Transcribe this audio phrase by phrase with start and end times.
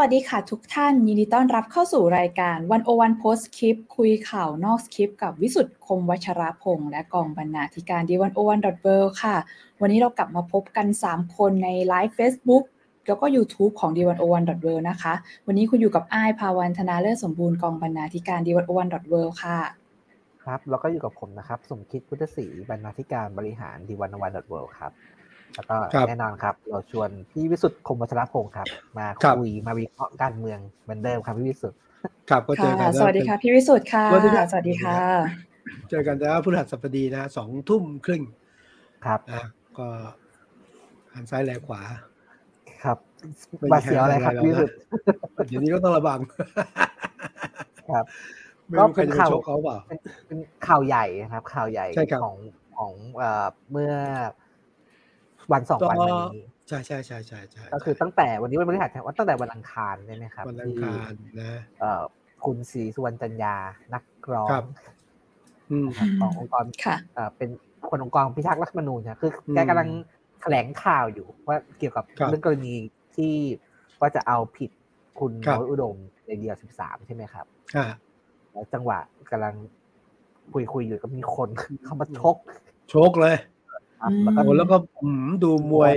[0.00, 9.36] วัสดีค่ะทุกท่าน ยินดีต้อนรับเข้าสู่รายการวันโอวันโพสคลิปคุยข่าวนอกคลิป กับวิสุทธ์คมวัชรพงษ์และกองบรรณาธิการดีวันโอวันดอทเค่ะ
[9.80, 12.64] วันนี้เรากลับมาพบกัน 3 คนในไลฟ์ Facebook
[13.06, 15.14] แล้วก็ YouTube ของ d 1 0 1 w o r l d นะคะ
[15.46, 19.58] วันนี้คุณอยู่กับอ้ายภาวันธนาเลิศสมบูรณ์กองบรรณาธิการ d 1 0 1 w o r l d ค่ะ
[20.44, 24.24] ครับ แล้วก็อยู่กับผมนะครับ สมคิดพุทธศรีบรรณาธิการบริหาร d 1 1 w
[24.56, 24.92] o r l d ครับ
[25.54, 25.76] แล้วก็
[26.08, 28.66] แน่นอนครับ เราชวนพี่วิสุทธ์คมวัชรพงศ์ครับ
[28.98, 29.06] มา
[29.38, 31.78] คุยมาวิเคราะห์การเมืองเหมือนเดิมครับพี่วิสุทธ์
[32.30, 34.98] ครับก็เจอกันสวัสดีค่ะพี่วิสุทธ์ค่ะสวัสดีค่ะ
[35.90, 38.22] เจอกันแล้วพฤหัสบดีนะสองทุ่มครึ่ง
[39.06, 39.42] ครับนะ
[39.78, 39.86] ก็
[41.14, 41.82] หันซ้ายแลขวา
[42.84, 42.98] ครับ
[43.72, 44.74] บาเสียวอะไรครับพี่วิสุทธ์
[45.48, 46.18] เดี๋ยวนี้ก็ต้องระวัง
[47.90, 48.04] ครับ
[48.78, 49.78] ก็เป็นข่าวเขาเปล่า
[50.26, 51.86] เป็นข่าวใหญ่ครับ ข่าวใหญ่
[52.22, 52.36] ของ
[52.78, 52.92] ของ
[53.70, 53.92] เมื่อ
[55.52, 62.02] วันสองวันมานี้ใช่ใช่ใช่ใช่ใช่ก็คือตั้งแต่วันนี้วันพฤหัสว่าตั้งแต่วันอังคารใช่ไหมครับวันอังคารนะเอ่อ
[62.44, 63.56] คุณศรีสุวรรณจันยา
[63.94, 64.62] นักร้อง
[66.20, 66.64] ขององค์กร
[67.14, 67.50] เอ่อเป็น
[67.88, 69.88] คนองค์กรพิทักษ์รัฐมนูญนะคือแกกำลัง
[70.40, 72.74] แถลงข่าวอยู่ว่าเกี่ยวกับเรื่องกรณี
[73.16, 73.34] ที่
[74.00, 74.70] ว่าจะเอาผิด
[75.18, 77.46] คุณโนอุดมในเดี่ยวสิบสามใช่ไหมครับ
[78.52, 78.98] แล้วจังหวะ
[79.30, 79.54] กำลัง
[80.52, 81.48] คุยคุยอยู่ก็มีคน
[81.84, 82.36] เข้ามาชก
[82.92, 83.36] ชกเลย
[84.36, 84.76] โอ้แล้วก็
[85.42, 85.94] ดูมวย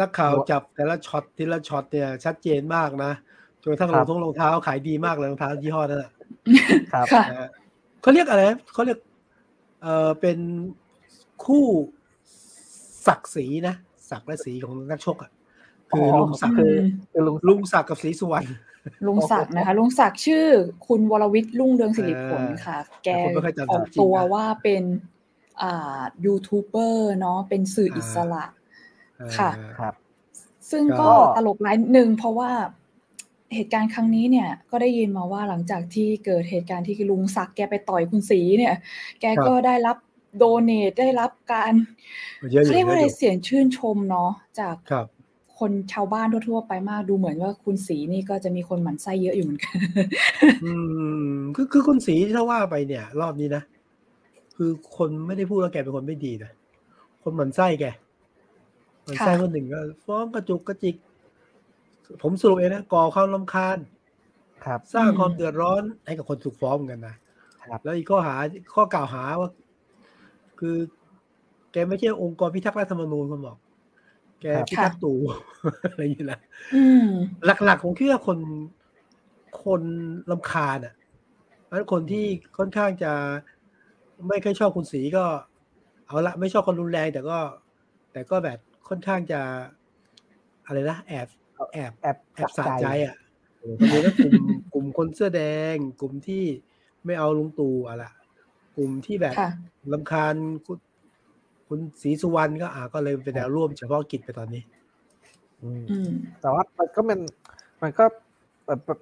[0.00, 3.12] นักข่าวจับแต่ละช็อตทีละช็อตเนี่ยชัดเจนมากนะ
[3.62, 6.04] จนทั้งรองท้องรองเท้าขายดีมากเลยรองเท้ายี่ห้อนั้น
[6.92, 7.06] ครับ
[8.02, 8.98] เขาเรียกอะไรเขาเรียก
[9.82, 10.38] เออเป็น
[11.44, 11.64] คู่
[13.06, 13.74] ศักดิ์ศรีนะ
[14.10, 15.30] ศักดิ์และศรีของนักชกอะ
[15.90, 16.66] คือลุงศักดิ์คื
[17.18, 18.46] อลุงศักดิ์กับศรีสุวรรณ
[19.06, 20.46] ลุงศักดิ์นะคะ ลุงศักดิ์ชื่อ
[20.86, 23.08] คุณวรวิทย์ลุงเรืองสิริผลค่ะ แก
[23.70, 24.82] ออกตัวว่าเป็น
[26.24, 28.44] ยูทูบเบอร์เนาะเป็นสื่ออิสระ
[29.38, 29.94] ค่ะครับ
[30.70, 32.50] ซึ่งก็ตลกหลายหนึ่งเพราะว่า
[33.54, 38.74] เหตุการณ์ครั้งนี้เนี่ยก็ได้ยินมาว่าหลังจากที่เกิดเหตุการณ์ที่ลุงศักแกไปต่อยคุณสีเนี่ย
[39.20, 39.96] แกก็ได้รับ
[40.36, 41.72] โดเนทได้รับการ
[42.72, 44.76] เรียกว่าอะไรเสียงชื่นชมเนาะจาก
[45.58, 49.76] คนชาวบ้านทั่วๆไปมากดูเหมือนว่าคุณสีนี่ก็จะมีคนหมั่นไส้เยอะอยู่เหมือนกัน
[50.64, 50.72] อื
[51.26, 53.62] มคือคือคุณสีถ้าว่าไปเนี่ย รอบนี้นะ
[54.64, 56.52] คือคนไม่ได้พูดว่าแกเป็นคนไม่ดีนะ
[57.22, 57.84] คนหมันไส้แก
[59.04, 60.96] หมันไส้คนหนึ่งก็ ฟ้องกระจุกกระจิก
[62.22, 63.78] ผมสรุปเองนะก่อความลำคาญ
[64.64, 67.14] ครับ สร้างความเดือดร้อนให้กับคนถูกฟ้องกันนะ
[67.68, 68.36] ครับแล้วอีกข้อหา
[68.74, 69.50] ข้อกล่าวหาว่า
[70.60, 70.76] คือ
[71.72, 73.56] แกไม่ใช่องค์กรพิทักษ์รัฐธรรมนูญคนบอก
[74.42, 75.18] แกพิทักษ์ตู่
[75.90, 76.40] อะไรอย่างนี้นะ
[77.64, 78.38] หลักๆผมคิดว่าคน
[79.64, 79.82] คน
[80.30, 80.94] ลำคาญอะ
[81.68, 82.24] แล้วคนที่
[82.58, 83.12] ค่อนข้างจะ
[84.28, 85.24] ไม่ค่อยชอบคุณสีก็
[86.06, 87.38] เอาละไม่ชอบคนรุนแรงแต่ก็
[88.12, 89.40] แต่ก็แบบค่อนข้างจะ
[90.66, 91.28] อะไรนะแอบ
[91.74, 93.16] แอบแอบแอบสะใจอะ
[93.90, 94.36] ตอนนี้กลุ่ม
[94.74, 95.42] กลุ่มคนเสื้อแด
[95.74, 96.44] ง กลุ่มที่
[97.04, 98.10] ไม่เอาลุงตู่อะละ
[98.76, 99.36] กลุ่มที่แบบ
[99.92, 100.34] ลำคาญ
[101.68, 104.62] คุณศรีสุวรรณก็อ่าก็เลยเป็นแนวร่วมเฉพาะกิจไปตอนนี้
[105.62, 106.10] อืม
[106.40, 107.20] แต่ว่ามันก็มัน
[107.82, 108.04] มันก็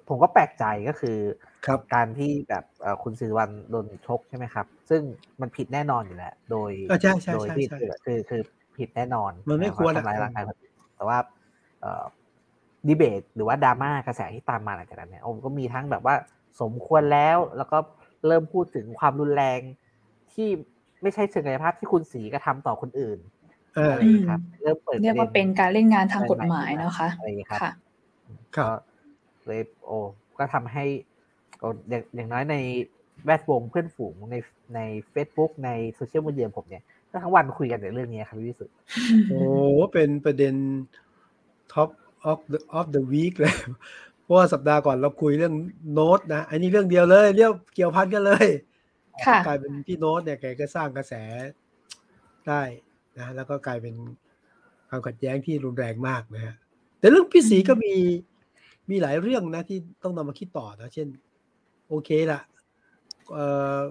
[0.09, 1.17] ผมก็แปลกใจก็คือ
[1.65, 2.63] ครับการที่แบบ
[3.03, 5.01] คุณสิริวัลโดนชกใช่ไหมครับ ซึ่ง
[5.41, 6.71] มันผิดแน่นอนอยู่แล้วโดย
[7.33, 7.65] โดยที่
[8.05, 8.41] คือคือ
[8.77, 10.43] ผิดแน่นอน มันไม่ควรทำร้ายร่างกาย
[10.95, 11.17] แต่ว่า
[12.87, 16.15] ดีเบตหรือว่าดราม่ากระแสที่ตามมาหลังจากนั้นเนี่ยก็มีทั้งแบบว่า
[16.61, 17.77] สมควรแล้วแล้วก็
[18.27, 19.59] เริ่มพูดถึงความรุนแรง
[20.33, 20.49] ที่
[21.01, 23.19] ไม่ใช่เชิงกายภาพที่คุณสีกระทาต่อคนอื่น
[23.75, 27.61] อะไรครับ เริ่มเปิดเรียกว่าเป็นการเล่นงานทางกฎหมายนะคะอะไรครับ
[28.57, 28.67] ก็
[29.47, 29.97] เลยโอ้
[30.37, 30.85] ก็ทำให้
[32.15, 32.55] อย่างน้อยใน
[33.25, 34.35] แวดวงเพื่อนฝูงใน
[34.75, 34.79] ใน
[35.13, 38.75] Facebook ในโซเชียลมีเดียผมเนี่ยก็ทั้งวันคุยกันในเรื่องนี้ครับพี่วิสุทธ์
[39.29, 39.41] โอ้
[39.93, 40.55] เป็นประเด็น
[41.73, 41.89] Top
[42.29, 43.55] of the of the week เลย
[44.21, 45.55] เพราะว่าสัปดาห์ก่อนเราคุยเรื่อง
[45.93, 48.45] โน้ตนะอันนี้เรื่องเดียวเลยเรียกเกี่ยวพันกันเลย
[49.47, 51.13] กลายเป็นพี่โน้ตเนี่ยแกก็สร้างกระแส
[52.47, 52.61] ได้
[53.17, 53.95] นะแล้วก็กลายเป็น
[54.89, 56.55] ความขัดแย้งที่รุนแรงมากนะฮะ
[56.99, 57.93] แต่เรื่องพี่สีก็มี
[58.89, 61.07] มีหลายเรื่องนะที่ต้องนำมาคิดต่อนะ เช่น
[61.89, 62.41] โอเคละ
[63.31, 63.37] เอ
[63.77, 63.81] อ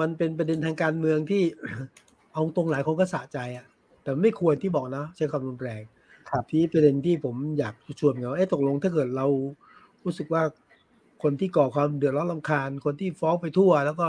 [0.00, 1.42] มันเป็นประเด็นทางการเมืองที่
[2.32, 3.66] เอาตรงหลายคนก็สะใจอะ่ะ
[4.02, 5.82] แต่ไม่ควรที่บอกนะใช้ความรุนแรง
[6.50, 9.26] ที่ประเด็นที่ผมอยากชวนเขาเอ๊ะตกลงถ้าเกิดเรา
[10.04, 10.42] รู้สึกว่า
[11.22, 14.08] คนที่ก่อความเดือดร้อนลำคาญ คนที่ฟ้องไปทั่ว แล้วก็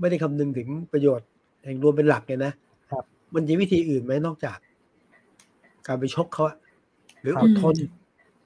[0.00, 1.28] ไม่ได้คำนึงถึงประโยชน์
[1.64, 2.52] แห่งรวมเป็นหลักเนี่ยนะ
[2.90, 3.04] ครับ
[3.34, 4.58] มันมีวิธีอื่นไหมนอกจาก
[5.86, 6.44] การไปชกเขา
[7.20, 7.74] หรืออดทน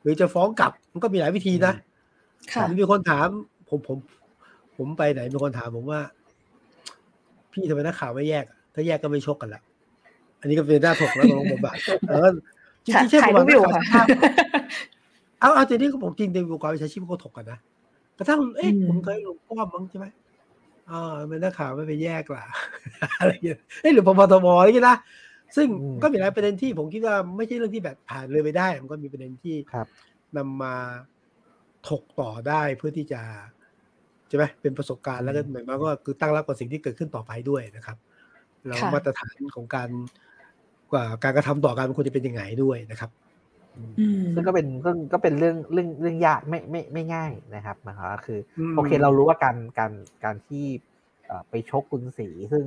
[0.06, 1.72] รือจะฟ้องกลับมันก็มีหลายวิธีนะ
[2.80, 3.28] มีคนถาม
[3.68, 3.98] ผมผม
[4.76, 6.00] ผมไปไหนมีคนถามผมว่า
[7.52, 8.44] พี่ทำไมนักข่าวไม่แยก
[8.74, 9.62] ถ้าแยกก็ไม่ชกกันละ
[10.40, 11.74] อันนี้ก็เป็นหน้าถกแล้วของผมแบบ
[12.08, 12.30] เออ
[12.84, 14.06] จริงๆใช่ประมาณนักข่าว
[15.40, 17.58] เอาเอาแต่นี่ก็ผมจริงในวงการวิชาชีพก็ถกกันนะ
[18.18, 20.06] กระทั่งเอ๊ะผมเคยหลวงพ่อมั้งใช่ไหม
[20.90, 22.42] อ่าเป็นนักข่าวไม่ไปแยกล่ะ
[23.18, 24.96] อะไรอย่างเงี้ยเอ้หรือพบทบอะไรอย่างเงี้ยนะ
[25.56, 25.68] ซึ่ง
[26.02, 29.56] ก็มีหลายประเด็นที่ผมคิดว่าไม่ใช่เรื่องที่แบบผ่านเลยไปได้ มันก็มีประเด็นที่
[30.36, 30.74] นำมา
[31.88, 33.20] ถกต่อได้เพื่อที่จะ
[34.28, 37.96] ใช่ไหมเป็นประสบการณ์แล้วก็หมายความว่าคือตั้งรับกับสิ่งที่เกิดขึ้นต่อไปด้วยนะครับ
[38.66, 39.88] แล้วมาตรฐานของการ
[40.92, 43.10] กว่าการกระทำต่อการมันควรจะเป็นยังไงด้วยนะครับ
[44.34, 48.38] ซึ่งก็เป็นซึ่งก็เป็นเรื่องเรื่องเรื่องยากไม่ไม่ไม่ง่ายนะครับนะครับคือ
[48.74, 49.92] โอเคเรารู้ว่าการการ
[50.24, 50.64] การที่
[51.50, 52.64] ไปชกกุนสีซึ่ง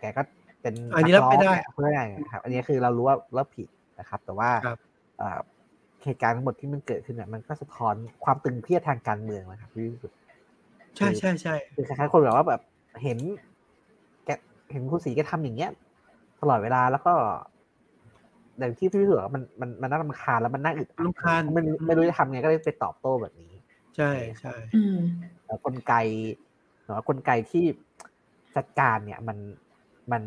[0.00, 0.22] แกก็
[0.66, 2.02] เป็นอันนี้รับไม่ได้เพื่อไง
[2.32, 3.68] ครับ อันนี้คือเรารู้ว่าเราผิด
[4.00, 4.50] นะครับ แต่ว่า
[6.04, 10.12] เหตุการณ์ทั้งหมดที่มันเกิดขึ้นเนี่ยมันก็สะท้อนความตึงเครียดทางการเมืองนะครับที่สุด
[10.96, 12.60] ใช่ใช่ใช่คือคล้ายๆคนแบบว่าแบบ
[13.02, 13.18] เห็น
[14.24, 14.30] แก
[14.72, 15.70] เห็นคุณสีแกทำอย่างเงี้ย
[16.40, 17.12] ตลอดเวลาแล้วก็
[18.58, 23.52] อย่างที่พี่พี่บอกมันมันมันน่ารำคาญแล้วมันน่าอึดรำคาญไม่ไม่รู้จะทำไงก็เลยไปตอบโต้แบบนี้
[23.96, 24.10] ใช่
[24.40, 24.54] ใช่
[25.46, 25.94] แล้วกลไก
[26.82, 27.64] หรือว่ากลไกที่
[28.56, 29.38] จัดการเนี่ยมัน
[30.12, 30.22] มัน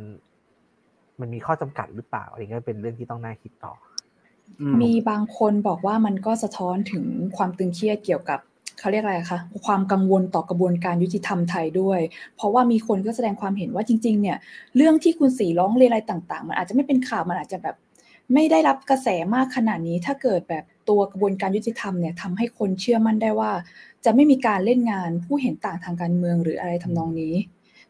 [1.22, 3.74] มันมีข้อจำกัดหรือเปล่าอะไรเงี้ยเป็นเรื่องที่ต้องน่าคิดต่อ
[4.82, 7.06] มีบางคนบอกว่ามันก็สะท้อนถึง
[7.38, 8.40] ความตึงเครียดเกี่ยวกับ
[8.80, 12.00] เขาเรียกอะไรคะความกังวลต่อกระบวนการยุติธรรมไทยด้วย
[12.36, 14.38] เพราะว่ามีคนก็แสดงความเห็นว่าจริง ๆ เนี่ย
[14.76, 17.76] เรื่องที่คุณสีร้องเรียนอะไรต่าง ๆ มันอาจจะไม่เป็นข่าวมันอาจจะแบบ
[18.34, 23.52] ไม่ได้รับกระแสมากขนาดนี้ ถ้าเกิดแบบตัวกระบวนการยุติธรรมเนี่ยทำให้คนเชื่อมั่นได้ว่า
[24.06, 27.34] จะไม่มีการเล่นงานผู้เห็นต่างทางการเมืองหรืออะไรทำนองนี้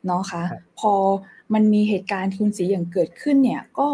[0.05, 0.43] เนาะคะ
[0.79, 0.93] พอ
[1.53, 3.89] มันมีเหตุการณ์คุณสีอย่างเกิดขึ้นเนี่ยก็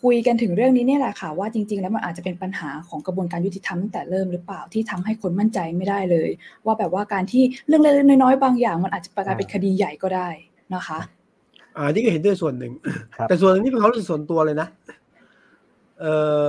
[0.00, 6.30] คุยกันถึงเรื่องนี้เนี่ยแหละค่ะ ว่าจริง ๆ แล้วมันอาจจะเป็นปัญหาของกระบวนการยุติธรรมตั้งแต่เริ่มหรือเปล่าที่ทำให้คนมั่นใจไม่ได้เลย
[6.64, 10.28] ว่าแบบว่าการที่เรื่องเล็กๆน้อยๆบางอย่าง มันอาจจะกลายเป็นคดีใหญ่ก็ได้
[10.74, 10.98] นะคะ
[11.76, 12.72] อ่านี่ก็เห็นด้วยส่วนหนึ่ง
[13.28, 14.68] แต่ส่วนนึงนี่เป็นเขาส่วนตัวเลยนะ
[16.00, 16.06] เอ
[16.46, 16.48] อ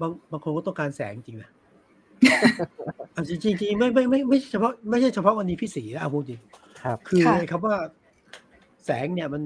[0.00, 1.50] บางบางคนก็ต้องการแสงจริงนะ
[3.28, 6.40] จริงจริงไม่ไม่ไม่ไม่เฉพาะไม่ใช่เฉพาะวันนี้พี่สีนะเอาพูดจริง
[6.82, 7.76] ครับ คือคำว่า
[8.86, 9.42] แสงเนี่ยมัน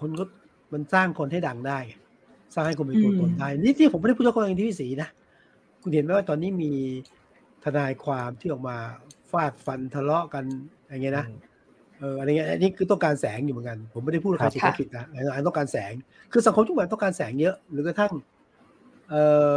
[0.00, 0.24] คนก็
[0.72, 1.78] มันสร้างคนให้ดังได้
[2.54, 5.08] สร้างให้คนมีตัวตนได้นี่ที่ผมไม่ได้พูดเฉพาะอย่างที่พี่สีนะ
[5.82, 6.72] คุณเห็นไหมว่าตอนนี้มี
[7.64, 8.76] ทนายความที่ออกมา
[9.30, 10.44] ฟาดฟันทะเลาะกัน
[10.88, 11.26] อย่างเงี้ยนะ
[11.98, 15.04] เอออะไรเงี้ยอันนี้คือต้องการแสงอยู่เหมือนกัน ผมไม่ได้พูดใครผิดผิดนะ
[15.34, 15.92] อันต้องการแสง
[16.32, 18.12] คือสังคมทุกแบบต้องการแสงเยอะ หรือกระทั่ง
[19.10, 19.22] เอ่
[19.54, 19.56] อ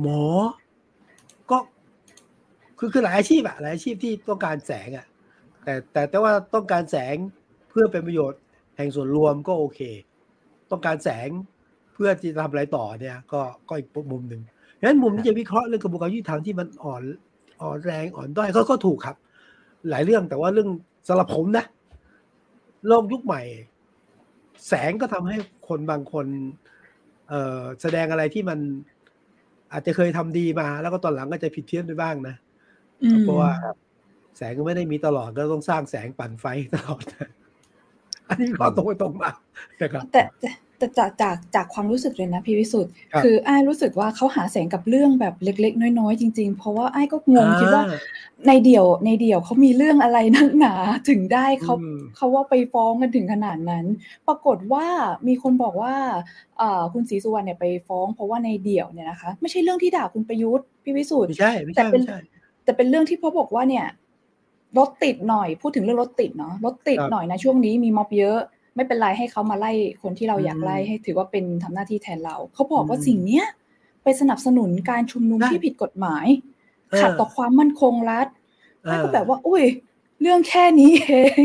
[0.00, 0.65] หมอก็
[2.78, 5.06] คือคือหลายอาชีพอะหลายอาชีพที่ต้องการแสงอะ
[5.64, 7.16] แต่แต่แต่ว่าต้องการแสง
[7.70, 8.40] เพื่อเป็นประโยชน์
[8.76, 9.80] แห่งส่วนรวมก็โอเค
[10.70, 11.28] ต้องการแสง
[11.94, 14.42] เพื่อที่จะทำอะไรต่อเนี่ยก็ก็อีกมุมหนึ่ง
[14.78, 17.02] ดังนั้นมุมที่จะวิเคราะห์เรื่องกระบวนการยุติธรรมที่มันอ่อน
[17.62, 19.16] อ่อนแรงอ่อนด้อยก็ก็ถูกครับ
[19.90, 20.68] หลายเรื่องแต่ว่าเรื่อง
[21.08, 21.64] สำหรับผมนะ
[22.86, 23.42] โลกยุคใหม่
[24.68, 25.36] แสงก็ทำให้
[25.68, 26.26] คนบางคน
[27.28, 28.58] เออแสดงอะไรที่มัน
[29.72, 32.36] อาจจะเคยทำดีมา แล้วก็ตอนหลังก็จะผิดเพี้ยนไปบ้างนะ
[33.24, 33.52] เพราะว่า
[34.36, 37.02] แสงก็ไม่ได้มีตลอดก็ต้องสร้างแสงปั่นไฟตลอด
[38.28, 39.30] อันนี้ก็ตรงไปตรงมา
[40.12, 40.22] แต่
[40.78, 42.92] แต่จากจากจากความรู้สึกเลยนะพี่วิสุทธ์
[43.24, 47.84] คือไอ้รู้สึกว่าเขาหาแสงกับเรื่องแบบเล็ก ๆ น้อยๆจริง ๆ เพราะว่าไอ้ก็งงคิดว่า
[48.46, 50.74] ในเดี่ยวในเดี่ยวเขามีเรื่องอะไรนักหนา
[51.08, 51.74] ถึงได้เขา
[52.16, 53.84] เขาว่าไปฟ้องกันถึงขนาดนั้น
[54.26, 54.86] ปรากฏว่า
[55.26, 55.94] มีคนบอกว่า
[56.92, 62.18] คุณศรีสุวรรณเนี่ยไปฟ้อง เพราะว่าในเดี่ยวเนี่ยนะคะ ไม่ใช่เรื่องที่ด่าคุณประยุทธ์พี่วิสุทธ์ไม่ใช่ไม่ใช่
[62.66, 63.86] แต่เป็นแต่เป็นเรื่องที่เขาบอกว่าเนี่ย
[64.78, 68.38] รถติดหน่อยพูดถึงเรื่องรถติดเนาะรถติดหน่อยนะช่วงนี้มีม็อบเยอะ
[68.74, 73.46] ไม่เป็นไรให้เขามาไล่คนที่เราอยากไล่ให้ถือว่าเป็นทำหน้าที่แทนเราเขาบอกว่าสิ่งเนี้ย
[74.02, 76.26] ไปสนับสนุนการชุมนุมที่ผิดกฎหมาย
[77.00, 78.26] ขัดต่อความมั่นคงรัฐ
[78.84, 79.64] แล้วก็แบบว่า อุ้ย
[80.20, 81.44] เรื่องแค่นี้เอง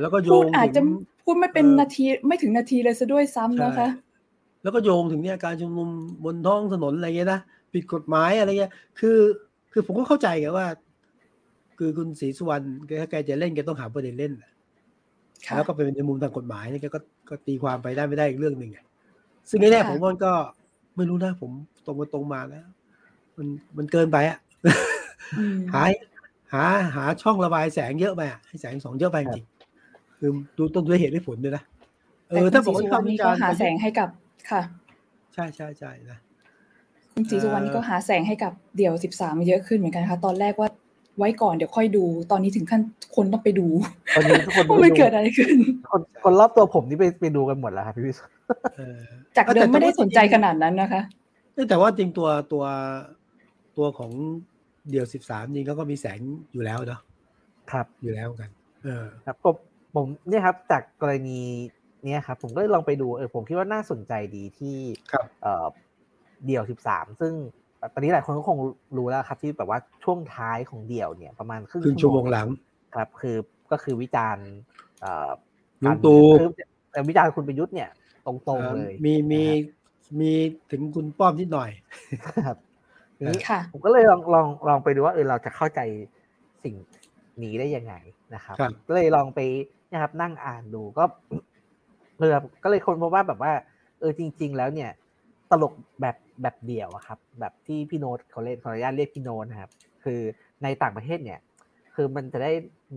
[0.00, 0.80] แล้วก็โยงอาจจะ
[1.24, 3.88] พูดไม่เป็นนาทีไม่ถึงนาทีเลยซะด้วยซ้ำนะคะ
[4.62, 5.88] แล้วก็โยงถึงเนี่ยการชุมนุม
[6.24, 7.40] บนท้องถนนอะไรเงี้ยนะ
[7.72, 9.18] ผิดกฎหมายอะไรเงี้ยคือ
[9.72, 10.66] คือผมก็เข้าใจไงว่า
[11.78, 12.64] คือคุณศรีสุวรรณ
[13.00, 14.32] ถ้าแกจะเล่นแกต้องหาประเด็นเล่น
[15.54, 18.70] แล้วก็เป็นในมุมทางกฎหมายนี่ก็ก็ตีความไปได้ไม่ได้อีกเรื่องหนึ่ง
[19.48, 20.32] ซึ่งในแน่ผมว่าก็
[20.96, 21.50] ไม่รู้นะผม
[21.86, 22.66] ตรงมาตรงมาแล้ว
[23.36, 23.46] มัน
[23.76, 24.38] มันเกินไปอะ
[25.74, 25.82] หา
[26.52, 26.64] หา
[26.96, 29.46] หาช่องระบายแสงเยอะไปอะให้แสงสองเยอะไปจริง
[30.18, 31.62] คือดูต้นด้วยเหตุด้วยผลด้วยนะ
[32.28, 34.08] เออถ้าบอกว่ามีก็หาแสงให้กับ
[34.50, 34.62] ค่ะ
[35.34, 36.18] ใช่ใช่ใช่นะ
[37.14, 40.68] คุณศรีสุวรรณนี่ก็หาแสงให้กับเดี่ยวสิบสามเยอะขึ้นเหมือนกันค่ะ ตอนแรกว่า
[41.18, 42.80] ไว้ก่อนเดี๋ยวค่อยดู ตอนนี้ถึงขั้น
[43.16, 43.66] คนต้องไปดู
[44.16, 45.56] ตอนนี้ทุกคนไม่เกิดอะไรขึ้น
[45.90, 48.16] คนคนรอบตัวผมนี่ไปไปดูกันหมดแล้วครับพี่วิศ
[49.36, 51.02] จากเดิมไม่ได้สนใจขนาดนั้นนะคะ
[51.68, 52.64] แต่ว่าจริงตัวตัว
[53.76, 54.10] ตัวของ
[54.90, 56.18] เดี่ยวสิบสามจริงก็มีแสง
[56.52, 57.00] อยู่แล้วเนาะ
[57.70, 58.50] ครับอยู่แล้วกัน
[58.84, 59.54] เออ ครับผม
[59.94, 61.40] ผมเนี่ยครับ จากกรณี
[62.04, 64.76] เนี้ยครับ ผมก็ลองไปดูเออผมคิดว่าน่าสนใจดีที่
[65.42, 65.66] เอ่อ
[66.46, 67.32] เดี่ยวสิบสามซึ่ง
[67.92, 68.58] ตอนนี้หลายคนก็คง
[68.96, 72.48] รู้แล้วครับที่แบบว่าช่วงท้ายของเดี่ยวเนี่ยประมาณครึ่งชั่วโมงหลัง
[72.94, 73.36] ครับ คือ
[73.70, 74.48] ก็คือวิจารณ์
[75.84, 76.20] ลุงตู่
[76.90, 77.90] แต่วิจารณ์คุณประยุทธ์เนี่ย
[78.26, 79.42] ตรงๆเลยมีมี
[80.20, 80.32] มี
[80.70, 81.70] ถึงคุณป้อมนิดหน่อย
[82.46, 82.56] ครับ
[83.20, 83.40] นี้
[83.72, 85.80] ผมก็เลยลองลองลองไปดูว่าเออเราจะเข้าใจ
[86.64, 86.74] สิ่ง
[87.42, 87.94] นี้ได้ยังไง
[88.34, 88.56] นะครับ
[88.88, 89.40] ก็เลยลองไป
[89.92, 91.04] นะครับนั่งอ่านดูก็
[92.18, 92.30] เลย
[92.62, 93.52] ก็เลยคนพบว่าแบบว่า
[94.00, 94.90] เออจริง ๆ แล้วเนี่ย
[95.50, 99.70] ตลกแบบ แบบเดี่ยวครับ แบบที่พี่โน้ตเขาเล่นขออนุญาตเรียกพี่โน้ตนะครับ
[100.04, 100.20] คือ
[100.62, 101.40] ในต่างประเทศเนี่ย
[101.94, 102.52] คือมันจะได้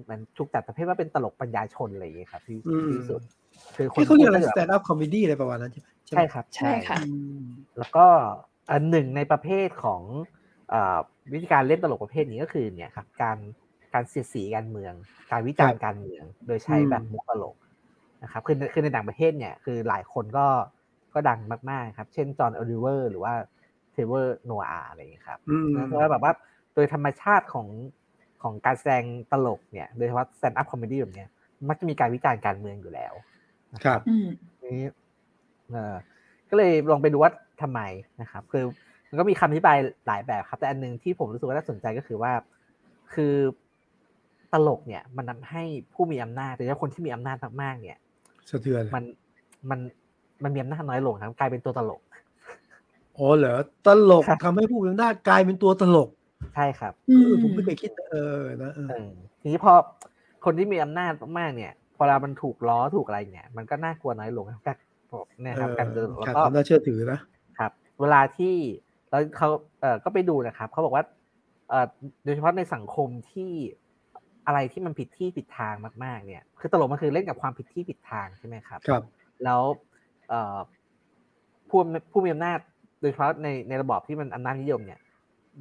[0.10, 2.58] มันถูกจัดประเภทว่าเป็นตลกปัญญาชนอะไรอย่างเงี้ยครับที่
[2.94, 3.22] ที่สุด
[3.76, 6.98] คือคนเขาเรียกอะไร stand- up comedy อะไรประมาณนั้นใช่ไหมใช่ครับ ใช่ค่ะ
[7.78, 8.06] แล้วก็
[8.72, 10.02] อันหนึ่งในประเภทของ
[11.34, 13.38] วิธีการเล่นตลกประเภทนี้ก็คือเนี่ยครับการ
[13.94, 14.94] การเสียดสีการเมือง
[15.32, 17.56] การวิจารณ์การเมือง โดยใช้แบบมุกตลก
[18.24, 20.46] นะครับคือคือในต่างประเทศเนี่ยคือหลายคนก็
[21.14, 21.40] ก็ดัง
[21.70, 23.34] มากๆครับ เช่น John Oliver หรือว่า
[23.92, 25.40] Trevor Noah อะไรอย่างนี้ครับ
[25.88, 26.34] เพราะว่าแบบว่า
[26.74, 27.68] โดยธรรมชาติของ
[28.44, 31.30] ของการแสดงตลกเนี่ย โดยเฉพาะ stand-up comedy แบบเนี้ย
[31.68, 33.14] มักจะมีการวิจารณ์การเมืองอยู่แล้ว
[33.86, 34.00] ครับ
[34.66, 34.86] นี้
[35.72, 35.96] เออ
[36.50, 37.82] ก็เลยลองไปดูว่าทำไม
[38.22, 38.64] นะครับ คือ
[39.10, 39.78] มันก็มีคำอธิบาย
[40.08, 42.32] หลายแบบครับ แต่อันหนึ่งที่ผมรู้สึกว่าน่าสนใจก็คือว่า
[43.14, 43.36] คือ
[44.54, 47.98] ตลกเนี่ย มันทาให้ผู้มีอำนาจหรือว่าคนที่มีอำนาจมากๆเนี่ย
[48.50, 49.04] สะเทือนมัน
[49.70, 49.80] มัน
[50.44, 52.02] มันมีอำนาจน้อยลงครับกลายเป็นตัวตลก
[53.18, 56.10] อ๋อเหรอตลกทำให้ผู้มีอำนาจกลายเป็นตัวตลก
[56.56, 56.94] ใช่ครับ
[57.44, 58.72] ผมไม่เคยคิดเออนะ
[59.42, 59.74] ทีนี้พอ
[60.46, 64.78] คนที่มีอำนาจมากๆเนี่ย พอเรามันถูกล้อถูกอะไรเนี่ย มันก็น่ากลัวน้อยลงครับ
[65.46, 67.20] นะครับการเดินแล้วก็น่าเชื่อถือนะ
[67.60, 67.72] ครับ
[68.02, 68.56] เวลาที่
[69.10, 69.50] แล้วเขา
[69.82, 71.04] เออก็ไปดูนะครับเขาบอกว่า
[71.70, 71.86] เออ
[72.24, 73.52] โดยเฉพาะในสังคมที่
[74.48, 79.04] อะไรที่มันผิดที่ผิดทางมากๆ เนี่ย คือตลกมันคือเล่นกับความผิดที่ผิดทางใช่ไหมครับ ครับ
[79.44, 79.93] แล้วเออ
[81.70, 81.80] ผู้
[82.12, 82.60] ผู้มีอำนาจ
[83.02, 85.00] โดยเฉพาะในในระบอบที่มันอำนาจนิยมเนี่ย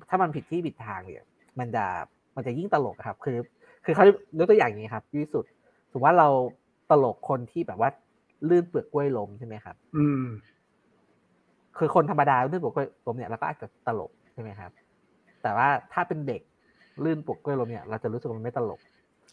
[0.08, 1.26] ถ้ามันผิดที่ผิดทางเนี่ย
[1.58, 1.84] มันจะ
[2.36, 3.36] มันจะยิ่งตลกครับ คือ
[3.84, 4.04] คือเขา
[4.38, 5.44] ยกตัวอย่างนี้ครับที่สุด
[5.92, 6.28] ถือว่าเรา
[6.90, 7.90] ตลกคนที่แบบว่า
[8.48, 10.24] ลื่นเปลือกกล้วยล้มใช่ไหมครับ อืม
[11.78, 14.70] คือคนธรรมดาลื่นเปลือกกล้วยล้มเนี่ยเราก็อาจจะตลกใช่ไหมครับ
[15.42, 16.42] แต่ว่าถ้าเป็นเด็ก
[17.04, 18.80] ลื่นเปลือกกล้วยล้มเนี่ย เราจะรู้สึกมันไม่ตลก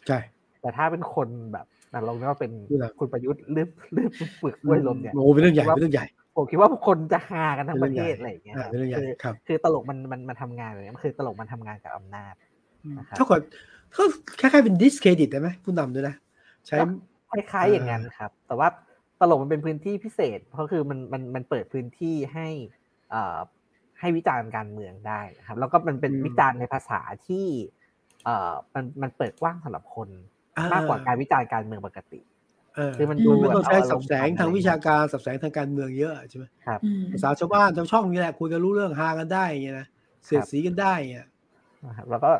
[0.06, 0.18] ใช่
[0.60, 2.52] แต่ถ้าเป็นคนแบบ นั่นลองว่าเป็น
[2.98, 6.06] คุณประยุทธ์ลื่นลื่นเปลือกกล้วยล้มเนี่ยโอ้เป็นเรื่องใหญ่เป็นเรื่องใหญ่
[6.36, 12.34] ผมคิดว่าคนจะฮากันทั้งประเทศอะไรอย่างเงี้ยเป็นเรื่องใหญ่ครับคือตลกมันมันมันทำงานเลยมันคือตลกมันทำงานกับอำนาจ
[12.98, 13.40] นะครับถ้าก่อน
[13.96, 14.02] ก็
[14.40, 16.14] คล้ายๆเป็นดิสเครดิตได้ไหมผู้นำด้วยนะ
[16.66, 16.76] ใช้
[17.30, 18.68] คล้ายๆอย่างนั้นครับ แต่ว่า
[19.20, 22.48] ตลกมันเป็นพื้นที่พิเศษ เพราะคือมันมันมันเปิดพื้นที่ให้
[23.14, 23.38] อ่า
[24.00, 27.46] ให้วิจารณ์การเมืองได้ครับ แล้วก็มันเป็นวิจารณ์ในภาษาที่
[28.24, 30.08] เอ่อมันมันเปิดกว้างสำหรับคน
[30.72, 32.20] มากกว่าการวิจารณ์การเมืองปกติ
[32.96, 36.80] คือมันดูมันต้องใช้สับแสงทางวิชาการสับแสงทางการเมืองเยอะใช่ไหมครับ
[37.12, 39.88] ภาษาชาวบ้านชาวช่องนี่แหละคุยกันรู้เรื่องฮากันได้อย่างเงี้ยนะ
[40.24, 41.28] เสียดสีกันได้เงี้ย
[42.10, 42.30] แล้วก็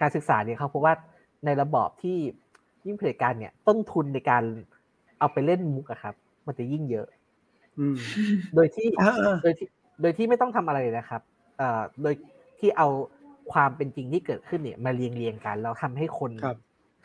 [0.00, 0.94] การศึกษาเนี่ยเขาพบว่า
[1.44, 2.18] ในระบอบที่
[2.86, 4.42] ยิ่งเผยการเนี่ย ต้นทุนในการ
[5.18, 6.14] เอาไปเล่นมุกอะครับ
[6.46, 7.06] มันจะยิ่งเยอะ
[8.54, 8.88] โดยที่
[9.42, 9.66] โดยที่
[10.02, 11.22] โดยที่ไม่ต้องทำอะไรนะครับ
[11.58, 12.14] เอ่อโดย
[12.60, 12.88] ที่เอา
[13.52, 16.32] ความเป็นจริงที่เกิดขึ้นเนี่ย มาเรียงเรียงกันแล้วทำให้คน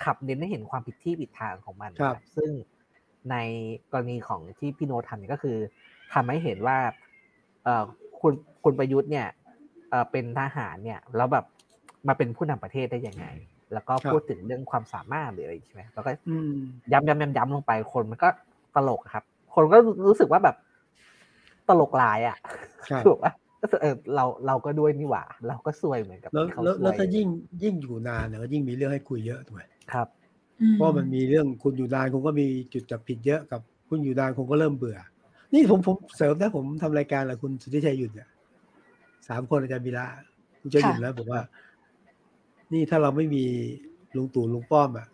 [0.03, 2.51] ขับเน้นให้เห็นความผิดที่ผิดทางของมันครับ ซึ่ง
[3.31, 3.35] ใน
[3.91, 5.57] กรณีของที่พี่โนทำเนี่ยก็คือ
[6.13, 6.77] ทำให้เห็นว่า
[7.63, 7.83] เอ่อ
[8.19, 9.27] คุณคุณประยุทธ์เนี่ย
[9.89, 11.45] เอ่อเป็นทหารเนี่ยแล้วแบบ
[12.07, 13.25] มาเป็นผู้นำประเทศได้ยังไง
[13.73, 16.11] แล้วก็พูดถึงเรื่องความสามารถหรืออะไรใช่ไหมแล้วก็
[16.91, 18.29] ย้ำย้ำย้ำย้ำลงไปคนมันก็
[18.75, 19.23] ตลกครับ
[19.53, 19.77] คนก็
[20.07, 20.55] รู้สึกว่าแบบ
[21.69, 22.37] ตลกลายอะ
[23.05, 27.27] ถูกป่ะก็เออเราเราก็ด้วยนี่หว่า เราก็ซวยเหมือนกับแล้วแล้วถ้ายิ่ง
[27.63, 30.08] ยิ่งอยู่นานเนี่ยก็ยิ่งมีเรื่องให้คุยเยอะด้วย ครับ
[30.74, 34.98] เพราะมันมีเรื่องคุณอยู่นานคุณก็มีจุดจับผิดเยอะกับคุณอยู่นานคุณก็เริ่มเบื่อ
[35.53, 38.29] นี่ผมผมเสริมนะผมทำรายการแหละคุณสุทธิชัยหยุดเนี่ย
[39.27, 40.06] สามคนอาจารย์บิระ
[40.62, 41.41] คุณจะหยุดแล้วบอกว่า
[42.74, 43.44] นี่ถ้าเราไม่มี
[44.15, 45.08] ลุงตู่ลุงป้อมอะ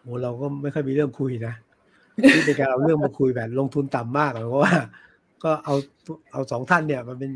[0.00, 1.54] โหเราก็ไม่ค่อยมีเรื่องคุยนะ
[2.34, 4.74] นี่เป็นการเอาเรื่องมาคุยแบบลงทุนต่ำมากเพราะว่า
[5.44, 5.74] ก็เอา
[6.32, 7.32] เอาสองท่านเนี่ย มันเป็น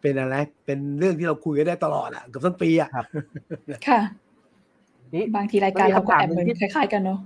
[0.00, 0.34] เป็นอะไร
[0.66, 3.04] เป็นเรื่องที่เราคุยกันได้ตลอดอะเกือบทั้งปีอะค่ะ
[5.14, 7.18] นี่บางทีรายการเราก็แอบเหมือนคล้ายๆกันเนาะ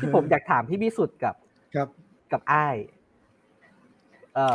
[0.00, 1.34] ที่ผมอยากถามพี่พิสุทธิ์กับ
[1.76, 1.88] กับ
[2.32, 2.76] กับอ้าย
[4.34, 4.54] เออ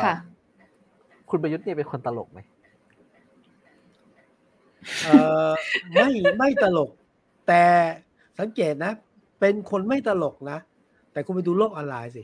[1.29, 2.39] คุณประยุทธ์เนี่ยเป็นคนตลกไหม
[5.05, 5.09] เอ
[5.49, 5.51] อ
[5.93, 6.89] ไม่ไม่ตลก
[7.47, 7.63] แต่
[8.39, 8.91] สังเกตนะ
[9.39, 10.57] เป็นคนไม่ตลกนะ
[11.11, 12.23] แต่คุณไปดูโลกออนไลน์สิ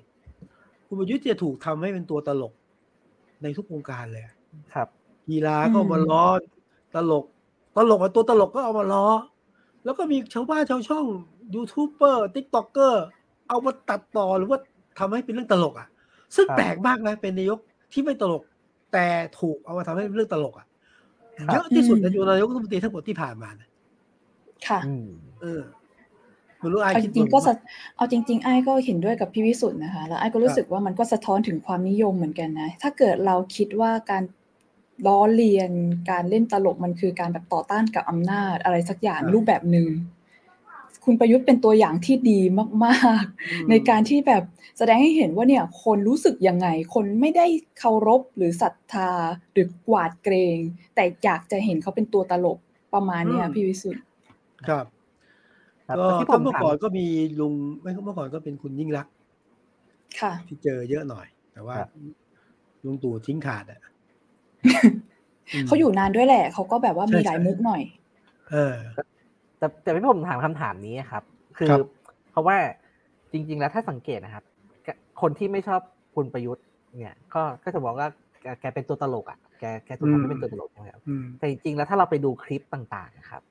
[0.87, 2.53] คุณประยุทธ์จะถูกทำให้เป็นตัวตลก
[3.41, 4.23] ในทุกวงการเลย
[4.73, 4.87] ครับ
[5.29, 6.25] กีฬาก็มาล้อ
[6.95, 7.25] ตลก
[7.77, 9.05] ตลกอะตัวตลกก็เอามาล้อ
[9.85, 11.05] แล้วก็มีชาวบ้านชาวช่อง
[11.55, 13.05] YouTuber TikToker
[13.49, 14.59] เอามาตัดต่อหรือว่า
[14.99, 15.87] ทำให้เป็นเรื่องตลกอะ
[16.35, 17.59] ซึ่งแปลกมากนะเป็นนายก
[17.93, 18.43] ที่ไม่ตลก
[18.93, 19.05] แต่
[19.39, 20.67] ถูกเอามาทำให้เป็นเรื่องตลกอะ
[21.53, 23.69] เยอะที่สุดในนายกรัฐมนตรีทั้งหมดที่ผ่านมานะ
[24.67, 24.79] ค่ะ
[25.41, 25.61] เออ
[26.57, 27.39] ไม่รู้ไอ้จริงๆก็
[27.95, 34.23] เอาจริงๆไอ้ก็เห็นด้วยกับพี่วิสุทธ์นะคะ แล้วไอ้ก็รู้สึกว่ามันก็สะท้อนถึงความนิยมเหมือนกันนะ ถ้าเกิดเราคิดว่าการ
[35.07, 35.71] ล้อเลียน
[36.09, 39.89] การเล่นตลกมันคือการแบบต่อต้านกับอำนาจอะไรสักอย่างรูปแบบหนึ่ง
[41.05, 42.39] คุณประยุทธ์เป็นตัวอย่างที่ดี
[42.85, 44.43] มากๆ ในการที่แบบ
[44.77, 47.45] แสดงให้เห็นว่าเนี่ยคนรู้สึกยังไง คนไม่ได้
[47.79, 49.11] เคารพหรือศรัทธา
[49.53, 50.57] หรือกวาดเกรง
[50.95, 52.59] แต่อยากจะเห็นเขาเป็นตัวตลก
[52.93, 54.03] ประมาณเนี้ยพี่วิสุทธ์
[54.67, 54.85] ครับ
[55.97, 57.05] ก็ที่ผมเมื่อก่อนก็มี
[57.39, 59.07] ลุงไม่เมื่อก่อนก็เป็นคุณยิ่งรัก
[60.19, 61.75] ค่ะ ที่เจอเยอะหน่อย แต่ว่า
[62.85, 63.79] ลุงตู่ทิ้งขาดอะ
[65.67, 67.81] เขาอยู่นานด้วยแหละเขาก็แบบว่ามีหลายมุกหน่อย
[68.51, 68.75] เออ
[69.57, 71.23] แต่แต่พี่ผมถามคำถามนี้ครับ
[71.57, 71.71] คือ
[72.31, 72.57] เพราะว่า
[73.31, 74.43] จริง ๆ แล้วถ้าสังเกตนะครับ
[75.21, 75.81] คนที่ไม่ชอบ
[76.15, 76.65] คุณประยุทธ์
[76.99, 78.09] เนี่ย ก็ก็จะบอกว่า
[78.61, 81.01] แกเป็นตัวตลกอะแกแกถูกทำให้เป็นตัวตลกใช่ไหมครับ
[81.37, 83.41] แต่จริงๆแล้วถ้าเราไปดูคลิปต่างๆนะครับ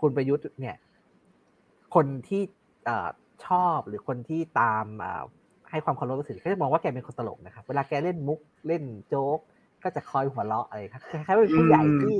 [0.00, 0.76] คุณประยุทธ์เนี่ย
[1.94, 2.42] คนที่
[3.46, 4.86] ชอบหรือคนที่ตาม
[5.70, 9.38] ให้ความเคารพสื่อเขาจะมองว่าแกเป็นคนตลกนะครับ เวลาแกเล่นมุกเล่นโจ๊ก
[9.84, 12.18] ก็จะคอยหัวเราะอะไรครับคล้ายๆเป็นผู้ใหญ่ที่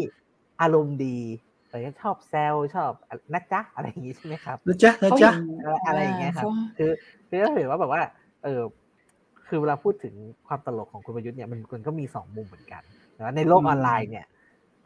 [0.60, 1.18] อารมณ์ดี
[1.66, 2.90] อะไรชอบแซวชอบ
[3.34, 5.32] นักจ๊ะอะไรอย่างงี้ใช่ไหมครับนักจ๊ะนักจ๊ะ
[5.86, 6.46] อะไรอย่างเงี้ยครับ
[6.78, 6.90] คือ
[7.28, 8.02] คือก็เห็นว่าแบบว่า
[8.44, 8.62] เออ
[9.48, 10.14] คือเวลาพูดถึง
[10.46, 14.26] ความตลกของคุณประยุทธ์เนี่ยมันมันก็มีสองมุมเหมือนกันแต่ในโลกออนไลน์เนี่ย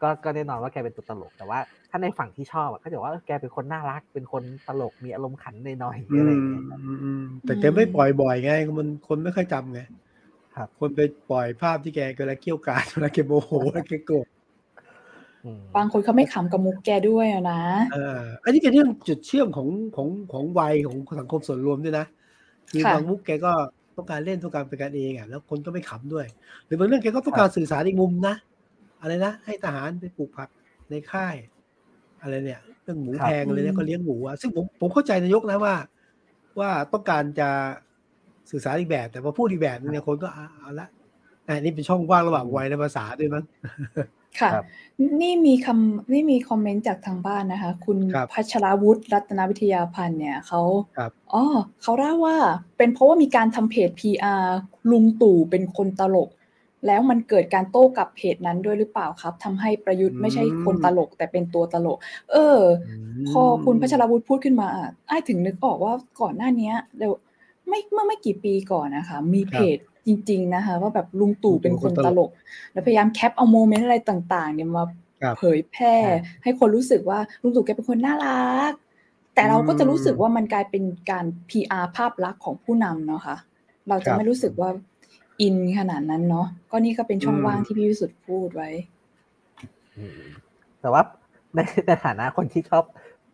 [0.02, 1.58] ก็ก็แน่นอนว่าแกเป็นตัวตลก แต่ว่า
[1.90, 6.64] ถ้าในฝั่งที่ชอบก็จะว่าแกเป็นคนน่ารัก เป็นคนตลกมีอารมณ์ขันหน่อยๆอะไรอย่างเงี้ย
[7.46, 9.80] แต่แกไม่ปล่อยบ่อยไงมันคนไม่ค่อยจำไง
[10.56, 14.26] ครับคนไปปล่อยภาพที่แกเวลาเกี่ยวกาดเวลาแกโมโหเวลาแกโกรธ
[15.76, 22.06] บางคนเขาไม่ขำกับมุกแกด้วยนะเอออันนี้เป็นเรื่องจุดเชื่อมของของของวัยของสังคมส่วนรวมด้วยนะ
[22.70, 23.52] คือบางมุกแกก็
[23.96, 26.26] ต้องการเล่นต้องการเป็นการเองอะแล้วคนก็ไม่ขำด้วย
[26.66, 28.34] หรือบางเรื่องแกก็ต้องการสื่อสารอีกมุมนะ
[29.00, 30.48] อะไรนะให้ทหารไปปลูกผัก
[30.90, 31.34] ในค่าย
[32.22, 35.74] อะไรเนี่ยเรื่องหมูแพงอะไรเนี่ยก็เลี้ยงหมูอะซึ่งผมผมเข้าใจนายกนะว่า
[36.58, 37.50] ว่าต้องการจะ
[38.50, 40.88] สื่อสารอีกแบบ แต่พอพูดอีกแบบนึงเนี่ยคนก็เอาละ
[41.46, 43.44] อันนี้เป็นช่องว่างระหว่างวัยและภาษาด้วยมั้ง
[44.40, 44.50] ค่ะ
[45.22, 47.98] นี่มีคำนี่มีคอมเมนต์จากทางบ้านนะคะ คุณ
[48.32, 50.60] พัชราวุฒิรัตนวิทยาพันธ์เนี่ยเขา
[51.34, 51.44] อ๋อ
[51.82, 52.36] เขาเล่าว่า
[52.78, 54.44] เป็นเพราะว่ามีการทำเพจ PR
[54.90, 56.28] ลุงตู่เป็นคนตลก
[56.86, 61.98] แล้วมันเกิดการโต้กับเพจนั้นด้วยหรือเปล่าครับทำให้ประยุทธ์ไม่ใช่คนตลก แต่เป็นตัวตลก
[62.32, 62.58] เออ
[63.30, 64.68] พอคุณพัชราวุฒิพูดขึ้นมา
[65.08, 67.12] ไอ้ถึงนึกออกว่าก่อนหน้านี้เดี๋ยว
[67.68, 72.30] ไม่เมื่อไม่กี่ปีก่อนนะคะ มีเพจจริง ๆ นะคะ ว่าแบบลุงตู่เป็นคนตลก
[72.72, 74.84] แล้วพยายามแคปเอาโมเมนต์อะไรต่าง ๆ เนี่ยมา
[75.38, 75.96] เผยแพร่
[76.42, 78.72] ให้คนรู้สึกว่าลุงตู่แกเป็นคนน่ารัก
[79.34, 83.36] แต่เราก็จะรู้สึกว่ามันกลายเป็นการ PR ภาพลักษณ์ของผู้นำเนาะคะ่ะ
[83.88, 84.70] เราจะไม่รู้สึกว่า
[85.40, 88.70] อินขนาดนั้นเนาะก็นี่ก็เป็นช่องว่างที่พี่วิสุทธ์พูดไว้
[90.80, 91.02] แต่ว่า
[91.54, 92.84] ในในฐานะคนที่ชอบ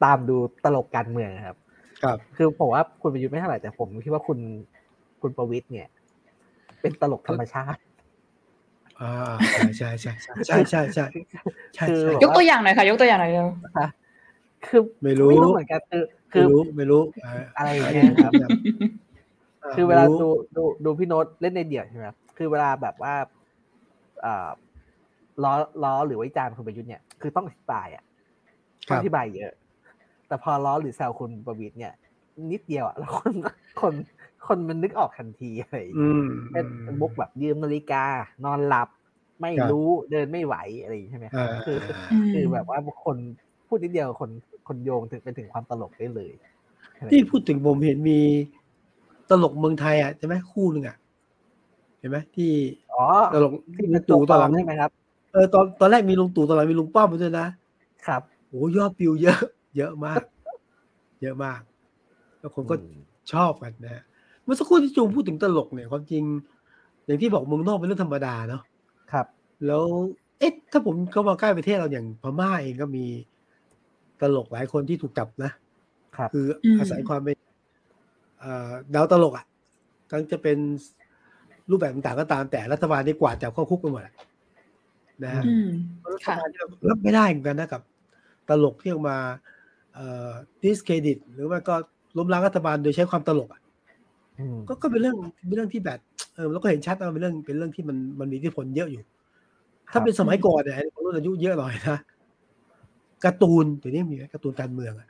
[0.04, 1.56] ตามดูตลกการเมืองครับ
[2.02, 4.38] ครับ คือผมว่าคุณประยุทธ์ไม่เท่าไหร่แต่ผมคิดว่าคุณ
[5.22, 5.88] คุณประวิทย์เนี่ย
[6.80, 7.80] เป็นตลกธรรมชาติ
[9.00, 9.12] อ่า
[9.52, 10.12] ใช่ใช่ใช่
[10.46, 11.04] ใช่ใช่ใช่
[11.74, 11.84] ใช่
[12.22, 13.48] ยกตัวอย่างหน่อยค่ะ ยกตัวอย่างหน่อยเร็ว
[14.66, 16.44] คือไม่รู้ไม่รู้เหมือนกันคือคือ
[16.76, 17.00] ไม่รู้
[17.58, 18.32] อะไรอย่างเงี้ยครับ
[19.74, 22.06] คือเวลาดูดูดูพี่โน้ตเล่นในเดี่ยวใช่ไหม
[22.38, 23.14] คือเวลาแบบว่า
[24.24, 24.48] อ่า
[25.44, 25.52] ล้อ
[25.84, 28.04] ล้อหรือวิจารณ์คุณประยุทธ์เนี่ยคือต้องอธิบายอะ
[28.88, 29.52] ต้องอธิบายเยอะ
[30.30, 31.92] แต่พอล้อหรือแซวคุณประวิทย์เนี่ย
[32.52, 33.34] นิดเดียวอะแล้วคน
[33.80, 33.94] คน
[34.46, 35.78] คนมันนึกออกทันทีอะไร
[36.52, 36.66] เป็น
[37.00, 38.04] มุกแบบยืมนาฬิกา
[38.44, 38.88] นอนหลับ
[39.42, 41.78] ไม่รู้เดินไม่ไหวอะไรใช่ไหมครับคือ
[42.32, 43.16] คือแบบว่าคน
[43.66, 44.30] พูดนิดเดียวคน
[44.68, 46.30] คนโยงถึงไปถึงความตลกได้เลย
[47.12, 48.20] ที่พูดถึงผมเห็นมี
[49.30, 50.96] ตลกเมืองไทยอะใช่ไหมคู่หนึ่งอะ
[51.98, 52.50] เห็นไหมที่
[52.94, 54.90] อ๋อตลกที่ลุงตู่ตอนหลังใช่ไหมครับ
[55.32, 57.46] เออตอนตอนแรกมีลุงตู่ตอนหลังมีลุงป้อมด้วยนะ
[58.06, 59.40] ครับโอ้ยอดวิวเยอะ
[59.76, 60.22] เยอะมาก
[61.22, 61.60] เยอะมาก
[62.38, 62.74] แล้วคนก็
[63.32, 64.04] ชอบกันนะ
[64.44, 66.24] เมื่อสักครู่ที่จูงพูดถึงตลกเนี่ยความจริง
[67.06, 68.62] อย่างที่บอกเมืองนอกเป็นเรื่องธรรมดาเนาะ
[69.12, 69.26] ครับ
[69.66, 69.84] แล้ว
[70.38, 73.06] เอ๊ะถ้าผมเข้ามาใกล้ประเทศเราอย่างพม่าเองก็มี
[74.20, 75.50] ตลกหลายคนที่ถูกจับนะ
[76.16, 76.46] ครับคือ
[76.78, 77.36] อาศัยความเป็น
[78.94, 79.44] ดาวตลกอะ
[80.10, 80.58] ทั้งจะเป็น
[81.70, 84.02] รูปแบบต่างๆก็ตามแต่รัฐบาลนี่กวาดจับเข้าคุกไปหมด
[85.24, 85.44] นะฮะ
[86.14, 86.48] รัฐบาล
[86.88, 87.82] รับไม่ได้เหมือนกันนะกับ
[88.48, 89.16] ตลกที่ออกมา
[90.62, 91.74] ดิสเครดิต หรือว่าก็
[92.16, 93.60] ล้มล้างรัฐบาลโดยใช้ความตลกอะ
[94.68, 95.98] ก็ก็เป็นเรื่องเป็นเรื่องที่แบบ
[96.34, 99.02] เออเราก็เห็นชัดว่าเป็นเรื่องเป็นเรื่องที่มันมันมีอิทธิพลเยอะอยู่
[99.92, 101.98] ถ้าเป็นสมัยก่อนเนี่ยคนรุ่นอายุเยอะหน่อยนะ
[103.24, 105.08] การ์ตูนเดี๋ยวนี้มีการ์ตูนการเมืองอะ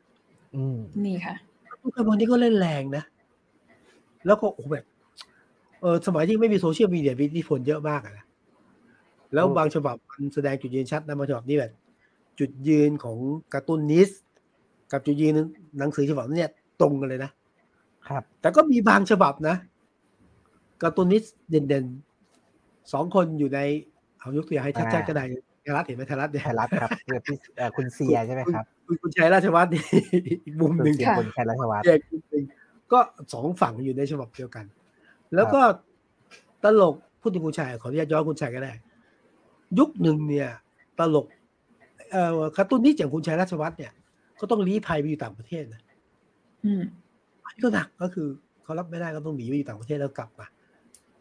[1.05, 1.35] นี่ค่ะ
[1.71, 3.05] การ์ตูนการเมืองนี่ก็เล่นแรงนะ
[4.27, 4.85] แล้วก็โอ้แบบ
[5.81, 8.25] เออสมัยที่ไม่มีโซเชียลมีเดียมีอิทธิพลเยอะมากอะนะ
[9.35, 11.73] แล้วบางฉบับมันแสดงจุดยืนชัดนะบางฉบับนี่แบบ
[12.39, 13.19] จุดยืนของ
[13.55, 14.11] การ์ตูนนิส
[14.93, 15.35] กับจุดยืน
[15.79, 16.49] หนังสือฉบับนี้
[16.81, 17.31] ตรงกันเลยนะ
[18.09, 19.57] ครับ แต่ก็มีบางฉบับนะ
[20.83, 23.61] การ์ตูนนิสเด่นๆสองคนอยู่ใน
[24.19, 25.25] เอายกตัวอย่างให้ชัดๆก็ได้
[25.63, 26.91] ไทยรัฐเห็นไหมไทยรัฐเนี่ยไทยรัฐครับ
[27.27, 27.37] พี่
[27.77, 28.65] คุณเซียใช่ไหมครับ
[29.03, 29.73] คุณชัยราชวัฒน์
[30.45, 31.85] อีกมุมหนึ่งคุณชัยราชวัฒน์
[32.93, 32.99] ก็
[33.33, 34.65] สองฝั่งอยู่ในฉบับเดียวกัน
[35.35, 35.61] แล้วก็
[36.65, 38.73] ตลกพูดถึงคุณชัยขออนุญาตย้อนคุณชัยก็ได้
[39.79, 40.49] ยุคหนึ่งเนี่ย
[40.99, 41.27] ตลก
[42.13, 43.93] เอ่อคาร์ตูนนี้อย่างคุณชัยราชวัฒน์เนี่ย
[44.41, 45.83] ก็ต้องลี้ภัยไปอยู่ต่างประเทศนะ
[46.65, 46.83] อืม
[47.45, 48.29] อันนี้ก็หนักก็คือ
[48.63, 50.47] เขารับไม่ได้ก็ต้องหนีไปอยู่ต่างประเทศแล้วกลับมา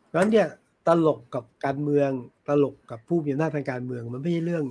[0.05, 0.47] เพราะฉะนั้นเนี่ย
[0.87, 2.09] ตลกกับการเมือง
[2.49, 4.63] ตลกกับผู้มีอำนาจทางการเมือง มันไม่ใช่เรื่อง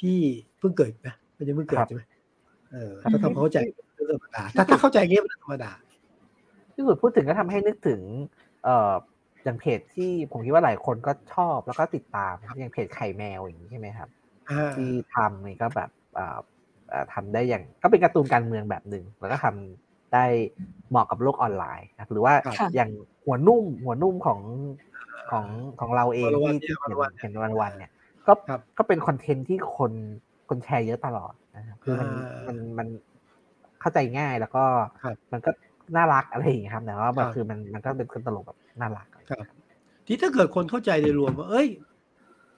[0.00, 0.18] ที่
[0.58, 2.02] เพิ่งเกิดนะมันจะเพิ่งเกิดใช่ไหม
[2.72, 3.58] เออถ้าทำเข้าใจ
[3.94, 5.72] เรื่องธรรมดาถ้าถ้าเข้าใจเงี้ยมันธรรมดา
[6.74, 8.00] ที่สุดพูดถึงก็ทำให้นึกถึง
[8.64, 8.92] เอ่อ
[9.44, 14.08] อย่างเพจที่ผมคิดว่าหลายคนก็ชอบแล้วก็ติดตามอย่างเพจไข่แมวอย่างนี้ใช่ไหมครับ
[14.76, 15.90] ที่ทำนี่ก็แบบ
[17.14, 20.24] ทำได้อย่างก็เป็นการ์ตูนการเมืองแบบหนึ่งแล้วก็ทำได้
[20.90, 22.34] เหมาะกับโลกออนไลน์นะหรือว่า
[22.74, 22.90] อย่าง
[23.24, 24.40] หัวนุ่มหัวนุ่มของ
[25.30, 25.44] ของ
[25.80, 27.90] ของเราเองที่ที่เห็นเห็นวันวันเนี่ย
[28.26, 28.32] ก็
[28.78, 29.92] ก็เป็นคอนเทนต์ที่คน
[30.48, 32.08] คนแชร์เยอะตลอดนะครับคือมัน
[32.46, 32.88] มันมัน
[33.80, 34.64] เข้าใจง่ายแล้วก็
[35.32, 35.50] มันก็
[35.96, 39.38] น่ารักอะไรอย่างเงี้ยครับแต่ว่าแบบคือมันมันก็เป็นคนตลกแบบน่ารักครับ
[40.06, 41.68] ที่ถ้าเกิดคนเข้าใจโดยรวมว่าเอ้ย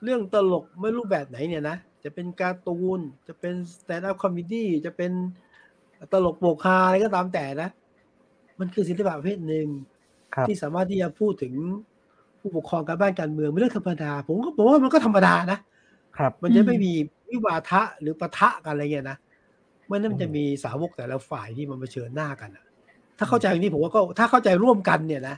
[0.03, 5.11] เรื่องตลกไม่รู้แบบไหนเนี่ยนะ จะเป็นการ์ตูน จะเป็น stand-up comedy จะเป็น
[6.11, 7.69] ตลกโปกฮาอะไรก็ตามแต่นะ
[8.59, 9.67] มันคือศิลปะประเภทหนึ่ง
[10.47, 11.53] ที่สามารถที่จะพูดถึง
[12.39, 15.59] ผู้ปกครองการบ้านการเมืองเป็นเรื่องธรรมดา ผมก็บอกว่ามันก็ธรรมดานะ
[16.17, 16.93] ครับ มันจะไม่มี
[17.29, 19.17] วิวาทะหรือปะทะกันอะไรเงี้ยนะ
[19.89, 22.65] มันนั่นจะมีสาวกแต่ละฝ่ายที่มันมาเชิญหน้ากันอะ
[23.17, 25.35] ถ้าเข้าใจอย่างนี้ผมว่าก็ถ้าเข้าใจร่วมกันเนี่ยนะ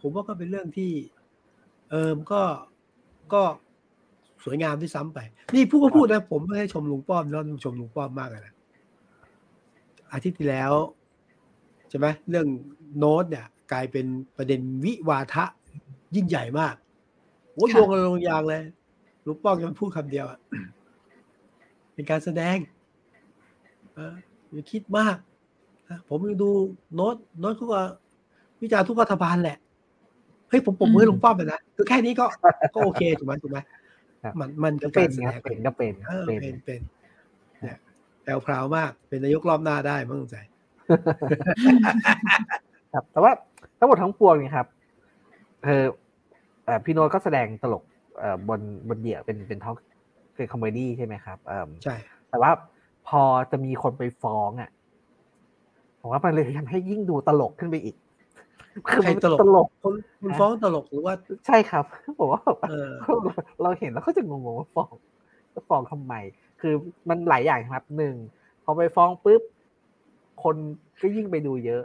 [0.00, 0.90] ผมว่าก็เป็นเรื่องที่
[1.90, 2.42] เออก็
[3.32, 3.42] ก็
[4.44, 5.18] สวยงามที่ซ้ำไป
[5.54, 8.54] นี่ผู้ก็พูดนะ ผมไม่ให้ชมลุงป้อมแล้วชมลุงป้อมมากเลยนะ
[10.12, 10.72] อาทิตย์ที่แล้ว
[11.88, 12.46] ใช่ไหมเรื่อง
[12.98, 15.44] โน้ตเนี่ย กลายเป็นประเด็นวิวาทะ
[16.14, 16.74] ยิ่งใหญ่มาก
[17.54, 18.62] โอ้ยโยงกันลงยางเลย
[19.26, 20.38] ลุงป้อมยังพูดคำเดียวอะ
[21.94, 22.56] เป็นการแสดง
[23.94, 24.14] เออ
[24.52, 25.16] อย่าคิดมาก
[26.08, 26.50] ผมยังดู
[26.94, 27.80] โน้ตโน้ตเขาก็
[28.60, 29.58] วิจารณ์ทุกรัฐบาลแหละ
[30.48, 32.26] เฮ้ยผมผมมือลุงป้อมไปนะคือแค่นี้ก็
[32.74, 33.58] ก็โอเคถูกไหมถูกไหม
[34.40, 35.10] มันมันก็เป็น
[35.44, 35.94] เป็นก็เป็น
[36.26, 36.80] เป็นเป็น
[37.62, 37.78] เนี่ย
[38.22, 40.36] แปลวพราวมากเป็นนายกรอบหน้าได้มั่งใจ
[42.92, 43.32] ครับ แต่ว่า
[43.78, 44.66] ทั้งหมดทั้งปวงนี่ครับ
[45.62, 45.84] เออ
[46.84, 47.82] พี่โน้ตก็แสดงตลก
[48.48, 49.76] บนบนเดี่ยวเป็นเป็น talk
[50.34, 51.38] เป็น comedy ใช่ไหมครับ
[51.84, 51.94] ใช่
[52.30, 52.50] แต่ว่า
[53.08, 54.70] พอจะมีคนไปฟ้องอะ
[56.00, 57.96] ผมว่ามันเลยทำให้ยิ่งดูตลกขึ้นไปอีก
[58.88, 61.14] คือมันตลกคนคุณฟ้องตลกหรือว่า
[61.46, 61.84] ใช่ครับ
[62.18, 62.40] ผมว่า
[63.62, 64.90] เราเห็นแล้วก็จะงงว่าฟ้อง
[65.68, 66.14] ฟ้องทำไม
[66.60, 66.74] คือ
[67.08, 68.14] มันหลายอย่างครับหนึ่ง
[68.64, 69.42] พอไปฟ้องปุ๊บ
[70.42, 70.56] คน
[71.00, 71.82] ก็ยิ่งไปดูเยอะ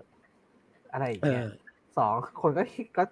[0.91, 1.45] อะไรอย่างเงี้ย
[1.97, 2.63] สองคนก็
[2.97, 3.03] ก็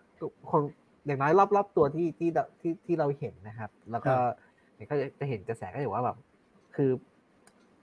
[0.51, 0.61] คน
[1.05, 2.29] อย่างน้อยรอบๆตัวที่ที่
[2.61, 4.13] ที่ที่เราเห็นนะครับ แล้วก็
[4.89, 6.17] ก็จะเห็นกระแสก็อยู่ว่าแบบ
[6.75, 6.91] คือ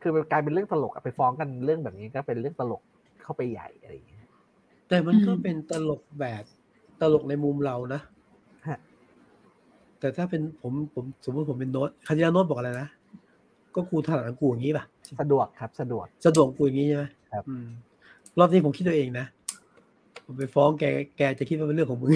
[0.03, 2.83] คือมันกลายเป็นเรื่องตลกไปฟ้องกันเรื่องแบบนี้ก็เป็นเรื่องตลก
[3.23, 4.16] เข้าไปใหญ่อะไรอย่างเงี้ย
[4.89, 6.45] แต่มันก็เป็นตลกแบบ
[7.01, 8.01] ตลกในมุมเรานะ
[10.01, 12.89] แต่ถ้าเป็นผมผมสมมติผมเป็นโน้ตคันยาโน้ตบอกอะไรนะ
[13.75, 14.85] ก็กูถนัดกูอย่างนี้ป่ะ
[15.21, 17.45] สะดวกครับ สะดวกสะดวกกูอย่างนี้ใช่ไหมครับ
[18.39, 19.27] รอบนี้ผมคิดตัวเองนะ
[20.25, 20.85] ผมไปฟ้องแก
[21.19, 22.13] แกจะคิดว่าเป็นเรื่องของมึง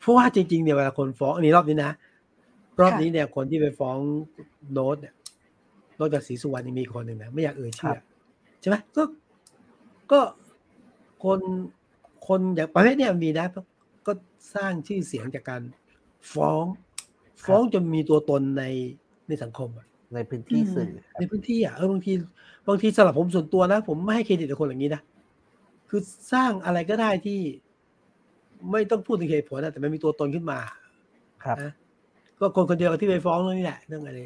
[0.00, 1.92] เพราะว่าจริงๆเนี่ยเวลาคนฟ้องอันนี้รอบนี้นะ
[2.80, 3.96] รอบนี้เนี่ยคนที่ไปฟ้อง
[4.72, 5.14] โน้ตเนี่ย
[5.98, 7.98] นอกจากศรีสุวรรณยังมีคนหนึ่งนะไม่อยากเอ่ยชื่อ
[8.60, 9.02] ใช่ไหมก็
[10.12, 10.20] ก็
[11.24, 11.40] คน
[12.28, 13.46] คนอย่างประเภทเนี้ยมีนะ
[14.06, 14.12] ก็
[14.54, 15.62] สร้างชื่อเสียงจากการ
[16.32, 16.64] ฟ้อง
[17.46, 18.64] ฟ้องจนมีตัวตนใน
[19.28, 19.68] ในสังคม
[20.14, 22.12] ในพื้นที่สื่อในพื้นที่อะเออบางที
[22.68, 25.02] บางทีสำหรับผมส่วนตัวนะ ผมไม่ให้เครดิตกับคนอย่างนี้นะ
[25.88, 26.00] คือ
[26.32, 27.40] สร้างอะไรก็ได้ที่
[28.70, 30.58] ไม่ต้องพูดถึงเหตุผลนะแต่มันมีตัวตนขึ้นมา
[31.44, 31.56] ครับ
[32.40, 34.18] ก็คนคนเดียวที่ไปฟ้องเรื่องนี้แหละเรื่องอะไร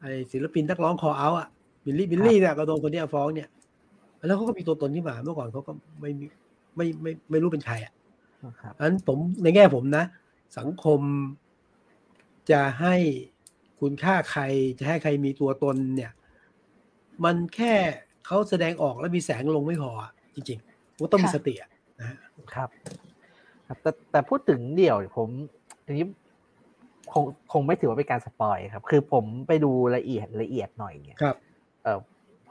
[0.00, 1.48] ไอ้ศิลปินนักร้องคอเอาอะ
[1.84, 3.48] บิลลี่บิลลี่เนี่ยก็โดนคนนี้ฟ้องเนี่ย
[4.26, 6.26] แล้วเขาก็มีตัวตนที่มา เมื่อก่อนเขาก็ไม่มี
[6.76, 7.92] ไม่ไม่ไม่รู้เป็นใครอะ
[8.78, 10.04] อันผมในแง่ผมนะ
[10.58, 11.00] สังคม
[12.50, 12.94] จะให้
[13.80, 14.42] คุณค่าใคร
[14.78, 16.12] จะให้ใครมีตัวตนเนี่ย
[17.24, 17.74] มันแค่
[18.26, 19.92] เขาแสดงออกแล้วมีแสงลงไม่พอ
[20.34, 21.54] จริงๆว่าต้องมีสติ
[22.00, 22.16] นะ
[22.54, 22.68] ครับ
[23.66, 25.28] ครับแต่แต่พูดถึงเดี่ยวผม
[25.86, 26.06] ทีนี้
[27.12, 31.36] คงคงไม่ถือว่าเป็นการสปอยครับ คือผมไปดูละเอียดละเอียดหน่อยเนี่ยครับ
[31.82, 31.98] เออ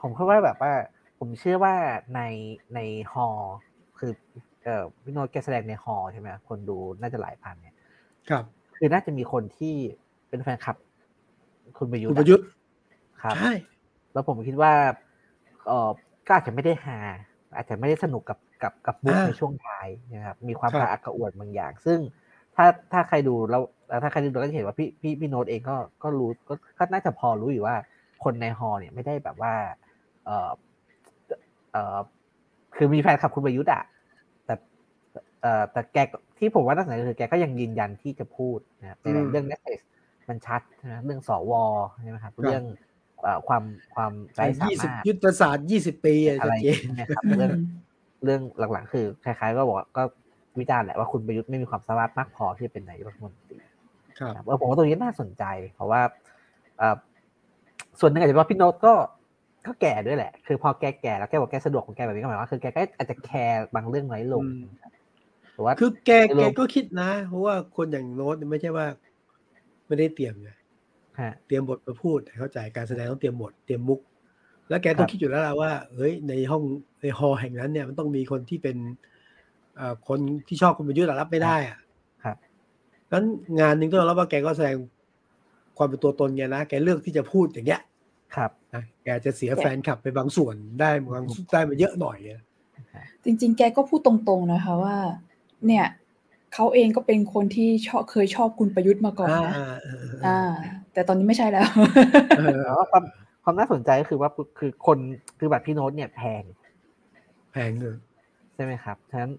[0.00, 0.72] ผมคิดว่าแบบว่า
[1.24, 1.74] ผมเชื่อว่า
[2.14, 2.20] ใน
[2.74, 2.80] ใน
[3.12, 3.28] ฮอ
[3.98, 4.12] คือ
[4.64, 7.76] เอ่อพี่โนตแกแสดงในฮอใช่ไหมคนดูน่าจะหลายพันเนี่ย
[8.30, 9.74] ครับคืคือน่าจะมีคนที่
[10.28, 10.76] เป็นแฟนคลับ
[11.78, 12.46] คุณประยุทธ์คุณประยุทธ์
[13.22, 13.52] ครับใช่
[14.12, 14.72] แล้วผมคิดว่า
[15.66, 15.90] เออ
[16.26, 16.98] ก็อาจจะไม่ได้หา
[17.56, 21.98] อาจจะไม่ได้สนุกกับกับกับมุกในช่วงท้ายนะครับ มีความกระอักกระอ่วนบางอย่าง ซึ่ง
[22.56, 23.62] ถ้าถ้าใครดูแล้ว
[24.02, 27.76] ถ้าใครดูเราก็จะเห็นว่าพี่พี่พี่โน้ตเองก็ก็รู้ก็ก็น่าจะพอรู้อยู่ว่า
[28.24, 29.54] คนในฮอเนี่ยไม่ได้แบบว่า
[30.26, 30.48] เออ
[31.72, 31.98] เออ
[32.76, 33.82] คือมีแฟนคลับคุณประยุทธ์อะ
[34.44, 34.54] แต่
[35.40, 35.98] เอ่อแต่แก
[36.38, 39.78] ที่ผมว่าน่าสนใจคือแกก็ยังยืนยันที่จะพูดนะครับในเรื่องเมสเซจ
[40.28, 41.52] มันชัดนะเรื่องสว
[42.02, 42.64] ใช่ไหมครับเรื่อง
[43.48, 43.62] ความ
[43.94, 46.54] ความไร้สามารถยุทธศาสตร์ยี่สิบปีอะไร
[46.98, 47.50] นะครับเรื่อง
[48.24, 48.40] เรื่อง
[48.72, 50.02] หลังๆ คือคล้ายๆ ก็บอกก็
[50.58, 53.56] วิจารณ์แหละว่าคุณประยุทธ์ไม่มีความสามารถมากพอที่จะเป็นนายกรัฐมนตรี
[54.20, 56.00] ครับเออผมว่าตรงนี้น่าสนใจ เพราะว่า
[58.00, 58.94] ส่วนหนึ่งอาจจะว่าพี่โน้ตก็
[59.66, 64.44] ก็แก่ด้วยแหละ คือพอแกแก่แล้วแกบอกแกสะดวกของแกแบบนี้ก็หมายว่าคือแกก็อาจจะแคร์บางเรื่องน้อยลง
[65.52, 68.86] หรือว่าคือแกแกก็คิดนะ เพราะว่าคนอย่างโน้ตไม่ใช่ว่า
[69.86, 70.50] ไม่ได้เตรียมไง
[71.46, 74.00] เตรียมบทมาพูดเข้าใจการแสดงต้องเตรียมบทเตรียมมุก
[74.68, 76.62] แล้วแกต้องคิดอยู่แล้วว่าเฮ้ยในห้อง
[77.02, 78.76] ในฮอแห่งนั้นเนี่ยมันต้องมีคนที่เป็น
[80.08, 81.78] คนที่ชอบคุณประยุทธ์รับไม่ได้อะ
[82.24, 82.36] ครับ
[83.12, 83.24] งั้น
[83.60, 84.76] งานหนึ่งต้องรับว่าแกก็แสดง
[85.78, 87.80] ความเป็นตัวตนไงนะแกเลือกที่จะพูดอย่างเงี้ย
[88.36, 88.50] ครับ
[89.04, 92.18] แกจะเสียแฟนคลับไปบางส่วนได้บางได้มาเยอะหน่อย
[93.24, 94.96] จริง ๆ แกก็พูดตรงๆนะคะว่า
[95.66, 95.86] เนี่ย
[96.54, 99.54] เขาเองก็เป็นคนที่ชอบเคยชอบคุณประยุทธ์มาก่อนนะ
[100.26, 100.40] อ่า
[100.92, 101.66] แต่ตอนนี้ไม่ใช่แล้ว
[102.90, 103.04] ความ
[103.44, 104.98] ความน่าสนใจก็คือว่าคือคน
[105.38, 106.42] คือบัตรพี่โน้ตเนี่ยแพง
[107.52, 107.96] แพงเลย
[108.54, 109.32] ใช่ไหมครับฉะนั้น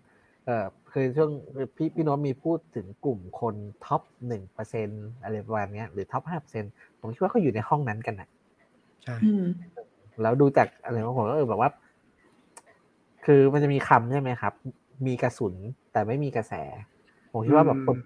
[0.45, 1.31] เอ่อคือช่วง
[1.75, 4.87] พี่พี่โน้ตมีพูดถึงกลุ่มคน top หนึ่งเปอร์เซ็นต์
[5.23, 6.63] อะไรประมาณนี้หรือ top ห้าเปอร์เซ็นต์
[6.99, 8.29] ผมคิดว่าเขาอยู่ในห้องนั้นกันนะ
[9.03, 9.15] ใช่
[10.21, 11.69] แล้วดูจากอะไรของผมก็เออแบบว่า
[13.25, 14.53] คือมันจะมีคำใช่ไหมครับ
[15.07, 15.53] มีกระสุน
[15.91, 16.53] แต่ไม่มีกระแส
[17.31, 17.97] ผมคิดว่าแบบคน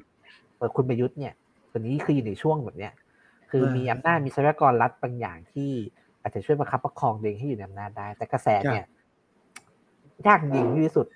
[0.75, 1.33] คุณประยุทธ์เนี่ย
[1.71, 2.93] ตัวนี้คืออยู่ในช่วงแบบเนี้ย
[3.49, 5.71] คือมีอำนาจมีทรัพยากรรัฐบางอย่างที่
[6.21, 8.85] อาจจะช่วยประคับประคองเองให้อยู่ในอำนาจได้ แต่กระแสเนี่ย
[10.27, 11.07] ยากยิงที่สุด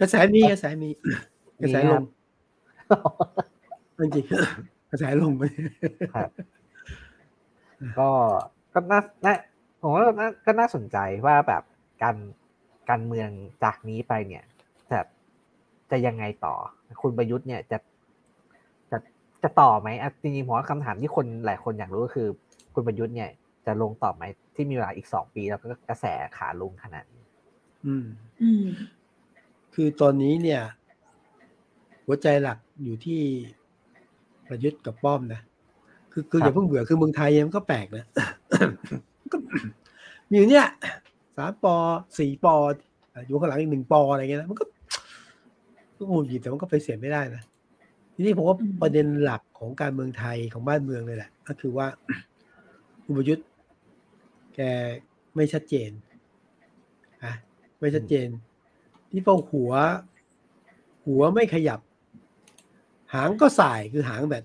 [0.00, 0.88] กระแสมีกระแสมี
[1.62, 2.02] กระแสลง
[4.14, 4.24] จริง
[4.90, 5.42] กระแสลงไป
[7.98, 8.10] ก็
[8.74, 9.34] ก็น่าน่า
[9.80, 10.04] ผมว่า
[10.46, 11.62] ก็น่าสนใจว่าแบบ
[12.02, 12.16] การ
[12.90, 13.28] การเมือง
[13.64, 14.44] จากนี้ไปเนี่ย
[14.90, 15.00] จะ
[15.90, 16.54] จะยังไงต่อ
[17.02, 17.78] คุณประยุทธ์เนี่ยจะ
[18.90, 18.98] จะ
[19.42, 19.88] จะต่อไหม
[20.22, 22.28] จริงๆผมว่าคำถามที่คนหลายคนอยากรู้ก็คือ
[22.74, 23.30] คุณประยุทธ์เนี่ย
[23.66, 24.22] จะลงต่อไหม
[24.54, 26.04] ที่มีเวลาอีกสองปี แล้วก็กระแส
[26.36, 27.24] ขาลงขนาดนี้
[27.86, 28.04] อืม
[28.42, 28.64] อืม
[29.74, 30.60] คือตอนนี้เนี่ย
[32.06, 33.20] หัวใจหลักอยู่ที่
[34.48, 35.40] ประยุทธ์กับป้อมนะ
[36.12, 38.04] คือคืออย่าเพิ่งเบื่อคือเมืองไทยมันก็แปลกนะ
[38.41, 38.41] ก็
[40.28, 40.66] มีอยู่เนี่ย
[41.36, 41.74] สามปอ
[42.18, 42.54] สี่ปอ
[43.26, 44.64] อยู่ข้างหลังอีกหนึ่งปออะไรเงี้ยนะมันก็
[45.96, 47.42] ก็งุนหงิดแต่มันก็ไปเสียไม่ได้นะ
[48.14, 51.86] ทีนี้ผมว่าประเด็นหลักของการเมืองไทยของบ้านเมืองเลยแหละ ก็คือว่า
[53.04, 53.48] คุปยุทธ์
[54.54, 54.60] แก
[55.34, 55.90] ไม่ชัดเจน
[57.24, 57.32] อะ
[57.80, 58.28] ไม่ชัดเจน
[59.10, 59.72] ที่พอหัว
[61.06, 61.80] หัวไม่ขยับ
[63.12, 64.44] หางก็สายคือหางแบบ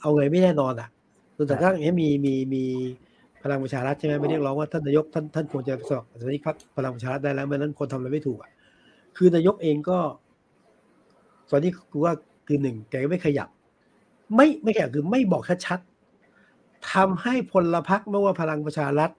[0.00, 0.88] เอาไงไม่แน่นอนอะ
[1.42, 2.64] นแต่ถ้าอย่างนี้มีมีมี
[3.42, 8.50] พลังประชารัฐใช่ไหมไม่เรียกร้องว่าท่านนายกท่านท่านควรจะสอบสมาชิกพรรคพลังประชารัฐได้แล้วไม่นั้นคนทำอะไรไม่ถูกอะ
[9.16, 9.98] คือนายกเองก็
[11.50, 12.12] ตอนนี้คือว่า
[12.46, 13.48] คือหนึ่งแกไม่ขยับ
[14.36, 19.10] ไม่ไม่ขยับคือไม่บอกชัดๆทำให้พลพรรคไม่ว่าพลังประชารัฐ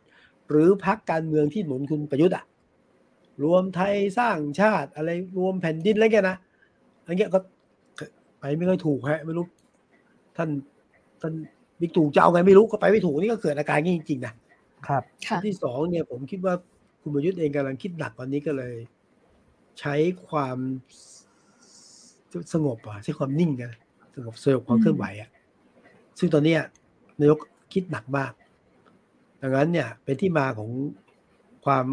[0.49, 2.45] หรือพรรคการเมืองที่หนุนคุณประยุทธ์อะ
[3.43, 6.37] รวมไทยสร้างชาติอะไรรวมแผ่นดินอะไรเงี้ยนะ
[7.05, 7.39] อันเงี้ยก็
[8.39, 9.45] ไปไม่ค่อยถูกฮะไม่รู้
[10.37, 10.49] ท่าน
[11.21, 11.33] ท่าน
[11.81, 14.33] บิ๊กตู่จะเอาไงไม่รู้ก็ไปไม่ถูกนี่ก็เกิดอาการนี้จริงๆนะ
[14.87, 15.03] ครับ
[15.45, 16.53] ที่สองเนี่ยผมคิดว่า
[17.01, 18.75] คุณประยุทธ์เองกำลังคิดหนักตอนนี้ก็เลย
[19.79, 19.93] ใช้
[20.29, 20.57] ความ
[22.53, 23.71] สงบอะใช้ความนิ่งกัน
[24.15, 25.29] สงบสงบความเคลื่อนไหวอะ
[26.19, 26.55] ซึ่งตอนนี้
[27.19, 27.39] นายก
[27.73, 28.33] คิดหนักมาก
[29.41, 30.69] ดังนั้นเนี่ย เป็นที่มาของ
[31.65, 31.85] ความ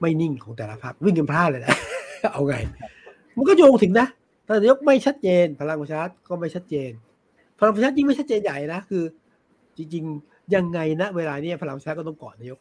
[0.00, 1.76] ไม่นิ่งของแต่ละพรรควิ่งกันพลาดเลยนะ
[2.32, 2.54] เอาไง
[3.36, 4.06] มันก็โยงถึงนะ
[4.44, 6.90] แต่นายกไม่ชัดเจน พลังประชารัฐก็ไม่ชัดเจน
[7.58, 9.04] พลังประชารัฐยิ่งไม่ชัดเจนใหญ่นะคือ
[9.76, 12.60] จริง ๆ ยังไงนะเวลานี้พลังประชารัฐก็ต้องเกาะนายก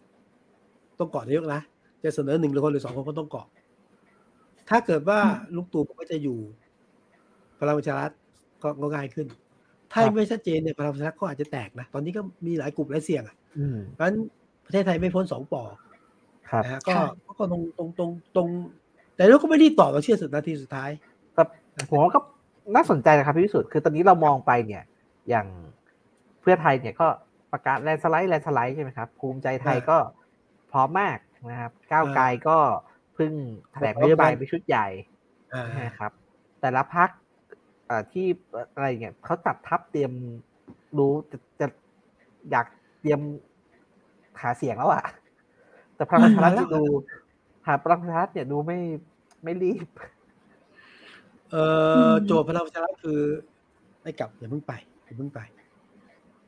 [0.99, 1.61] ต้องเกาะนายกนะ
[2.03, 3.47] จะเสนอหนึ่งหรือคนหรือสองคนก็ต้องเกาะ
[4.69, 5.19] ถ้าเกิดว่า
[5.55, 6.39] ลุงตู่ก็จะอยู่
[7.59, 8.11] พลังประชารัฐ
[8.63, 9.27] ก็ง่ายขึ้น
[9.91, 13.35] ถ้าไม่ชัดเจนเนี่ยพลังประชารัฐก็อาจจะแตกนะตอนนี้ก็มีหลายกลุ่มหลายเสี่ยงอะ
[13.93, 14.17] เพราะฉะนั้น
[14.65, 15.63] ประเทศไทยไม่พ้นสองปอ
[16.63, 16.95] นะก็
[17.39, 18.47] ก็ตรงตรงตรงตรง
[19.15, 20.89] แต่เราก็ไม่รีบตอบเราเชื่อสุดนาทีสุดท้าย
[21.35, 21.47] ครับ
[21.89, 22.19] ผมก็
[22.75, 24.83] น่าสนใจนะครับพี่วิสุทธ์คือตอนนี้เรามองไปเนี่ย
[25.29, 25.47] อย่าง
[26.41, 27.07] เพื่อไทยเนี่ยก็
[27.51, 29.97] ประกาศแลนสไลด์แลนสไลด์ใช่ไหมครับ ภูมิใจไทยก็
[30.71, 31.17] พร้อมมาก
[31.51, 32.57] นะครับ ก้าวไกลก็
[33.13, 33.33] เพิ่ง
[33.71, 34.87] แถลงนโยบายไปชุดใหญ่
[35.85, 36.11] นะครับ
[36.61, 37.09] แต่ละพัก
[37.89, 38.27] อ่าที่
[38.73, 40.11] อะไรเงี้ยเขาจัดทัพเตรียม
[40.97, 41.67] รู้จะจะ
[42.51, 42.65] อยาก
[43.01, 43.19] เตรียม
[44.41, 45.03] หาเสียงแล้วอะ
[45.95, 46.83] แต่พลังประชารัฐดู
[47.67, 48.79] หาพลังประชารัฐเนี่ยดูไม่
[49.43, 49.87] ไม่รีบ
[51.53, 51.65] เอ่
[52.11, 53.19] อโจทย์พลังประชารัฐคือ
[54.01, 54.73] ไม่กลับอย่าเพิ่งไป
[55.05, 55.39] อย่าเพิ่งไป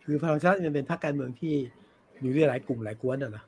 [0.04, 1.54] คือพลังประชารัฐมันเป็นพรรคการเมืองที่
[2.22, 3.44] อยู่ด้วยหลายกลุ่มหลายกวนอะนะ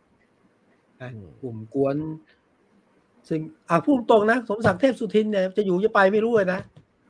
[1.42, 1.96] กลุ่มกวน
[3.30, 3.40] ซึ่ง
[3.70, 6.60] อะพูดตรงนะสมศักดิ์เทพสุทินเนี่ยจะอยู่จะไปไม่รู้เลยนะ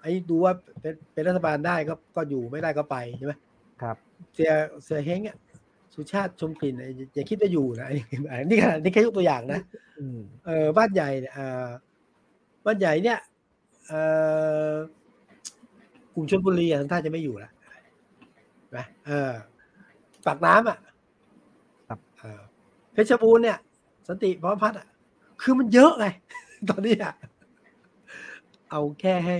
[0.01, 3.33] ไอ้ดูว่าเป็นเป็นรัฐบาลได้ก็ก็อยู่ไม่ได้ก็ไปใช่ไหม
[3.81, 3.95] ครับ
[4.33, 4.51] เสีย
[4.83, 5.37] เสียเฮงอะ
[5.93, 6.73] สุชาติชมกลิ่น
[7.15, 7.87] อย่าคิดว่าอยู่นะ
[8.45, 9.59] นี่ขนาดนี่แค่ยกตัวอย่างนะ
[10.45, 11.33] เออบ้านใหญ่เนี่ย
[12.65, 13.17] บ้านใหญ่เนี่ย
[16.13, 17.51] กลุ่มชลบุรีท่านท่าจะไม่อยู่แล้ว
[18.75, 19.31] นะเออ
[20.25, 20.77] ปากน้ำอะ
[22.93, 23.57] เพชรบูรณ์เนี่ย
[24.07, 24.87] สันติพร้อมพัฒน์อะ
[25.41, 26.05] คือมันเยอะไง
[26.69, 27.13] ตอนนี้อะ
[28.71, 29.37] เอาแค่ให้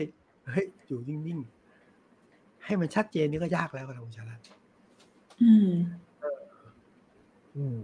[0.47, 4.35] เฮ้ยอยู่นิ่งๆ ให้มันชัดเจนนี่ก็ยากแล้วครับคุณชาลั
[5.41, 7.79] อืม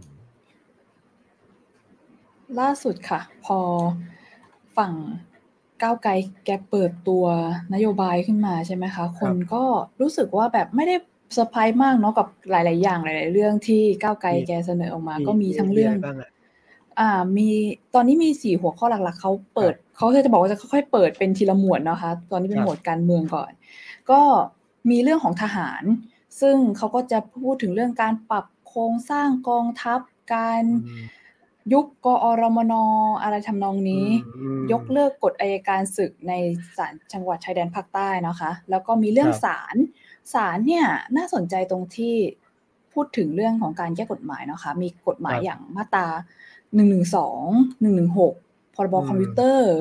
[2.60, 3.58] ล่าสุดค่ะ พอ
[4.78, 4.92] ฝั่ง
[5.84, 6.12] ก้าวไกล
[6.46, 7.26] แกเปิดตัว
[7.74, 9.64] นโยบายขึ้นมาใช่ไหมคะ คนก็
[10.02, 10.96] รู้สึกว่าแบบไม่ได้
[11.34, 15.96] เซอร์ไพรส์มากเนาะกับหลาย ๆ อย่างหลาย ๆ เรื่องที่ก้าวไกลแกเสนอออกมา ก็มีทั้งเรื่อง
[17.00, 17.50] อ่ามี
[17.94, 23.52] ตอนนี้มีสี่หัวข้อหลัก ๆเขาเปิดเขาจะบอกว่าจะค่อยๆเปิดเป็นทีละหมวดนะคะ ตอนนี้เป็นหมวดการเมืองก่อน
[24.12, 24.22] ก็
[24.90, 25.84] มีเรื่องของทหาร
[26.42, 30.00] ซึ่งเขาก็จะพูดถึงเรื่องการปรับโครงสร้างกองทัพ
[30.34, 30.64] การ
[31.72, 32.74] ยุบกอรมน
[33.24, 34.06] อะไรทำนองนี้
[34.72, 36.34] ยกเลิกกฎอายการศึกใน
[36.78, 39.76] ศาลจังหวัดชายแดนภาคใต้นะคะ แล้วก็มีเรื่องศาล
[40.34, 40.86] ศาลเนี่ย
[41.18, 42.16] น่าสนใจตรงที่
[42.94, 46.08] พูดถึงเรื่องของการแก้กฎหมายนะคะ มีกฎหมายอย่างมาตรา
[46.76, 47.44] หนึ่งหนึ่งสอง
[47.82, 48.34] หนึ่งหนึ่งหก
[48.76, 49.74] พรบคอมพิวเตอร์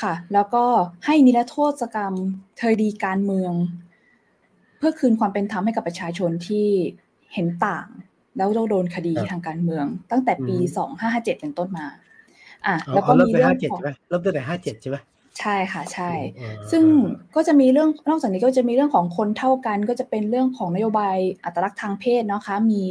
[0.00, 0.64] ค่ะ แล้วก็
[1.04, 2.14] ให้นิรโทษกรรม
[2.58, 3.52] เทยดีการเมือง
[4.78, 6.68] เพื่อคืนความเป็นธรรมให้กับประชาชนที่
[7.34, 7.88] เห็นต่าง
[8.36, 11.86] แล้วเราโดนคดีทางการเมือง ตั้งแต่ปีสองห้าห้าเจ็ดเป็นต้นมา
[12.66, 14.98] อะแล้วก็มีเรื่องของเริ่มตั้งแต่ห้าเจ็ดใช่ไหม
[15.40, 16.10] ใช่ค่ะใช่
[16.70, 16.84] ซึ่ง
[17.34, 22.82] ก็จะมีเรื่องนอกจากนี้ก็จะมีเรื่องของคนเท่ากัน ก็จะเป็นเรื่องของนโยบายอัตลักษณ์ทางเพศนะคะ มี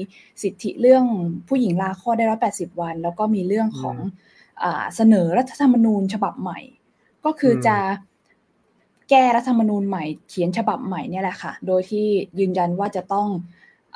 [0.41, 1.05] สิทธิเรื่อง
[1.47, 3.97] ผู้หญิงลาคลอดได้ร้อยแปดสิบวัน แล้วก็มีเรื่องของ
[4.63, 6.60] อ่าเสนอรัฐธรรมนูญฉบับใหม่
[7.25, 7.77] ก็คือจะ
[9.10, 12.05] แก้รัฐธรรมนูญใหม่ เขียนฉบับใหม่เนี่ยแหละค่ะ โดยที่
[12.39, 13.27] ยืนยันว่าจะต้อง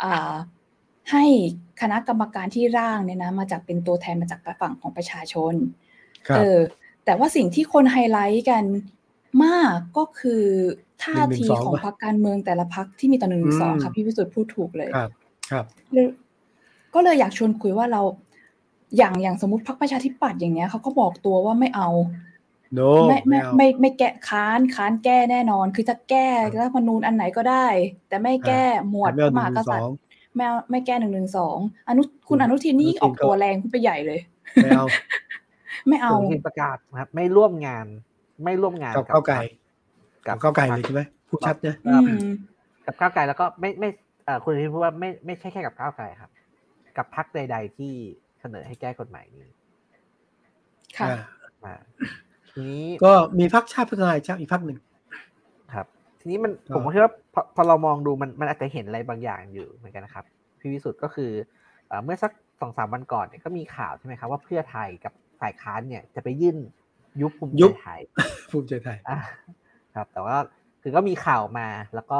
[0.04, 0.34] อ่า
[1.12, 1.26] ให้
[1.82, 5.54] คณะกรรมการที่ร่างเนี่ยนะมาจากเป็นตัวแทนมาจากฝั่งของประชาชน
[6.36, 6.60] เออ
[7.06, 8.64] แต่ว่าสิ่งที่คนไฮไลท์กัน
[9.46, 10.44] มากก็คือ
[11.04, 15.10] ท่าทีของพรรคการเมืองแต่ละพรรคที่มีต่อหนึ่งสองค่ะพี่วิสุทธ์พูดถูกเลยครับ
[15.52, 15.66] ครับ
[16.94, 18.02] ก็เลยอยากชวนคุยว่าเรา
[18.98, 21.90] อย่างอย่างสมมติพรรคประชาธิปัตย์อย่างเนี้ยเขาก็บอกตัวว่าไม่เอา
[22.78, 27.68] no, ไม่ไม่ไม่ไม่แก้ค้านค้านแก้แน่นอน คือจะแก้รัฐธรรมนูญอันไหนก็ได้
[28.08, 29.92] แต่ไม่แก้หมวดมหากษัตริย์
[30.36, 34.20] ไม่ไม่แก้หนึ่งหนึ่งสองอนุคุณอนุทินนี่ออกตัวแรงขึ้นไปใหญ่เลย
[34.56, 34.86] ไม่เอา
[35.88, 37.86] ไม่เอาทินประกาศครับ ไม่ร่วมงาน
[38.44, 39.36] ไม่ร่วมงานกับก้าวไกล
[40.28, 41.76] กับก้าวไกลเลยใช่ไหมพูดชัดนะ
[42.86, 43.90] กับก้าวไกลแล้วก็ไม่ไม่
[44.44, 46.32] คุณทินพูดว่าไม่ไม่ใช่แค่กับก้าวไกลครับ
[46.98, 47.94] กับพรรคใด ๆ ที่
[48.40, 49.48] เสนอให้แก้กฎหมายนี้
[50.98, 51.08] ค่ะ
[52.52, 54.89] ทีนี้ก็มีพรรคชาติพัฒนาชาติอีกพรรคหนึ่งครับ
[56.20, 57.14] ทีนี้มันผมคิดว่า
[57.56, 60.26] พอเรามองดูมันมันอาจจะเห็นอะไรบางอย่างอยู่เหมือนกันนะครับ
[60.60, 61.32] พี่วิสุทธ์ก็คือ
[62.04, 66.58] เมื่อสักสองสามวันก่อนเนี่ยก็มีข่าวใช่ไหมครับว่าเพื่อไทยกับฝ่ายค้านเนี่ยจะไปยื่น
[67.22, 68.02] ยุบภูมิใจไทย
[68.52, 68.98] ภูมิใจไทย
[69.96, 70.38] ครับ แต่ว่า
[70.82, 72.20] คือก็มีข่าวมาแล้วก็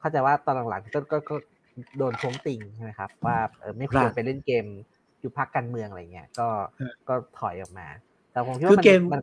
[0.00, 1.34] เข้าใจว่าตอนหลังๆก็ก็ก็
[1.98, 4.64] โดนท้วงติงใช่ไหมครับ ว่าเออไม่ควรไปเล่นเกม
[5.22, 6.48] ยุบพักการเมืองอะไรเงี้ยก็
[7.08, 7.86] ก็ถอยออกมา
[8.30, 8.78] แต่ผมคิดว่า
[9.12, 9.20] มัน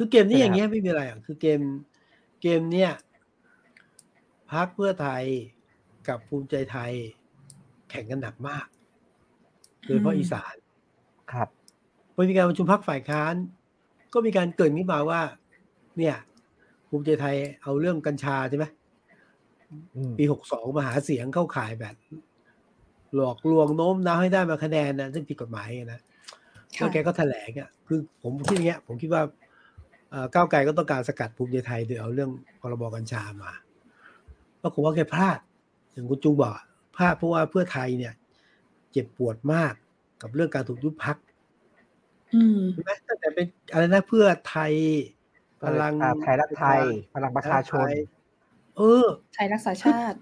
[0.00, 1.60] คือเกมนี้อย่างเงี้ยไม่มีอะไรอะคือเกม
[2.42, 2.92] เกมเนี้ย
[4.52, 5.24] พักเพื่อไทย
[6.08, 6.92] กับภูมิใจไทย
[7.90, 8.66] แข่งกันหนักมาก
[9.84, 10.54] โดยเฉพาะอีสาน
[11.32, 11.48] ครับ
[12.14, 13.34] พอมีการประชุมพักฝ่ายค้าน
[14.12, 15.20] ก็มีการเกิดขึ้นมาว่า
[15.98, 16.16] เนี่ย
[16.88, 18.66] ภูมิใจไทยเอาเรื่องกัญชาใช่ไหม
[20.18, 21.94] ปีหกสองมาหาเสียงเข้าข่ายแบบ
[23.14, 26.00] หลอกลวงโน้มน้าวให้ได้มาคะแนนนะซึ่งผิดกฎหมายนะ
[26.74, 29.22] แล้วแกก็แถลงอะคือผมคิดอย่างเงี้ย ผมคิดว่า
[30.34, 33.52] ก้าวไกลก็ต้องการสกัดภูมิใจไทยโดยเอาเรื่องพรบกัญชามา
[34.60, 35.38] ก็ผมว่าแกพลาด
[35.92, 36.54] อย่างคุณจุงบอก
[36.96, 38.14] พลาดเพราะว่าเพื่อไทยเนี่ย
[38.92, 39.72] เจ็บปวดมาก
[40.22, 41.16] กับเรื่องการถูกยุบพัก
[42.72, 44.72] ใช่ไหมตั้งแต่เป็นอะไรนะเพื่อไทย
[45.62, 46.78] พลังไทยรักไทย
[47.14, 47.86] พลังประชาชน
[48.78, 50.16] เออ ไทยรักษาชาติ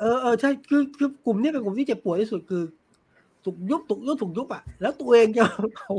[0.00, 2.62] เออเออใช่คือคือกลุ่มนี้เป็นกลุ่มที่เจ็บปวดที่สุดคือ
[3.44, 5.42] ถูกยุบถูกยุบถูกยุบอะแล้วตัวเองจะ
[5.76, 5.92] เอา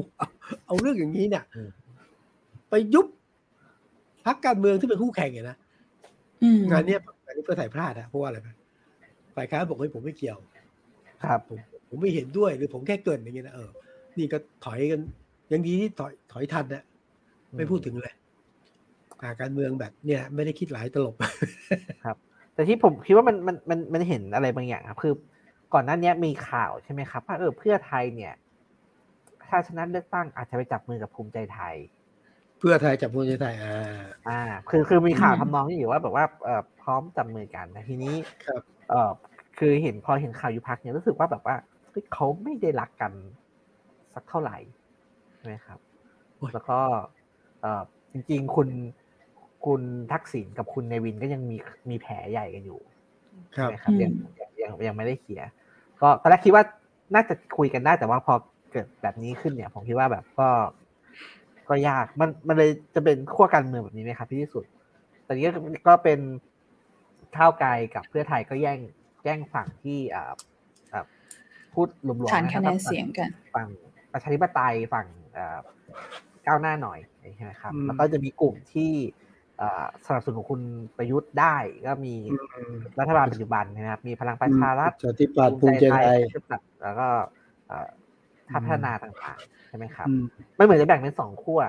[0.67, 1.43] เอาเรื่องอย่างนี้เนี่ย
[1.83, 1.84] ไป
[2.93, 3.07] ยุบ
[4.25, 5.57] พักการเมืองที่เป็นคู่แข่งไงนะ
[6.71, 6.95] งานนี้
[7.25, 8.39] งานนี้เพื่อถ่ายพลาดนะเพราะว่าอะไร
[9.35, 10.37] ฝ่ายค้านบอกให้ผมไม่เกี่ยว
[11.23, 11.59] ครับ ผม
[11.89, 13.69] ผมไม่เห็นด้วยหรือผมแค่เกินอย่างเงี้ยนะเออ
[14.17, 14.99] นี่ก็ถอยกัน
[15.51, 16.83] ยังดีที่ถอยถอยทันนะ
[17.57, 18.15] ไม่พูดถึงเลย
[19.41, 21.15] การเมืองแบบเนี่ย ไม่ได้คิดหลายตลบ
[22.05, 22.17] ครับ
[22.53, 25.13] แต่ที่ผมคิดว่ามันมันมันมันเห็นอะไรบางอย่างครับ คือ
[25.73, 28.33] ก่อนหน้านี้มีข่าวใช่ไหมครับว่าเออเพื่อไทยเนี่ย
[29.49, 39.11] ถ้าชนะเลือกตั้งอาจจะไปจับมือกับภูมิใจไทยเพื่อไทยจับภูมิใจไทยอ่า อ่า คือคือมีข่าวทำนองนี้อยู่ว่าแบบว่าเออพร้อมจับมือกันแต่ทีนี้ครับเออ
[39.57, 41.55] คือเห็นพอเห็นข่าวยุพักเนี่ยรู้สึกว่าแบบว่า
[42.13, 43.11] เขาไม่ได้รักกัน
[44.13, 44.57] สักเท่าไหร่
[45.35, 45.79] ใช่ไหมครับ
[46.53, 46.79] แล้วก็
[47.61, 48.69] เออจริง ๆ คุณ
[49.65, 51.57] คุณทักษิณกับคุณเนวินก็ยังมี
[51.89, 52.79] มีแผลใหญ่กันอยู่
[53.51, 54.11] ใช่ไหมครับยัง
[54.61, 55.49] ยังยังไม่ได้เคลียร์
[56.01, 56.63] ก็ตอนแรกคิดว่า
[57.15, 58.33] น่าจะคุยกันได้แต่ว่าพอ
[58.71, 60.47] เกิดแบบนี้ขึ้นเนี่ย ผมคิดว่าแบบก็
[61.69, 64.63] ก็ยาก มันมันเลยจะเป็นขั้วการเมืองแบบนี้ไหมครับที่สุด
[65.23, 65.51] แต่นี้
[65.87, 66.19] ก็เป็น
[67.37, 68.79] ข้าวไกลกับเพื่อไทยก็แย่ง
[69.23, 70.33] แย่งฝั่งที่อ่า
[71.73, 73.67] พูดรวมๆฐานคะแนนเสียงกันฝั่ง
[74.11, 75.07] ประชาธิปไตยฝั่ง
[76.47, 76.99] ก้าวหน้าหน่อย
[77.35, 78.91] ใช่ไหมครับ แล้วก็จะมีกลุ่มที่
[80.05, 80.61] สนับสนุนคุณ
[80.97, 81.57] ประยุทธ์ได้
[81.87, 82.15] ก็มี
[82.99, 86.19] รัฐบาลปัจจุบันนะครับ มีพลังประชารัฐที่ปัดภูมิใจไทย
[86.81, 87.07] แล้วก็
[88.53, 90.07] พัฒนาต่างๆใช่ไหมครับ
[90.55, 91.61] ไม่เหมือนจะแบ่งเป็นสองขั้ว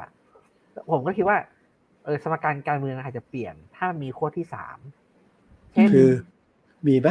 [0.93, 1.39] ผมก็คิดว่า
[2.05, 4.79] เออสมการการเมืองอาจจะเปลี่ยน ถ้ามีขั้วที่สาม
[5.73, 6.11] เช่นคือ
[6.87, 7.09] มีไหม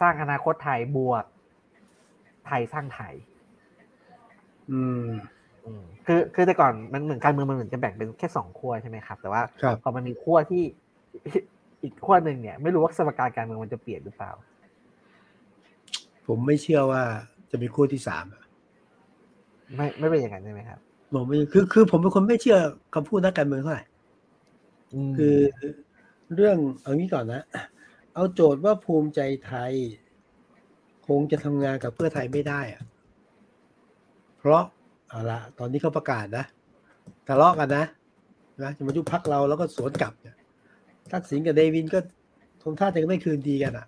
[0.00, 1.24] สร้างอนาคตไทยบวก
[2.46, 3.14] ไทยสร้างไทย
[4.72, 5.04] อืม
[6.06, 9.42] คือคือแต่ก่อนมันเหมือนการเมืองมันเหมือนจะแบ่งเป็นแค่สองขั้วใช่ไหมครับ แต่ว่า
[9.82, 10.62] พอมันมีขั้วที่
[11.82, 14.32] อีกขั้วหนึ่งเนี่ย ไม่รู้ว่าสมการการเมืองมันจะเปลี่ยนหรือเปล่า
[16.26, 17.02] ผมไม่เชื่อว่า
[17.50, 18.24] จะมีขั้วที่สาม
[19.74, 20.78] ไม่ไม่เป็นอย่างนั้นใช่ไหมครับ
[21.14, 22.58] ผมไม่คือคือผมเป็นคนไม่เชื่อ
[22.94, 23.84] คำพูดนักการเมืองเท่าไหร่
[25.16, 25.36] คือ
[26.34, 27.42] เรื่องเอางี้ก่อนนะ
[28.14, 29.72] เอาโจทย์ว่าภูมิใจไทย
[31.06, 32.82] คงจะทำงานกับเพื่อไทยไม่ได้อะ
[34.38, 34.62] เพราะ
[35.08, 36.44] เอาละตอนนี้เขาประกาศนะ
[37.28, 37.84] ทะเลาะกันนะ
[38.62, 40.36] นะจะมายุบพักเราแล้วก็สวนกลับเนี่ย
[41.12, 41.98] ทักษิณกับเดวินก็
[42.62, 43.86] ทงท่าจะไม่คืนดีกันอะ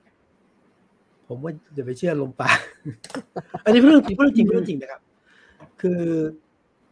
[1.29, 2.59] ผมว่าจะไปเชื่อลมปาก
[3.64, 5.01] อันนี้เรื่องจริงเรื่องจริงเรื่องจริงนะครับ
[5.81, 6.03] คือ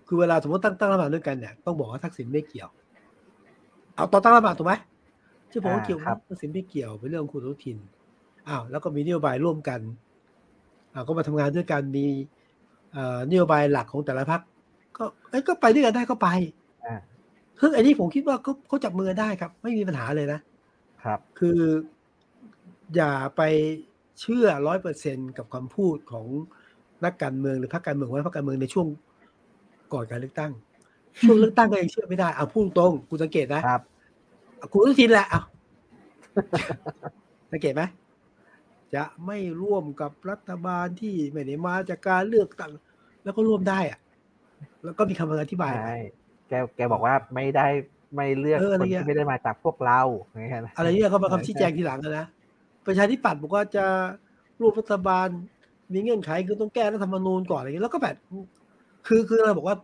[0.07, 2.70] คือเวลาสมมติตั้งตั้งรัฐบาลด้วยกันเนี่ยต้องบอกว่าทักษิณไม่เกี่ยว
[3.95, 4.74] เอาตอนตั้งรัฐบาลถูกไหม
[5.51, 7.78] ที่ผมว่าเกี่ยวทักษิณไม่เกี่ยวเป็นเรื่องคุณรุทิน
[8.49, 9.80] อ้าวแล้วก็มีนโยบายร่วมกัน
[10.95, 12.07] อ้าวก็มาทำงานด้วยกันมี
[13.30, 14.41] นโยบายหลักของแต่ละพัก
[14.97, 16.28] ก็ไอ้ก็ไปด้วยกันได้ก็ไป
[17.59, 20.41] คืออันนี้ผมคิดว่าเขาเขาจับมือได้ครับ ไม่มีปัญหาเลยนะ
[21.05, 21.61] ครับ คือ
[22.95, 23.43] อย่าไป
[24.20, 26.26] เชื่อร้อยเปอร์เซ็นกับคำพูดของ
[27.05, 28.86] นักการเมืองหรือพรรคการเมืองว่าพรรคการเมืองในช่วง
[29.92, 30.53] ก่อนการเลือกตั้ง
[31.26, 33.82] ช่วงเลือกตั้งก็ยังเชื่อไม่ได้เอาพูดตรงคุณสังเกตนะครับ
[34.72, 35.42] คุณอนุทินแหละเอา
[37.53, 37.82] สังเกตไหม
[38.94, 42.72] จะไม่ร่วมกับรัฐบาลที่ไม่ได้มาจากการเลือกตั้ง
[43.24, 44.01] แล้วก็ร่วมได้อะ
[44.84, 45.72] แล้วก็มีคำอธิบาย
[46.49, 47.66] แกแกบอกว่าไม่ได้
[48.14, 50.01] ไม่เลือกคนที่ไม่ได้มาจากพวกเรา
[50.76, 52.26] อะไรเงี้ยเขามาคำชี้แจงทีหลังนะ
[52.86, 53.84] ประชาธิปัตย์บอกว่าจะ
[54.61, 55.28] ร่วมรัฐบาล
[55.93, 58.16] มีเงื่อนไขคือต้องแก้รัฐธรรมนูญก่อนอะไรเงี้ยแล้วก็แบบ
[59.07, 59.76] คือคือเราบอกว่า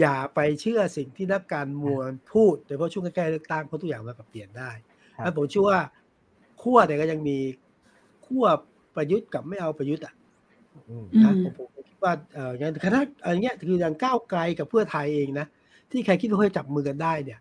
[0.00, 4.70] อย่าไปเชื่อสิ่งที่นักการเมืองพูดโดยเฉพาะช่วงใกล้เลือกตั้งเพราะทุกอย่างมันปรับเปลี่ยนได้
[5.16, 5.80] แล้วผมเชื่อว่า
[6.62, 7.38] ขั้วแต่ก็ยังมี
[8.26, 8.44] ขั้ว
[8.96, 10.14] ประยุทธ์กับไม่เอาประยุทธ์อะ
[11.24, 15.46] นะผมผมคิดว่าเอออย่างคณะอะไรเงี้ยคืออย่างก้าวไกลกับเพื่อไทยเองนะ
[15.90, 17.40] ที่ใครคิดว่าเขาจะจับมือกันได้เนี่ย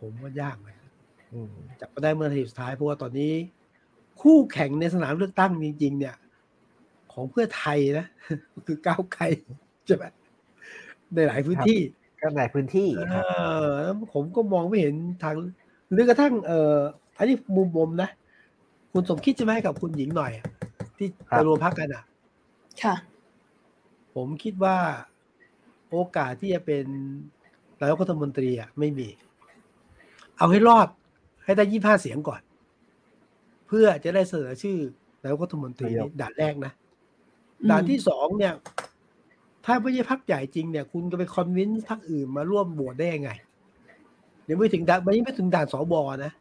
[0.00, 0.76] ผมว่ายากเลย
[1.80, 3.32] จับก็ได้เมื่อทีสุดท้ายเพราะว่าตอนนี้
[4.20, 6.14] คู่แข่งในสนามเลือกตั้งจริงๆเนี่ย
[7.14, 8.06] ของเพื่อไทยนะ
[8.66, 9.24] คือก้าวไกล
[9.86, 10.04] ใช่ไหม
[11.14, 11.80] ในหลายพื้นที่
[12.20, 13.16] ก็หลายพื้นที่เอ
[13.68, 13.72] อ
[14.12, 15.36] ผมก็มองไม่เห็นทาง
[15.92, 16.78] หรือกระทั่งเอ่อ
[17.18, 18.10] อันนี้มุมผมนะ
[18.92, 20.32] คุณสมคิดจะไหมกับคุณหญิงหน่อย
[20.98, 22.04] ที่จะรวมพักกันอะ
[22.82, 22.94] ค่ะ
[24.14, 24.76] ผมคิดว่า
[25.90, 26.84] โอกาสที่จะเป็น
[27.80, 29.08] นายกรัฐมนตรีอะไม่มี
[30.38, 30.88] เอาให้รอด
[31.44, 32.40] ให้ได้ยี่ห้าเสียงก่อน
[33.66, 34.76] เพื่อจะได้เสนอชื่อ
[35.22, 35.90] นายกรัฐมนตรี
[36.20, 36.72] ด่านแรกนะ
[37.70, 38.54] ด่านที่สองเนี่ย
[39.64, 43.30] ถ้าไม่ใช่พักใหญ่จริงเนี่ย คุณจะไปคอนวินส์พักอื่นมาร่วมบวชได้ยังไง
[44.44, 46.32] เดี๋ยวไม่ถึงด่านมันยังไม่ถึงด่านสอบอนะ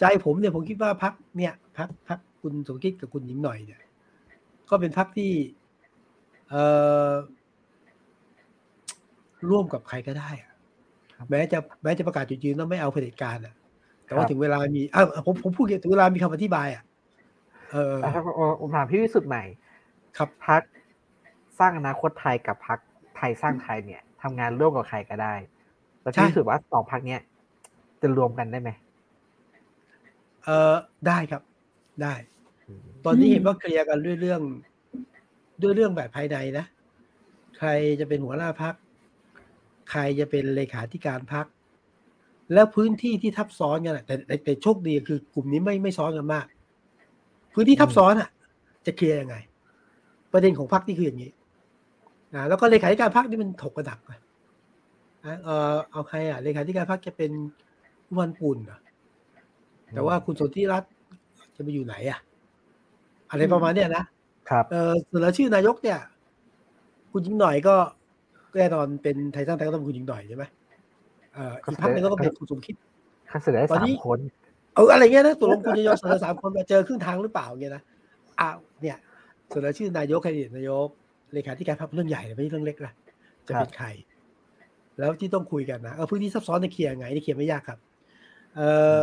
[0.00, 3.82] ใจผมเนี่ยผมคิดว่าพักเนี่ยพักพักคุณสมคิดกับคุณหญิงหน่อยเนี่ย
[4.70, 5.32] ก็เป็นพักที่
[6.48, 6.62] เอ่
[7.10, 7.12] อ
[9.50, 10.30] ร่วมกับใครก็ได้
[11.30, 13.54] แม้จะแม้จะประกาศจุดยืนต้องไม่เอาเผด็จการอะ
[14.04, 16.82] แต่ว่าถึงเวลามีอะผมผมพูดถึงเวลามีคำอธิบายอะ
[17.72, 17.94] เออ
[18.60, 19.42] ผมถามพี่วิสุทธ์ใหม่
[20.18, 20.62] ครับพัก
[21.58, 22.78] สร้างอนาคตไทยกับพัก
[23.16, 25.34] ไทยสร้างไทยเนี่ยทำงานร่วมกับใครก็ได้
[26.00, 27.20] แต่ที่รู้สึกว่าสองพักเนี้ย
[28.02, 28.70] จะรวมกันได้ไหม
[30.44, 30.74] เออ
[31.06, 31.42] ได้ครับ
[32.02, 32.14] ได้
[33.04, 34.40] ตอนนี้เห็นว่าเคลียร์กันด้วยเรื่อง
[35.62, 36.64] ด้วยเรื่องแบบภายในนะ
[37.58, 37.68] ใคร
[38.00, 38.74] จะเป็นหัวหน้าพัก
[39.90, 41.46] ใครจะเป็นเลขาธิการพัก
[42.52, 44.14] แล้วพื้นที่ที่ทับซ้อนกันแต่
[44.44, 46.46] แต่โชคดีคือกลุ่มนี้ไม่ไม่ซ้อนกันมาก
[47.54, 48.28] พื้นที่ทับซ้อนอะ
[48.86, 49.36] จะเคลียร์ยังไง
[50.32, 51.30] ประเด็นของพักนี่คืออย่างนี้
[52.34, 54.20] นะแล้วก็เลขาธิการพักนี่มันถกกระดักนะ
[55.44, 57.30] เออเอาใครอะเลขาธิการพักจะเป็น
[58.18, 58.80] วันปุ่นอะ
[59.94, 60.90] แต่ว่าคุณสนธิรัตน์
[61.56, 62.18] จะไปอยู่ไหนอะ
[63.30, 64.04] อะไรประมาณเนี้ยนะ
[64.50, 65.98] ครับเออเสนอชื่อนายกเนี่ย
[67.12, 67.74] คุณยิงหน่อยก็
[68.56, 70.44] แน่นอนเป็นไทยสร้างไทยก็ต้องคุณยิงหน่อยใช่ไหม
[71.34, 72.74] เอออีกพักนึงก็ต้องเป็นคุณสมคิด
[73.44, 74.18] เสนอสามคน
[74.74, 77.82] เอออะไรเงี้ยนะตัวลงคุณจะยอมเสนอสามคนมาเจอครึ่งทางหรือเปล่าเงี้ยนะ
[78.40, 78.96] อ้าวเนี่ย
[79.50, 80.88] เสนอชื่อนายกใครดีนายก
[81.32, 82.94] เลขาธิการพักเรื่องใหญ่ไม่ใช่เรื่องเล็กนะ
[83.46, 83.88] จะเป็นใคร
[84.98, 87.78] แล้วที่ต้องคุยกันนะเออพื้นที่ซับซ้อนในเคลียร์ไงนี่เคลียร์ไม่ยากครับ
[88.56, 88.60] เอ
[88.98, 89.00] อ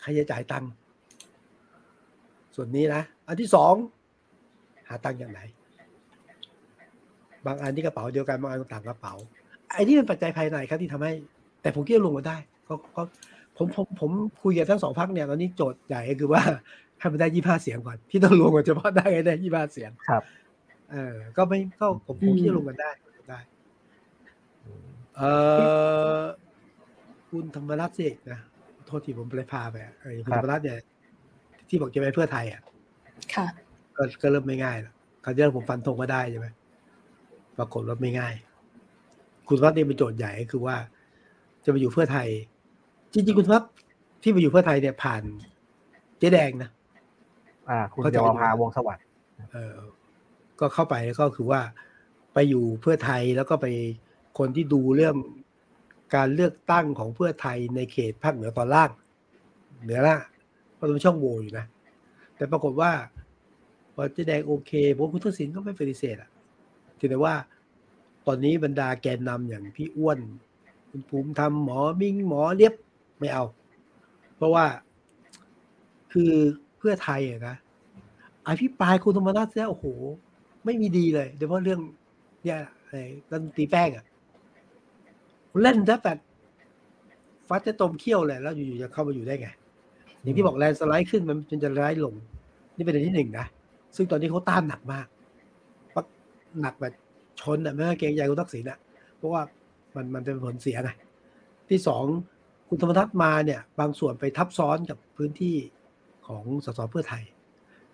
[0.00, 0.70] ใครจะจ่ายตังค์
[2.54, 3.74] ส่วนนี้นะ อันที่สอง
[4.88, 5.40] หาตังค์อย่างไหน
[7.46, 9.14] บางอันที่กระเป๋าเดียวกันบางอันต่างกระเป๋า
[9.72, 11.12] ไอ้นี่เป็นปัจจัยภายในครับที่ทำให้
[11.62, 12.36] แต่ผมคิดว่าลงมาได้
[12.68, 13.02] ก็ก็
[13.56, 14.10] ผมผมผม
[14.42, 16.42] คุยกับทั้งสองพักเนี่ยตอนนี้โจทย์ใหญ่ก็คือว่า
[17.04, 20.22] ให้มันได้ยี่ห้าเสียงก่อนที่ต้องรวมกันเฉพาะได้ได้ยี่ห้าเสียงครับ
[20.92, 22.90] เออ ก็ไม่ก็ผมผมคิดลงกันได้
[23.28, 23.38] ได้
[25.16, 25.22] เอ
[26.18, 26.22] อ
[27.30, 28.40] คุณธรรมรัตน์สินะ
[28.86, 30.78] โทษทีผมไปพาไปไอ้คุณธรรมรัตน์เนี่ย
[31.68, 32.62] ที่บอกจะไปเพื่อไทยอะ
[33.34, 33.46] ค่ะ
[33.96, 34.94] ก็ก็เริ่มไม่ง่ายแล้ว
[35.24, 36.48] คราวนี้ผมฟันธงมาได้ใช่ไหม
[37.58, 38.34] ปรากฏว่าไม่ง่าย
[39.48, 40.76] คุณรัตน์เนี่ยเป็นโจทย์ใหญ่ก็คือว่า
[41.64, 42.28] จะไปอยู่เพื่อไทย
[43.12, 43.70] จริงๆคุณรัตน์
[44.22, 45.22] ที่ไปอยู่เพื่อไทยเนี่ยผ่าน
[46.18, 46.70] เจ๊แดงนะ
[47.70, 49.04] อ่า คุณเยาวภาวงสวัสดิ์
[49.52, 49.76] เออ
[50.60, 51.60] ก็เข้าไปก็คือว่า
[52.34, 53.66] ไปอยู่เพื่อไทยแล้วก็ไป
[54.38, 55.16] คนที่ดูเรื่อง
[56.14, 58.90] การเลือกตั้งของเพื่อไทยในเขตภาคเหนือตอนล่าง
[59.82, 60.16] เหนือละ
[60.74, 61.66] เพราะมันช่องโหว่อยู่นะ
[62.36, 62.90] แต่ปรากฏว่า
[63.94, 66.30] พอเจ๊แดงโอเคผมคุณทักษิณก็ไม่ปฏิเสธอะ
[66.98, 67.34] ถือแต่ว่า
[68.26, 70.18] ตอนนี้บรรดาแกนนำอย่างพี่อ้วน
[70.90, 72.74] คุณภูมิธรรมหมอมิงหมอเลียบ
[73.18, 73.44] ไม่เอา
[74.36, 74.66] เพราะว่า
[76.12, 77.56] คือเพื่อไทยอะนะ
[78.48, 79.86] อภิปรายคุณธรรมนัฐแล้วโอ้โห
[80.64, 81.80] ไม่มีดีเลยโดยเฉพาะเรื่อง
[82.44, 82.98] เนี่ยอะไร
[83.32, 84.04] รันตีแป้งอะ
[85.62, 86.18] เล่นถ้าแบบ
[87.48, 89.48] ฟัดจะต้มเคี่ยวเลยแล้วอยู่ๆจะเข้ามาอยู่ได้ไง
[90.22, 92.14] อย่างที่บอกแลนสไลด์ขึ้นมันจนจะร้ายลง
[92.76, 93.46] นี่เป็นอันที่หนึ่งนะ
[93.96, 95.06] ซึ่งตอนนี้เขาต้านหนักมาก
[96.60, 96.94] หนักแบบ
[97.40, 98.78] ชนอะไม่เกรงใจคุณทักษิณอะ
[99.16, 99.42] เพราะว่า
[99.96, 100.90] มันมันเป็นผลเสียไง
[101.70, 102.04] ที่สอง
[102.68, 105.56] คุณธรรมทัศน์มาเนี่ย บางส่วนไปทับซ้อนกับพื้นที่
[106.26, 107.24] ของสสเพื่อไทย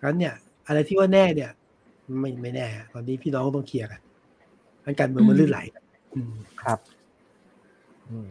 [0.03, 0.35] งั้นเนี่ย
[0.67, 1.51] อะไรที่ว่าแน่เนี่ย
[2.19, 4.01] ไม่ไม่แน่ ตอนนี้พี่น้องต้องเคลียร์กัน
[4.83, 5.59] อันการเมืองมันลื่นไหล
[6.63, 6.79] ครับ
[8.09, 8.29] อืม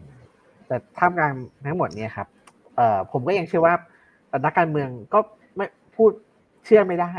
[0.66, 1.34] แต่ท่ามกลาง
[1.66, 2.28] ทั้งหมดเนี่ยครับ
[2.76, 3.74] เอ่อผมก็ยังเชื่อว่า
[4.44, 5.18] นักการเมืองก็
[5.56, 6.10] ไม่พูด
[6.64, 7.12] เชื่อไม่ได้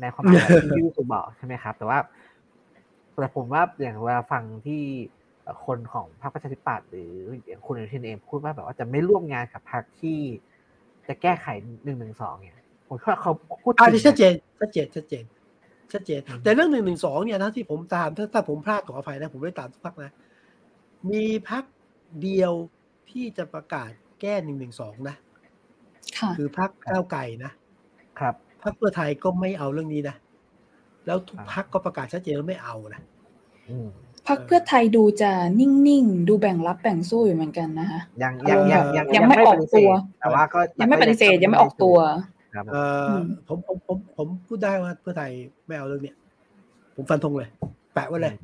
[0.00, 1.98] ในความหมายที่พี่สุบอกใช่ไหมครับ แต่ว่า
[3.20, 4.82] แต่ผมว่าอย่างเวลาฟังที่
[5.64, 7.12] คนของพรรคประชาธิปัตย์หรือ
[7.44, 10.20] อย่างคุณอนุทินเองพูดว่าแบบว่าจะไม่ร่วมงานกับพรรคที่
[11.08, 11.46] จะแก้ไข
[11.84, 12.56] หนึ่งหนึ่งสองเนี่ย
[12.88, 13.32] ผมว่าเขา
[13.62, 15.24] พูดอันนี้ชัดเจนชัดเจนชัดเจน
[15.92, 20.12] ชัดเจน แต่เรื่องหนึ่งหนึ่งสองเนี่ยนะที่ผมตามถ้าถ้าผมพลาดขออภัยนะ ผมไม่ตามทุกพักนะ
[21.10, 21.64] มีพัก
[22.22, 22.52] เดียว
[23.10, 23.90] ที่จะประกาศ
[24.20, 25.16] แก้หนึ่งหนึ่งสองนะ
[26.36, 27.52] คือพักก้าวไก่นะ
[28.18, 30.16] ครับพักเพื่อไทยก็ไม่เอาเรื่องนี้นะ
[31.06, 33.02] แล้วทุกพักก็ประกาศชัดเจนว่าไม่เอานะ
[34.26, 41.96] พักเพื่อไทยดูจะนิ่งๆ ดูแบ่งรับแบ่งสู้อยู่เหมือนกันนะคะยังยังยังยังไม่ออกตัว แต่ว่าก็ยังไม่ปฏิเสธยังไม่ออกตัว
[42.54, 43.12] ครับเออ
[43.48, 45.30] ผมผมผมผมพูดได้ว่าเพื่อไทย
[45.66, 46.16] ไม่เอาเรื่องเนี้ย
[46.96, 47.48] ผมฟันธงเลย
[47.94, 48.34] แปะไว้เลย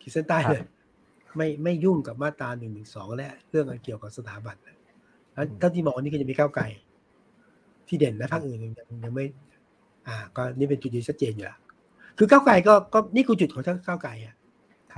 [0.00, 0.62] ขีดเส้นใต้เลย
[1.36, 4.56] ไม่ไม่ยุ่งกับมาตราหนึ่งหนึ่งสองและเรื่องเกี่ยวกับสถาบัน
[5.34, 6.64] แล้วถ้าที่บอกนี่ก็จะมีก้าวไกล
[7.88, 8.72] ที่เด่นนะภาคอื่นยัง
[9.04, 9.24] ยังไม่
[10.08, 11.58] อ่า ก็นี่เป็นจุดยืนชัดเจนอยู่ละ
[12.18, 14.34] คือก้าวไกลก็ก็นี่คือจุดของก้าวไกลอะ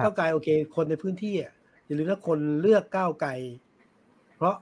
[0.02, 1.52] ก้าวไกลโอเค คนในพื้นที่อะ
[1.86, 3.30] อย่าลืมว่าคนเลือกก้าวไกล
[4.36, 4.56] เพราะ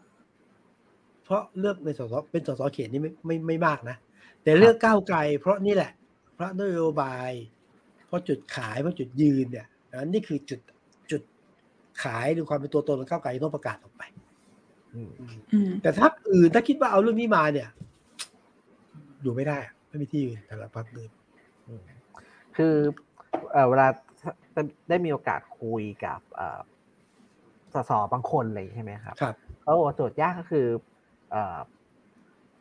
[1.25, 3.97] เพราะเลือกในสสเป็นสสเขตนี่ไม่ไม่ไม่มากนะ
[4.43, 5.93] แต่เลือกก้าวไกล เพราะนี่แหละ
[6.35, 7.31] เพราะนโยบาย
[8.07, 9.67] เพราะจุดขายเพราะจุดยืนเนี่ย
[10.13, 10.61] นี่คือจุด
[11.11, 11.23] จุด
[12.03, 14.03] ขายหรือความเป็นตัวตนของก้าวไกลต้องประกาศออกไป
[15.83, 17.69] แต่ถ้าอื่นถ้าคิดว่าเอาเรื่องนี้มาเนี่ย
[19.23, 19.59] อยู่ไม่ได้
[19.89, 21.11] ไม่มีที่อื่นแต่ละพักอื่น
[22.57, 22.75] คือ
[23.69, 23.89] เวลา
[24.89, 26.21] ได้มีโอกาสคุยกับ
[27.75, 30.67] สสบางคนเลยใช่ไหมครับครับเขาบอกโจทย์ยากก็คือ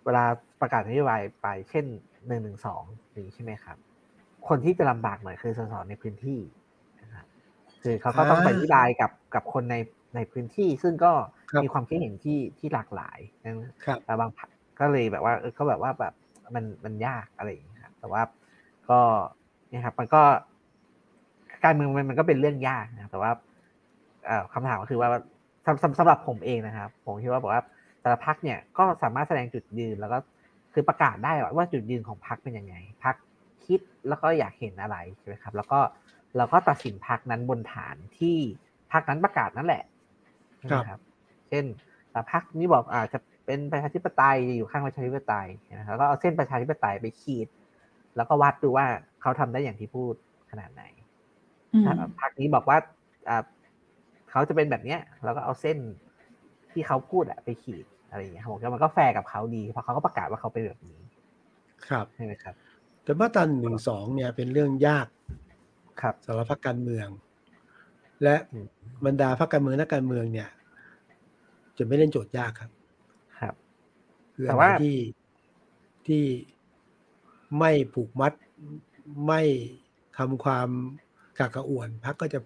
[0.06, 0.26] เวลา
[0.62, 1.86] ประกาศนโยบายไปเช่น
[2.28, 2.84] หนึ่งหนึ่งสอง
[3.18, 3.78] นี้ใช่ไหมครับ
[4.48, 6.40] คนที่จะลำบากหน่อยคือสสในพื้นที่
[7.02, 7.26] นะครับ
[7.82, 9.76] คือเขาก็ต้องไปอธิบายกับกับคนใน
[10.16, 11.12] ในพื้นที่ซึ่งก็
[11.64, 13.54] มีความคิดเห็นที่ที่หลากหลายนะ
[13.86, 14.30] ครับแต่บาง
[14.80, 16.14] ก็เลยแบบว่าเขาแบบว่าแบบ
[16.56, 18.22] มันมันยากอะไรอย่างนี้ครับแต่ว่า
[18.90, 19.00] ก็
[19.72, 20.22] นี่ครับมันก็
[21.64, 23.32] การเมืองมันมันก็เป็นเรื่องยากนะแต่ว่า
[24.54, 25.10] คำถามก็คือว่า
[25.66, 27.64] สำสำหรับผมเองนะครับ ผมคิดว่าบอกว่า
[28.02, 30.18] แต่ละพักเนี่ยก็สามารถแสดงจุดยืนแล้วก็
[30.74, 33.16] คือประกาศได้ว่าจุดยืนของพักเป็นยังไงพัก
[33.66, 35.80] คิดแล้วก็อยากเห็นอะไรใช่ไหมครับ แล้วก็
[36.38, 38.38] เราก็ตัดสินพักนั้นบนฐานที่
[38.92, 39.84] พักนั้นประกาศนั่นแหละ
[40.74, 41.00] นะครับ
[41.50, 41.66] เช่น
[42.32, 47.48] พักนี้บอกอาจจะเป็นประชาธิปไตยอยู่ข้างประชาธิปไตยนะครับแล้วก็เอาเส้นประชาธิปไตยไปขีด
[48.16, 48.86] แล้วก็วัดดูว่า
[49.22, 50.14] เขาทำได้อย่างที่พูด
[50.52, 50.84] ขนาดไหน
[52.20, 52.78] พักนี้บอกว่า
[54.30, 55.78] เขาจะเป็นแบบเนี้ยเราก็เอาเส้น
[56.72, 61.00] ที่เขาพูดอะไปขีดอะไรอย่างเงี้ยผมว่ามันก็แฟร์กับเขาดีเพราะเขาก็ประกาศว่าเขาเป็นแบบนี้
[61.88, 62.56] ครับใช่ไหมครับ
[63.04, 65.08] แต่มาตราหนึ่งสองเนี่ยเป็นเรื่องยาก
[66.02, 67.08] ครับสำหรับพรรคการเมือง
[68.24, 68.36] และ
[69.06, 70.50] บรรดาพรรคการเมืองนักการเมืองเนี่ย
[71.78, 72.72] จะไม่เล่นโจทย์ยากครับ
[73.40, 73.56] ครับ
[74.34, 74.98] คืออะไรที่
[76.08, 76.24] ที่
[77.60, 78.34] ไม่ผูกมัด
[79.28, 79.42] ไม่
[80.18, 80.70] ทำความ
[81.40, 82.40] กากระอ่วนพรรคก็จะ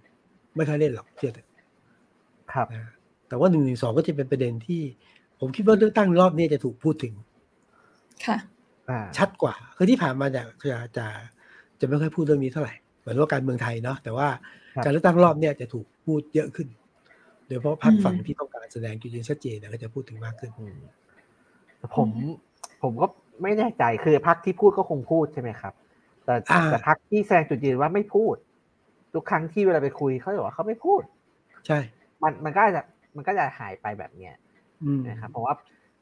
[0.56, 1.34] ไม่ค่อยเล่นหรอกเชื่อ
[2.54, 2.68] ครับ
[3.28, 4.82] แต่ว่าหนึ่งหนึ่งสองก็จะเป็นประเด็นที่
[5.40, 7.14] ผมคิดว่าเลือกตั้งรอบนี้จะถูกพูดถึง
[8.26, 8.38] ค่ะ
[9.18, 11.06] ชัดกว่าคือที่ผ่านมาจะจะจะ
[11.80, 14.28] จะไม่ค่อยพูดเรื่องนี้เท่าไหร่เหมือนว่าการเมืองไทยเนาะแต่ว่า
[14.84, 16.68] การเลือกตั้งรอบเนี้ยจะถูกพูดเยอะขึ้น
[17.48, 20.52] โดยเฉพาะพรรคฝั่งที่ต้องการแสดงจุดยืนชัดเจนก็จะพูดถึงมากขึ้น
[21.96, 22.10] ผม
[22.84, 23.08] ผมก็
[23.42, 25.74] ไม่แน่ใจคือพรรคที่พูดก็คงพูดใช่ไหมครับ
[26.26, 26.36] แต่
[26.70, 28.36] แต่พรรคที่แสดงจุดยืนว่าไม่พูด
[29.14, 31.02] ทุกครั้งที่เวลาไปคุยเขาบอกว่าเขาไม่พูด
[31.66, 31.80] ใช่
[32.24, 32.84] มันมันก็จะ
[33.16, 34.36] มันก็จะหายไปแบบเนี้ย
[35.10, 35.54] นะครับเพราะว่า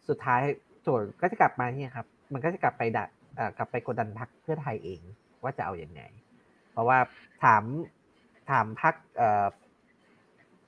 [0.09, 0.41] สุดท้าย
[0.81, 3.09] โจทย์ก็จะกลับมาเนี่ยครับ มันก็จะกลับไปดัด
[3.57, 5.01] กลับไปกดดันพรรคเพื่อไทยเอง
[5.43, 6.01] ว่าจะเอาอย่างไง
[6.71, 6.97] เพราะว่า
[7.43, 7.63] ถาม
[8.49, 8.93] ถามพรรค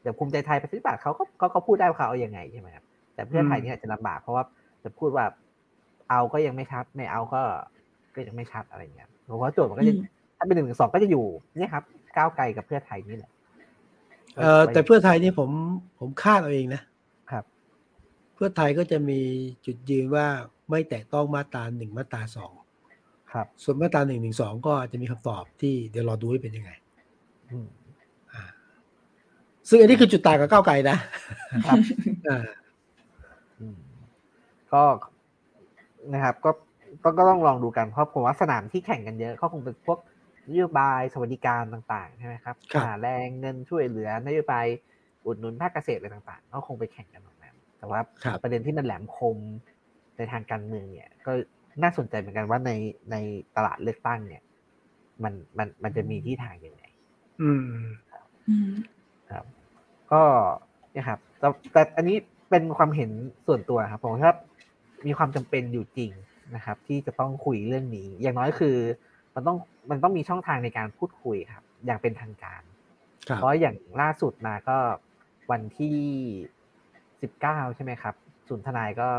[0.02, 1.12] เดี๋ยวภูมิใจไทยประชาธิปัตย์เขา
[1.42, 4.44] ก็เขาพูดได้ว่าเขาเอาอย่างไงใช่ไหมครับแต่เพื่อไทยเนี่ยจะลำบากเพราะว่า
[4.84, 5.26] จะพูดว่า
[6.10, 7.42] เอาก็ยังไม่ชัด ไม่เอาก็
[8.16, 9.94] ก็ยังไม่ชัดอะไรเงี้ยเพราะว่าโจทย์มันก็จะ
[10.38, 11.26] ถ้าเป็นหนึ่งสองก็จะอยู่
[11.60, 11.84] เนี่ยครับ
[12.18, 13.32] ก้าวไกลกับเพื่อไทยนี่แหละ
[14.38, 15.50] เออแต่เพื่อไทยนี่ผม
[16.00, 16.82] ผมคาดเอาเองนะ
[17.32, 17.44] ครับ
[18.36, 19.20] เพื่อไทยก็จะมี
[19.66, 20.26] จุดยืนว่า
[20.70, 22.52] ไม่แตะต้องมาตราหนึ่งมาตราสอง
[23.32, 26.72] ครับ ส่วนมาตราหนึ่งหนึ่งสองก็จะมีคำตอบที่เดี๋ยวรอดูว่าเป็นยังไง
[29.70, 30.98] ซึ่งอันนี้คือจุดต่างกับก้าวไกลนะ
[31.68, 31.78] ครับ
[34.74, 34.84] ก็
[36.14, 36.52] นะครับ ก็
[37.18, 39.98] ก็ต้องลองดูกันเพราะผมว่าสนามที่แข่งกันเยอะเขาคงเป็นพวก
[40.52, 44.66] นโยบายสวัสดิการต่างๆใช่ไหมครับหาแรงเงินช่วยเหลือนโยบาย
[45.26, 48.00] อุดหนุนภาคเกษตรอะไรต่างๆ ก็คงไปแข่งกันตรงนั้นแต่ว่า
[48.44, 49.38] ประเด็นที่มันแหลมคม
[50.18, 51.32] ในทางการเมืองเนี่ย ก็
[51.84, 52.72] น่าสนใจเหมือนกันว่าใน
[53.12, 53.16] ใน
[53.56, 54.44] ตลาดเลือกตั้งเนี่ย
[55.24, 56.84] มันมันมันจะมีที่ทางยังไง
[57.42, 57.64] อืม
[59.32, 59.46] ครับ
[60.12, 60.22] ก็
[60.92, 62.18] เนี่ยครับแต่แต่อันนี้
[62.50, 63.12] เป็นความเห็น
[63.48, 64.38] ส่วนตัวครับผมครับ
[65.08, 66.12] มีความจำเป็นอยู่จริง
[66.56, 68.78] นะครับ ที่จะต้องคุยเรื่องนี้ อย่างน้อยคือ
[69.36, 69.58] มันต้อง
[69.90, 72.62] มันต้องมีช่องทางในการพูดคุยครับ อย่างเป็นทางการ
[73.36, 74.78] เพราะอย่างล่าสุดมาก็
[75.52, 75.98] วันที่
[77.22, 78.16] สิบเก้าใช่ไหมครับ
[78.48, 79.10] ศูนย์ทนายก็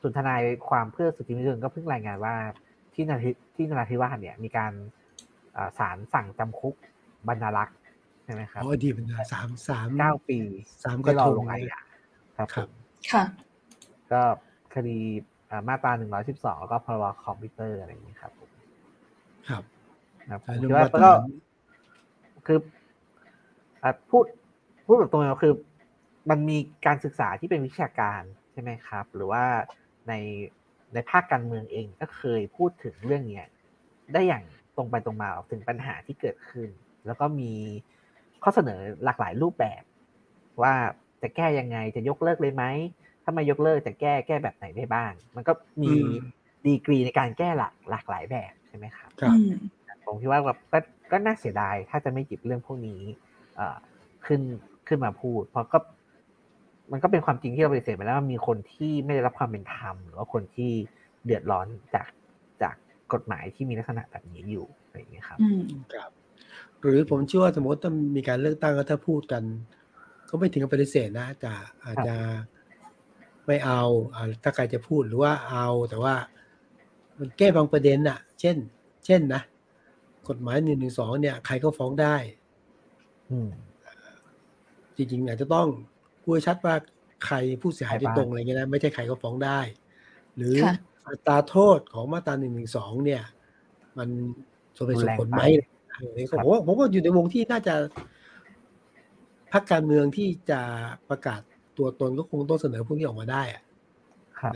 [0.00, 2.34] ศูนย์ทนายความเพื่อสุติมนุษยชนก็เพิ่งรายงานว่า
[2.94, 4.72] ที่นาทีที่นาทิวาสเนี่ย มีการ
[5.78, 6.74] ศาลสั่งจำคุก
[7.28, 7.76] บรรลักษ์
[8.24, 10.38] ใช่ไหมครับอ๋อดีบรรดาสามสามเก้าปี
[10.84, 11.80] สามก็รอลงอาญา
[12.36, 12.48] ครับ
[13.12, 13.24] ค่ะ
[14.12, 14.22] ก็
[14.74, 14.98] คดี
[15.68, 18.32] มาตราหนึ่งร้อยสิบสองแล้วก็พรบคอมพิวเตอร์อะไรอย่างนี้ครับ
[19.48, 19.62] ครับ
[20.30, 21.10] ครับคิดว่าก็
[22.46, 22.58] คือ
[24.10, 24.24] พูด
[24.86, 25.54] พูดแบบตรงๆคือ
[26.30, 28.22] มันมีการศึกษาที่เป็นวิชาการ
[28.52, 29.44] ใช่ไหมครับ หรือว่า
[30.08, 30.12] ใน
[30.94, 33.46] ในภาคการเมืองเองก็เคยพูดถึงเรื่องเนี้ย
[34.12, 34.44] ได้อย่าง
[34.76, 36.68] ตรงไปตรงมาถึงปัญหาที่เกิดขึ้น
[37.06, 37.52] แล้วก็มี
[38.42, 39.82] ข้อเสนอหลากหลายรูปแบบ
[40.62, 40.74] ว่า
[41.22, 42.64] จะแก้ยังไงจะยกเลิกเลยไหม
[43.24, 45.92] ถ้าไม่ยกเลิกจะแก้แก้แบบไหนได้บ้าง มันก็มี
[46.66, 49.10] ดีกรีในการแก้หลากหลากหลายแบบ ใช่ไหมครับ
[50.06, 50.78] ผมคิดว่าแบบก็
[51.12, 53.00] ก็น่าเสียดาย ถ้าจะไม่หยิบเรื่องพวกนี้
[54.26, 54.40] ขึ้น
[54.88, 55.78] ขึ้นมาพูด เพราะก็
[56.92, 60.70] มันก็เป็นความจริงที่เราปฏิเสธไปแล้วว่ามีคนที่ไม่ได้รับความเป็นธรรมหรือว่าคนที่
[61.24, 62.06] เดือดร้อนจาก
[62.62, 62.74] จาก
[63.12, 65.38] กฎหมายที่มีลักษณะแบบนี้อยู่อะไรอย่างนี้ครับ
[65.94, 66.10] ครับ
[66.80, 69.42] หรือผมเชื่อว่าสมมติต้องมีการเลือกตั้งก็ถ้าพูดกัน
[70.28, 71.52] ก็ไม่ถึงกับปฏิเสธนะจะ
[71.84, 72.16] อาจจะ
[73.46, 73.82] ไม่เอา
[74.42, 76.14] ถ้าใครจะพูดหรือว่าเอาแต่ว่า
[77.18, 78.56] มันแก้บางประเด็นอะเช่น
[79.06, 79.42] เช่นนะ
[80.28, 82.16] กฎหมายหนึ่งหนึ่งสองเนี่ย ใครก็ฟ้องได้
[84.96, 85.68] จริงๆอาจจะต้อง
[86.22, 86.74] พูดชัดว่า
[87.26, 89.60] ใครผู้เสียหายโดยตรงอะไรเงี้ยนะไม่ใช่ใครก็ฟ้องได้
[90.36, 90.54] หรือ
[91.06, 93.22] อัตราโทษของมาตราหนึ่งหนึ่งสองเนี่ย
[93.98, 94.08] มัน
[94.76, 95.42] สมเหตุสมผลไหม
[96.44, 97.74] ผมว่าผมว่าอยู่ในวงที่น่าจะ
[99.52, 100.60] พรรคการเมืองที่จะ
[101.10, 101.40] ประกาศ
[101.78, 103.62] ตัวตนก็คงต้องเสนอพวกนี้ออกมาได้อะ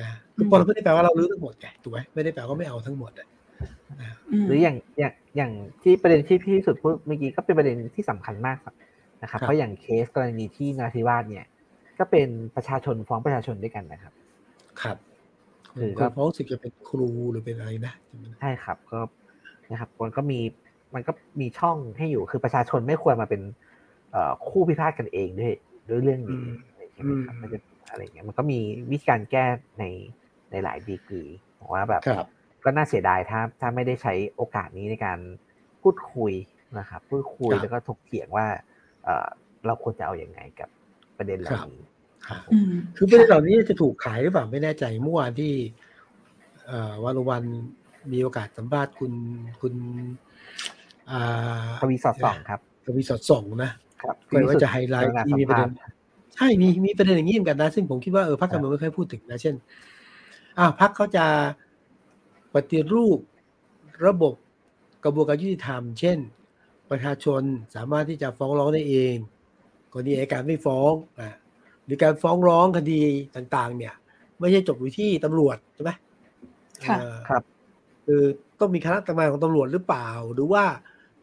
[0.03, 3.29] นะคือพอเราไม่ได้แปลว่าเรารู้ทั้งหมดไงถูกไหมไม่ได้แปลว่าไม่เอาทั้งหมดอะ
[4.47, 5.53] หรืออย่างอย่างอย่าง
[5.83, 8.59] ที่ประเด็นที่พี่สุดพูดเมื่อกี้ก็เป็นประเด็นที่สำคัญมาก
[9.23, 11.47] นะครับเพราะอย่างเคสกรณีที่นาทิวาสเนี่ย
[11.99, 14.13] ก็เป็นประชาชนฟ้องประชาชนด้วยกันนะครับ
[14.83, 14.97] ครับ
[15.79, 17.95] คือก็ฟ้องสิจะเป็นครูหรือเป็นอะไรนะ
[18.41, 19.01] ใช่ครับก็
[19.71, 20.41] นะครับมันก็มี
[20.95, 23.43] มันก็มีช่องให้อยู่คือประชาชนไม่ควรมาเป็น
[24.49, 25.55] คู่พิพาทกันเองด้วย
[25.89, 26.43] ด้วยเรื่องนี้
[26.95, 27.59] ใช่ไหมครับมันจะ
[27.89, 28.59] อะไรเงี้ยมันก็มี
[28.91, 29.47] วิธีการแก้
[29.79, 29.85] ใน
[30.51, 31.25] ในหลายดีกรี
[31.61, 32.03] บอกว่าแบบ
[32.65, 35.19] ก็น่าเสียดายถ้าถ้าไม่ได้ใช้โอกาสนี้ในการ
[35.83, 36.33] พูดคุย
[36.79, 38.47] นะครับพูดคุยแล้วก็ถกเถียงว่า
[39.67, 40.69] เราควรจะเอาอย่างไงกับ
[41.19, 41.83] ประเด็นเหล่านี้
[42.97, 45.53] คือประเด็นเหล่านี้จะถูกขายหรือเปล่าไม่แน่ใจเมื่อวานที่
[47.05, 47.45] วันวัน
[48.13, 49.13] มีโอกาสสัมภาษณ์คุณ
[49.61, 49.75] คุณ
[51.81, 53.73] ทวีสอดส่องครับทวีสอดส่องนะ
[54.03, 59.55] ครับก็ว่าจะไฮไลท์ที่มีประเด็นใช่มีมีประเด็นอย่างนี้เหมือนกันนะ ซึ่งผมคิดว่าเออพรรคการเมืองไม่ค่อยพูดถึงนะ เช่น
[60.59, 61.27] อ่าพรรคเขาจะ
[62.55, 63.19] ปฏิรูป
[64.07, 64.35] ระบบ
[65.05, 66.19] กระบวนการยุติธรรม เช่น
[66.91, 67.43] ประชาชน
[67.75, 69.15] สามารถที่จะฟ้องร้องได้เอง
[69.93, 71.29] กรณีอายการไม่ฟ้องอ่า
[71.85, 73.03] หรือการฟ้องร้องคดี
[73.37, 73.95] ต่าง ๆ เนี่ย
[74.39, 75.91] ไม่ใช่จบอยู่ที่ตำรวจใช่ไหม
[76.89, 77.43] ค่ะครับ
[78.07, 78.23] คือ
[78.61, 80.65] ต้องมีคณะทำงานของตำรวจหรือเปล่า หรือว่า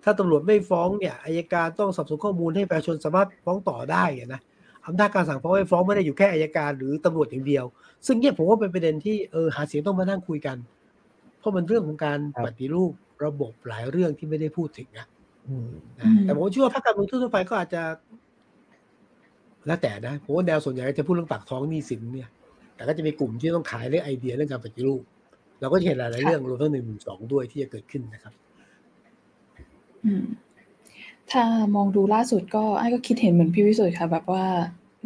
[0.03, 4.03] ถ้าตำรวจไม่ฟ้องเนี่ยอายการต้องสอบสวนข้อมูลให้ประชาชนสามารถฟ้องต่อได้
[4.33, 4.41] นะ
[4.89, 7.65] อำนาจการสั่งฟ้องไม่ฟ้องไม่ได้อยู่แค่อายการหรือตำรวจอย่างเดียว
[8.05, 10.57] ซึ่งเนี่ยผมว่าเป็นประเด็นที่เออหาเสียงต้องมานั่งคุยกัน
[11.39, 12.91] เพราะมันเรื่องของการปฏิรูป
[13.25, 15.05] ระบบหลายเรื่องที่ไม่ได้พูดถึงนะ
[16.23, 17.81] แต่ผมเชื่อว่าพรรคการเมืองทั่วไปก็อาจจะ
[19.67, 22.29] แล้วแต่นะผมว่าแนวส่วนใหญ่จะพูดเรื่องปากท้องหนี้สินเนี่ย
[22.75, 25.01] แต่ก็จะมีกลุ่มที่ต้องขายเรื่องไอเดียเรื่องการปฏิรูป
[25.59, 28.33] เราก็เห็นหลายๆเรื่องรวมทั้งหนึ่งหนึ่งสองด้วยที่จะเกิดขึ้นนะครับ
[31.31, 31.43] ถ้า
[31.75, 34.45] มองดูล่าสุดก็ไอ้ก็คิดเห็นเหมือนพี่วิสุทธ์ค่ะ แบบว่า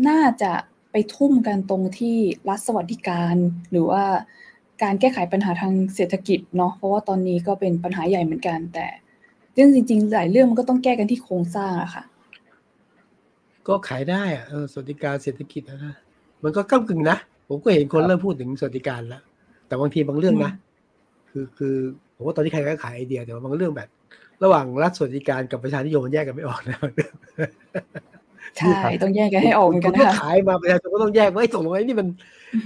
[0.08, 0.52] น่าจะ
[0.92, 2.18] ไปทุ่มกันตรงที่
[2.50, 3.36] รัฐสวัสดิการ
[3.72, 4.04] หรือว่า
[4.84, 8.86] การแก้ไขปัญหาทางเศรษฐกิจเนาะเพราะว่าตอนนี้ก็เป็นปัญหาใหญ่เหมือนกัน แต่
[9.54, 12.04] เรื่องจริงๆหลายเรื่องมันก็ต้องแก้กันที่โครงสร้างอะค่ะ
[13.68, 15.96] ก็ขายได้อะสวัสดิการเศรษฐกิจนะ
[16.44, 17.18] มันก็ก้ากึ่งนะ
[17.48, 19.22] ผมก็เห็นคนเริ่มพูดถึงสวัสดิการแล้ว
[19.68, 20.52] แต่บางทีบางเรื่องนะ
[21.30, 21.76] คือคือ
[22.16, 23.90] ผมว่าตอนนี้ใครก็ขายไอเดียแต่ว่าบางเรื่องแบบ
[24.44, 26.78] ระหว่างรัฐสวัสดิการกับประชานิยมมันแยกกันไม่ออกนะ
[28.58, 28.74] ใช่
[29.04, 32.08] ต้องแยกกันให้ออกกันนะคะขายมาประชาชนก็ต้องแยกว่าไอ้ตกลงไอ้นี่มัน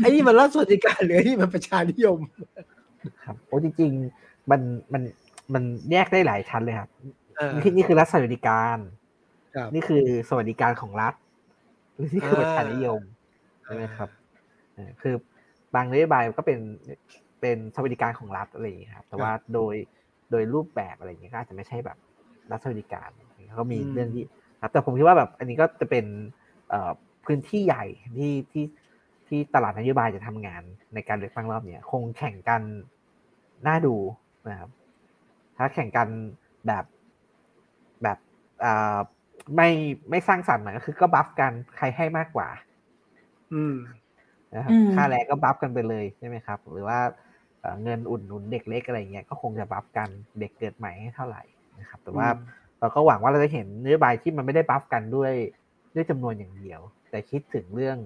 [0.01, 2.19] ไอ้นี่มันรัฐสวัสดิการหรือไอ้นี่มันประชานิยม
[3.23, 4.61] ครับโอ้จริงๆมัน
[4.93, 5.01] มัน
[5.53, 6.89] มันแยกได้หลายชั้นเลยครับ
[7.63, 8.77] นี่นี่คือรัฐสวัสดิการ
[9.73, 11.13] นี่คือสวัสดิการของรัฐ
[11.95, 13.01] หรือนี่คือประชานิยม
[13.63, 14.09] ใช่ไหมครับ
[15.01, 15.15] คือ
[15.75, 16.59] บางนโยบายก็เป็น
[17.41, 19.73] เป็นสวัสดิการของรัฐอะไรอย่างนี้ครับ แต่ว่าโดย
[20.31, 21.97] โดยรูปแบบอะไรอย่างเงี้ยก็อาจจะไม่ใช่แบบ
[22.51, 23.09] รัฐสวัสดิการ
[23.59, 24.36] ก็มีเรื่องที่ครับ
[24.71, 26.05] แต่ผมคิดว่าแบบอันนี้ก็จะเป็น
[27.25, 27.85] พื้นที่ใหญ่
[28.17, 28.65] ที่ที่
[29.27, 32.61] ที่ตลาดนโยบายจะทำงานในการเลือกตั้งรอบเนี้ยคงแข่งกัน
[33.67, 33.95] น่าดู
[34.49, 34.69] นะครับ
[35.57, 36.07] ถ้าแข่งกัน
[36.67, 36.85] แบบ
[38.03, 38.17] แบบ
[39.55, 39.69] ไม่
[40.09, 42.49] ไม่สร้างสรรค์ก็คือก็บัฟกันใครให้มากกว่า
[43.53, 43.75] อืม
[44.55, 46.99] นะครับค่าแรงก็บัฟกันไปเลยใช่ไหมครับ หรือว่า
[47.83, 51.43] เงินอุดหนุนเด็กเล็กอะไรเงี้ยก็คงจะบัฟกันเด็กเกิดใหม่ให้เท่าไหร่
[51.79, 52.27] นะครับ แต่ว่า
[52.79, 55.33] เราก็หวังว่าเราจะเห็นนโยบายที่มันไม่ได้บัฟกันด้วย
[55.95, 57.97] ด้วยจำนวนอย่างเดียว แต่คิดถึงเรื่อง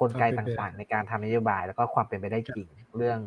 [0.00, 3.18] กลไกต่างๆ ในการทำนโยบาย แล้วก็ความเป็นไปได้จริงเรื่อง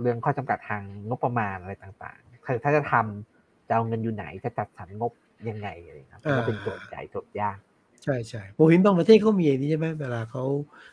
[0.00, 5.12] เรื่องข้อจำกัดทางงบประมาณอะไรต่างๆคือถ้าจะทำจะเอาเงินอยู่ไหนจะจัดสรรงบ
[5.48, 7.58] ยังไงอะไรครับก็เป็นโจทย์ใหญ่โจทย์ยาก
[8.02, 10.44] ใช่ใช่ผมเห็นบางประเทศเขามีอย่างนี้ใช่ไหมเวลาเขา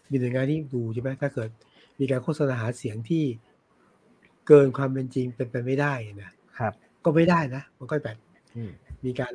[0.09, 1.49] มีหน่วยงานที่ดูใช่ไหมถ้าเกิด
[1.99, 3.23] มีการโฆษณาหาเสียงที่
[4.47, 6.73] เกินความเป็นจริงเป็นไปไม่ได้นะครับ
[7.05, 8.17] ก็ไม่ได้นะ มันก็แบบ
[9.06, 9.34] มีการ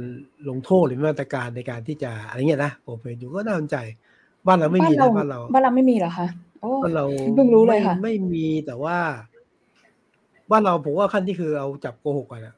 [0.49, 3.77] ลงโทษหรือมาตรการในการที่จะอะไรเงี้ยนะผมเห็นอยู่ก็น่าสนใจ
[4.47, 6.27] บ้านเราไม่มีนะบ้านเราบ้านเราไม่มีเหรอคะ
[6.83, 7.05] บ้านเรา
[7.35, 8.97] เพิ่งรู้เลยค่ะไม่มีแต่ว่า
[10.51, 12.55] บ้านเราผมว่าขั้นที่คือเอาจับโกหกกันอะ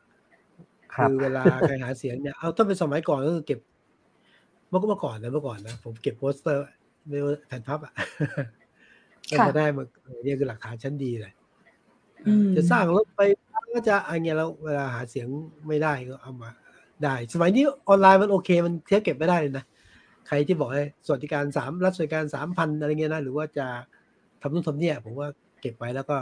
[0.95, 3.61] คือเวลาใครหาเสียงเนี่ยเอาถ้าเป็นสมัยก่อนก็คือเก็บ
[4.69, 6.65] เมื่อเมื่อก่อนนะเมื่อก่อนนะผมเก็บโปสเตอร์
[7.09, 7.93] ไม่ว่าแผ่นพับอะ
[9.31, 9.85] ก็จะได้มา
[10.25, 11.33] เนี่ยคือหลักฐานชั้นดีเลย
[12.57, 13.19] จะสร้างรถไฟ
[13.73, 15.29] ก็จะอะไรเงี้ยแล้วเวลาหาเสียง
[15.69, 16.51] ไม่ได้ก็เอามา
[17.05, 19.65] ได้ สมัยนี้ออนไลน์มันโอเค มันเทียบเก็บไม่ได้เลยนะ
[20.29, 23.67] ใครที่บอกให้สวัสดิการสามรัฐสวัสดิการสามพันอะไรเงี้ยนะหรือว่าจะ
[24.43, 25.29] ทำนู่นทำเนี่ยผมว่า
[25.61, 26.17] เก็บไว้แล้วก็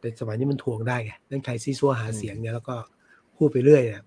[0.00, 2.74] แต่สมัยนี้มันทวงได้ไงนั่นใครซีซัวหาเสียงเนี่ยแล้วก็
[3.36, 4.04] พูดไปเรื่อยเนี่ย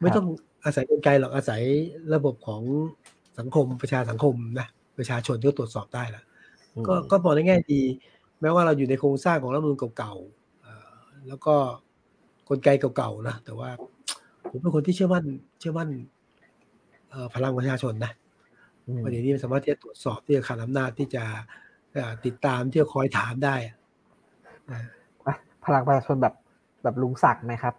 [0.00, 0.26] ไม่ต้อง
[0.64, 1.62] อาศัยกลไกหรอกอาศัย
[2.14, 2.62] ระบบของ
[3.38, 4.66] สังคมประชาสังคมนะ
[4.98, 6.24] ประชาชนที่ตรวจสอบได้แล้ว
[6.88, 7.82] ก็ก็มองในแง่ดี
[8.40, 10.35] แม้ว่าเราอยู่ในโครงสร้างของรัฐมนูลเก่าๆ
[11.28, 11.54] แล้วก็
[12.48, 13.70] กลไกเก่าๆนะแต่ว่า
[14.50, 15.24] ผมเป็นคนที่เชื่อมั่น
[15.60, 15.88] เชื่อมั่น
[17.34, 18.12] พลังประชาชนนะ
[19.04, 21.24] ประเด็นนี้สามารถที่จะตรวจสอบที่จะขาดอำนาจที่จะ
[22.24, 23.56] ติดตามที่จะคอยถามได้
[25.64, 26.34] พลังประชาชนแบบ
[26.82, 27.74] แบบลุงศักดิ์ไหมครับ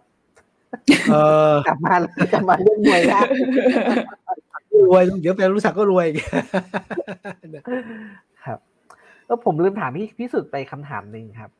[1.10, 1.16] เอ
[1.52, 1.94] อกลับมา
[2.32, 3.26] กลับมาเรื่องมวยแล้ว
[4.74, 6.06] รวยเดี๋ยวเป็นรู้สักก็รวย
[8.44, 8.58] ครับ
[9.26, 11.50] แล้วผมลืมถามพี่พี่สุดไปคำถามหนึ่งครับ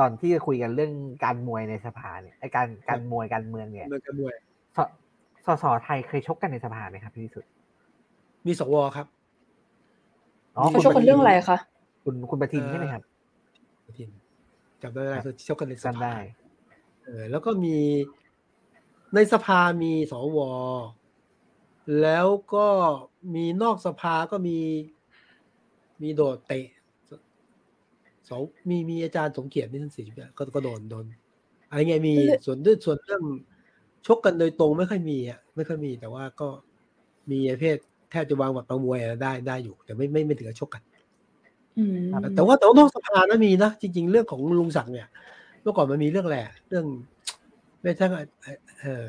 [0.00, 0.92] ตอนที่คุยกันเรื่อง
[1.24, 4.34] การมวยในสภาเนี่ยไอการการมวยการเมืองเนี่ยการมวย
[5.46, 7.44] สสไทยเคยชกกันในสภาไหมครับพี่สุด
[8.46, 9.06] มีสวครับ
[10.52, 11.58] เขาชกกันเรื่องอะไรคะ
[12.04, 13.02] คุณคุณประทินใช่ไหมครับ
[13.86, 14.08] ประทิน
[14.82, 16.16] จำได้ไหมคือชกกันในสภาได้
[17.04, 17.76] เออแล้วก็มี
[19.14, 20.38] ในสภามีสว
[22.02, 22.66] แล้วก็
[23.34, 24.58] มีนอกสภาก็มี
[26.02, 26.66] มีโดดเตะ
[28.30, 30.06] สองมีมีอาจารย์สงเกียรตินี่ท่านสี่
[30.38, 31.04] ก็ก็โดนโดน
[31.68, 32.14] อะไรเงี้ยมี
[32.46, 33.22] ส่วนด้วยส่วนเรื่อง
[34.06, 36.48] ชกกันโดยตรงไม่ค่อยมีอะไม่ค่อยมีแต่ว่าก็
[37.30, 37.76] มีประเภท
[38.10, 40.82] แทบจะวางบัตรประมวยได้ได้อยู่ แต่ไม่ไม่ไม่ถึงกับชกกัน
[42.34, 45.08] แต่ว่าแต่ว่านอกสภานะมีนะจริง ๆ เรื่องของลุงศักดิ์เนี่ย
[45.62, 46.86] เมื่อก่อนมันมีเรื่องแหละเรื่อง
[47.82, 48.06] ไม่ใช่
[48.80, 49.04] เออ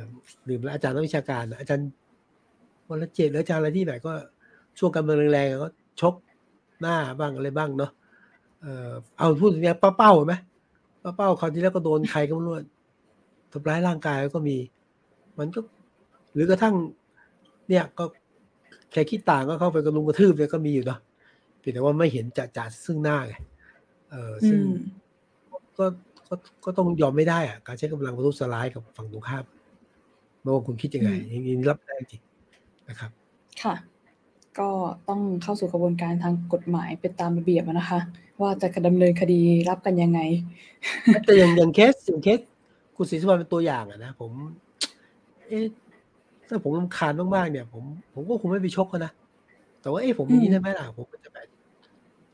[0.45, 1.87] หรืออาจารย์นักวิชาการอาจารย์
[2.89, 4.13] วันละเจ็ดหรืออาจารย์อะไรที่ไหนก็
[4.79, 5.69] ช่วงการเมืองแรงๆก็
[6.01, 6.13] ชก
[6.81, 7.91] หน้าบ้างอะไรบ้างเนาะ
[8.61, 10.33] เออเอาพูดถึงเนี้ยป้าเป้าไหม
[11.03, 12.55] ป้าเป้าคราวที่แล้วก็โดนใครก็ไม่รู้
[13.51, 14.57] ทำร้ายร่างกายก็มี
[15.39, 15.59] มันก็
[16.33, 16.75] หรือกระทั่ง
[17.69, 18.03] เนี่ยก็
[18.91, 20.99] แค่คิดต่างก็เข้าไปกระลุงกระทืบเนี่ยก็มีอยู่เนาะ
[21.59, 23.33] เพียงแต่ว่าไม่เห็นจะจัดซึ่งหน้าไง
[24.11, 24.59] เออซึ่ง
[25.77, 25.85] ก็
[26.27, 26.35] ก็
[26.65, 29.45] ก็ต้องยอมไม่ได้อะการใช้กำลังประทุษร้ายกับฝั่งตรงข้าม
[30.41, 32.21] ไม่ว่าคุณคิดยังไงอย่างนี้รับได้จริง
[32.89, 33.11] นะครับ
[33.63, 33.75] ค่ะ
[34.59, 34.69] ก็
[35.09, 37.99] ต้องเข้าสู่กระบวนการทางกฎหมายเป็นตามระเบียบนะคะ
[38.41, 39.39] ว่าจะดำเนินคดี
[39.69, 40.19] รับกันยังไง
[41.25, 42.39] แต่อย่างอย่างเคสอย่างเคส
[42.95, 44.31] คุณศรีสุวรรณเป็นตัวอย่างอะนะผม
[45.47, 45.65] เอ๊ะ
[46.47, 47.83] ถ้าผมรำคาญมากๆเนี่ย ผม
[48.13, 49.11] ผมก็คงไม่ไปชกนะ
[49.81, 51.47] แต่ว่าเอ๊ะผมอย่างนี้ได้ไหมล่ะผมก็จะแบบ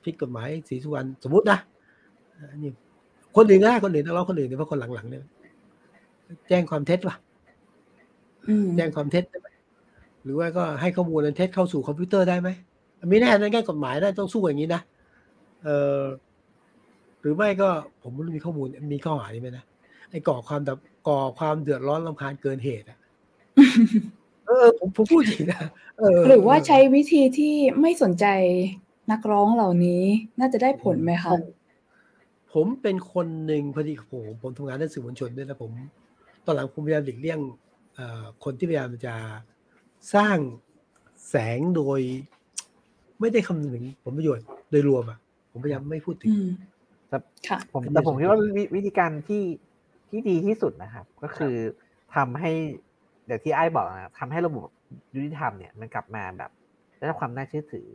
[0.04, 1.58] พิกกฎหมายศรีสุวรรณสมมตินะ
[2.64, 2.72] นี่
[3.36, 5.22] คนอื่นง่ายคนอื่นนักร้องคนอื่นเนี่ยเพราะคนหลังๆเนี่ย
[6.48, 7.16] แจ้งความเท็จว่ะ
[8.76, 9.48] แจ้งความเท็จได้ไหม
[10.24, 12.50] หรือว่าก็ให้ข้อมูลอันเท็จเข้าสู่คอมพิวเตอร์ได้ไหม
[13.10, 14.82] ไม่แน่นั่นแค่กฎหมายนะต้องสู้อย่างนี้นะ
[15.66, 16.04] เออ
[17.22, 17.70] หรือไม่ก็
[18.02, 19.66] ผมไม่รู้มีข้อมูลมีข้อหานี้ไหมนะ
[20.12, 23.00] ไอ้ก่อความแบบก่อความเดือดร้อนลำคาญเกินเหตุอะ
[24.48, 25.62] เออผมผมพูดจริงนะ
[26.28, 28.26] หรือว่าใช้วิธีที่ไม่สนใจ
[29.12, 30.04] นักร้องเหล่านี้
[30.40, 31.32] น่าจะได้ผลไหมคะ
[32.54, 35.72] ผมเป็นคนหนึ่งพอดีผมผมทำงานในสื่อมวลชนด้วยนะผม
[36.46, 37.40] ตอนหลังผมพยายามหลีกเลี่ยง
[38.44, 39.16] คนที่พยายามจะ
[40.16, 40.38] สร้าง
[41.30, 42.00] แสงโดย
[43.20, 45.20] ไม่ได้คำนึงถึงผลประโยชน์โดยรวมอะ
[45.58, 46.32] ผมพยายามไม่พูดถึง
[47.10, 47.18] แต่
[47.74, 48.40] ผมแต่ผมคิดว่า
[48.76, 49.44] วิธีการที่
[50.10, 51.56] ที่ดีที่สุดนะครับ ก็คือ
[52.16, 52.52] ทำให้
[53.26, 54.68] เดี๋ยวที่ไอ้บอกนะทำให้ระบบ
[55.16, 56.52] ยุติธรรมเนี่ยมันกลับมาแบบ
[56.98, 57.88] ได้รับความน่าเชื่อถือ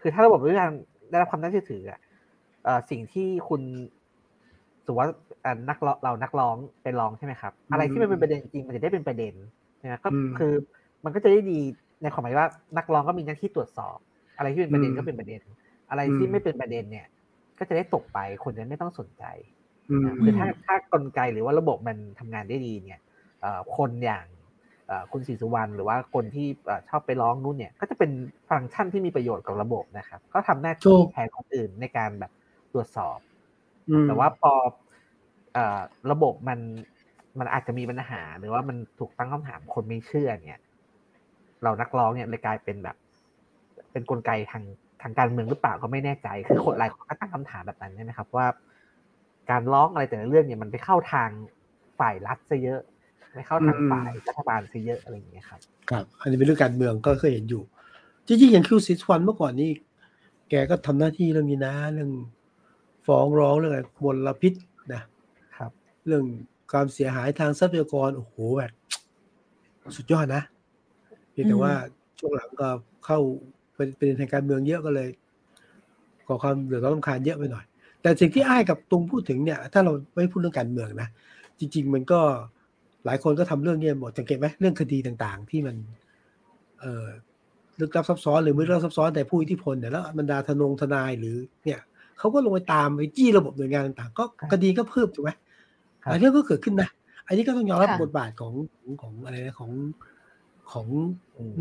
[0.00, 0.72] คือถ้าระบบยุติธรรม
[1.10, 2.00] ได้รับความน่าเชื่อถืออะ
[2.90, 3.62] สิ่งที่คุณ
[4.84, 5.10] สมมติว่า
[5.68, 9.34] นักเรานักร้องเป็นร้องใช่ไหมครับ อะไรที่มันเป็นประเด็นจริงมันจะได้เป็นประเด็น
[9.82, 10.08] นะก็
[10.38, 10.52] คือ
[11.04, 11.60] มันก็จะได้ดี
[12.02, 13.96] ในความหมายว่านักร้องก็มีหน้าที่ตรวจสอบ
[14.38, 15.40] อะไรที่เป็นประเด็นก็เป็นประเด็น
[15.90, 17.06] อะไรที่ไม่เป็นประเด็นเนี่ย
[17.58, 19.24] ก็จะได้ตกไปคนจะไม่ต้องสนใจ
[20.22, 23.00] คือถ้าถ้ากลไกหรือว่าระบบมันทำงานได้ดีเนี่ย
[23.76, 24.26] คนอย่าง
[25.12, 26.46] คุณศรีสุวรรณหรือว่าคนที่
[26.88, 28.10] ชอบไปร้องนู่นเนี่ย ก็จะเป็น
[28.50, 32.32] ฟังก์ชันที่มีประโยชน์กับระบบนะครับ ก็ทำหน้าที่แทนคนอื่นในการแบบ
[32.72, 33.18] ตรวจสอบ
[34.06, 34.52] แต่ว่าพอ
[36.10, 36.58] ระบบมัน
[37.38, 40.60] มันอาจจะมีปัญหา หรือว่ามันถูกตั้งคำถามคนไม่เชื่อเนี่ย
[41.62, 42.96] เรานักร้องเนี่ยเลยกลายเป็นแบบ
[43.92, 44.64] เป็นกลไกทาง
[45.02, 48.46] ทางการเมืองหรือเปล่าก็ไม่แน่ใจ คือคนหลายคนก็ตั้งคำถามแบบนั้นใช่ไหมครับว่า
[49.50, 51.30] การร้องอะไรแต่ละเรื่องเนี่ยมันไปเข้าทาง
[51.98, 52.80] ฝ่ายรัฐซะเยอะ
[53.34, 57.62] ไม่เข้าทางฝ่ายรัฐบาลซะเยอะอะไรอย่างเงี้ยครับครับ อันนี้เป็นเรื่องการเมืองก็เคยเห็นอยู่
[58.26, 59.70] จริงๆอย่างคิวซิสวันเมื่อก่อนนี้
[60.50, 62.10] แกก็ทำหน้าที่เรื่องนี้นะ เรื่อง
[63.06, 64.52] ฟ้องร้องเรื่องอะไรมลพิษ
[64.92, 65.02] นะ
[65.56, 65.70] ครับ
[66.06, 66.24] เรื่อง
[66.72, 68.72] ความเสียหายทางทรัพยากรโอ้โหแบบ
[69.96, 70.42] สุดยอดนะ
[71.30, 71.74] เพียงแต่ว่า
[72.18, 72.68] ช่วงหลังก็
[73.06, 73.18] เข้า
[73.80, 75.08] เป็นเป็นทางการเมืองเยอะก็เลย
[76.26, 77.64] ก่อความเดือดร้อนรำคาญเยอะไปหน่อย
[78.02, 81.08] แต่สิ่งที่อ้ายกับตุงพูดถึงเนี่ย ถ้าเราไม่พูดเรื่องการเมืองนะ
[81.58, 82.20] จริง ๆ มันก็
[83.06, 85.76] หลายคนก็ทำเรื่องนี้หมดสังเกตไหมเรื่องคดีต่างๆ ที่มัน
[86.80, 87.06] เอ่อ
[87.80, 91.80] ลึกลับซับซ้อนหรือไม่ลึกลับซับซ้อนแต่ผู้อิทธิพลเนี่ยแล้วบรรดาทนงทนายหรือ เนี่ย
[92.18, 95.30] เขาก็ลงไปตามไปจี้ระบบหน่วยงานต่างๆ ก็คดีก็เพิ่มถูกไหม
[96.12, 96.90] อันนี้ก็เกิดขึ้นนะ
[97.26, 98.54] อันนี้ก็ต้องยอมรับบทบาทของ
[99.02, 99.70] ของอะไรนะของ
[100.72, 100.86] ของ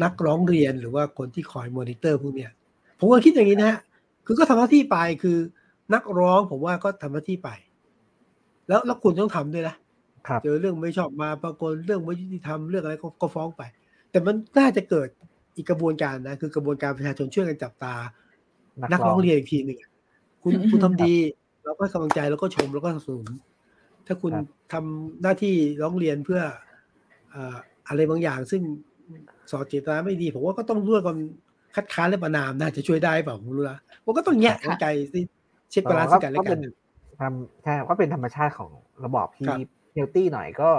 [0.03, 2.51] นักร้องเรียนหรือว่าคนที่คอยมอนิเตอร์พวกเนี้ย
[2.99, 3.80] ผมก็คิดอย่างนี้นะฮะ
[4.26, 5.38] คือก็ทำหน้าที่ไปคือ
[5.93, 7.49] นักร้องผมว่าก็ทำหน้าที่ไป
[8.68, 9.76] แล้วแล้วคุณต้องทำด้วยนะ
[10.43, 13.62] เจอเรื่องไม่ชอบมาปรากฏเรื่องไม่ยุติธรรมเรื่องอะไรก็ฟ้องไป
[14.12, 15.07] แต่มันน่าจะเกิด
[15.55, 17.93] อีกกระบวนการนะคือกระบวนการประชาชนช่วยกันจับตา
[18.91, 19.80] นักร้องเรียนอีกทีหนึ่ง
[20.41, 21.14] คุณคุณทำดี
[21.64, 23.28] เราก็กำลังใจแล้วก็ชมแล้วก็สนับสนุน
[24.07, 24.34] ถ้าคุณ
[24.74, 26.41] ทำหน้าที่ร้องเรียนเพื่อ
[27.88, 28.62] อะไรบางอย่าง ซึ่ง
[29.51, 31.18] สอดเจตนาไม่ดี ผมว่าก็ต้องร่วมกัน
[31.76, 35.20] คัดค้านและประณามน่าจะช่วยได้เปล่าผมรู้ละผมก็ต้องแยกใจสิ
[35.72, 36.60] check balance กันแล้วกัน
[37.20, 38.72] ทำใช่ก็เป็นธรรมชาติของ
[39.05, 39.51] ระบอบที่
[39.93, 40.72] healthy หน่อยก็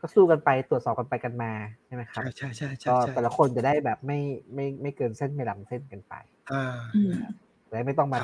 [0.00, 1.52] ก็สู้กันไปตรวจสอบกันไปกันมา
[1.86, 4.20] ใช่ไหมครับใช่ใช่ใช่ก็แต่ละคนจะได้แบบไม่
[4.54, 6.14] ไม่ไม่เกินเส้นไม่ล้ำเส้นกันไป
[6.52, 6.80] อ่า
[7.70, 8.18] และไม่ต้องมา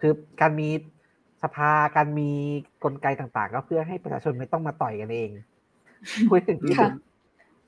[0.00, 0.68] คือการมี
[1.42, 2.30] สภาการมี
[2.84, 5.30] กลไกต่างๆ ก็เพื่อให้ประชาชนไม่ต้องมาต่อยกันเอง
[6.30, 6.74] คุยถึงที่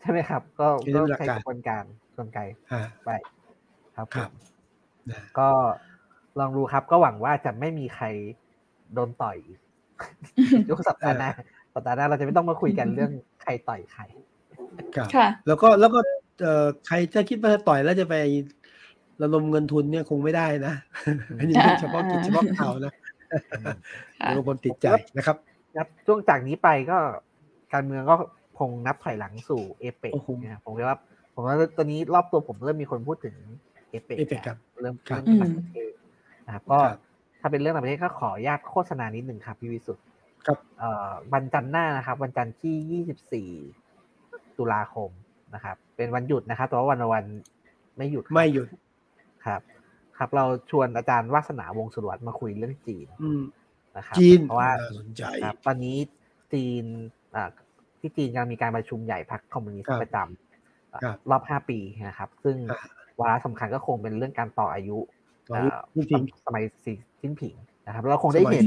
[0.05, 1.85] ใช่ไหมครับ ก็ก็ใช้กระบวนการ
[2.17, 2.39] กลไก
[3.05, 3.11] ไป
[3.97, 4.31] ครับครับ
[5.39, 5.49] ก็
[6.39, 8.07] ลองดูครับก็หวังว่าจะไม่มีใคร
[8.95, 9.37] โดนต่อย
[10.71, 11.31] ยกสัปดาห์หน้า
[11.75, 14.03] สัปดาห์หน้าเราจะไม่ต้องมาคุยกันเรื่องใครต่อยใคร
[14.97, 15.09] ครับ
[15.47, 16.01] แล้วก็แล้วก็
[16.43, 18.15] เอ่อใครจะคิดว่าต่อยแล้วจะไป
[19.23, 20.75] ระดมเงินทุนเนี่ยคงไม่ได้นะ
[21.39, 22.93] อันนี้เฉพาะกิจเฉพาะข่าวนะ
[24.17, 24.87] เดี๋ยวคนติดใจ
[25.17, 25.37] นะครับ
[25.77, 26.99] ครับช่วงจากนี้ไปก็
[27.73, 28.17] การเมืองก็
[28.59, 30.99] คงนับถอยหลังสู่เอเปกนะผมว่า
[31.35, 33.37] ผมว่าตอนนี้รอบตัวผมเริ่มมีคนพูดถึง
[33.91, 35.93] เอเปกเริ่มเริ่มต่างประเทศ
[36.47, 36.79] นะครับก็
[37.41, 40.05] ถ้าเป็นเรื่องต่างประเทศก็ขออนุญาตโฆษณานิดหนึ่งครับพี่วิสุทธ์
[40.47, 40.59] ครับ
[41.33, 45.11] วันจันทร์หน้านะครับ วันจันทร์ที่ 24 ตุลาคม
[45.55, 47.25] นะครับ เป็นวันหยุดนะครับแต่ว่าวันวัน
[47.97, 48.69] ไม่หยุดไม่หยุด
[49.47, 49.61] ครับ
[50.19, 53.07] ครับ เราชวนอาจารย์วาสนาวงสรวตมาคุยเรื่องจีน
[53.97, 54.71] นะครับจีนเพราะว่า
[55.45, 55.97] ครับตอนนี้
[56.53, 56.85] จีน
[58.05, 61.79] ที่จีนกำลังมีการประชุมใหญ่พรรคคอมมิวนิสต์ประจำรอบห้าปี
[62.09, 62.57] นะครับ ซึ่ง
[63.21, 64.97] วาระสำคัญก็คงเป็นเรื่องการต่ออายุ
[66.47, 67.55] สมัยสีจิ้นผิง
[67.87, 68.65] นะครับ เราคงได้เห็น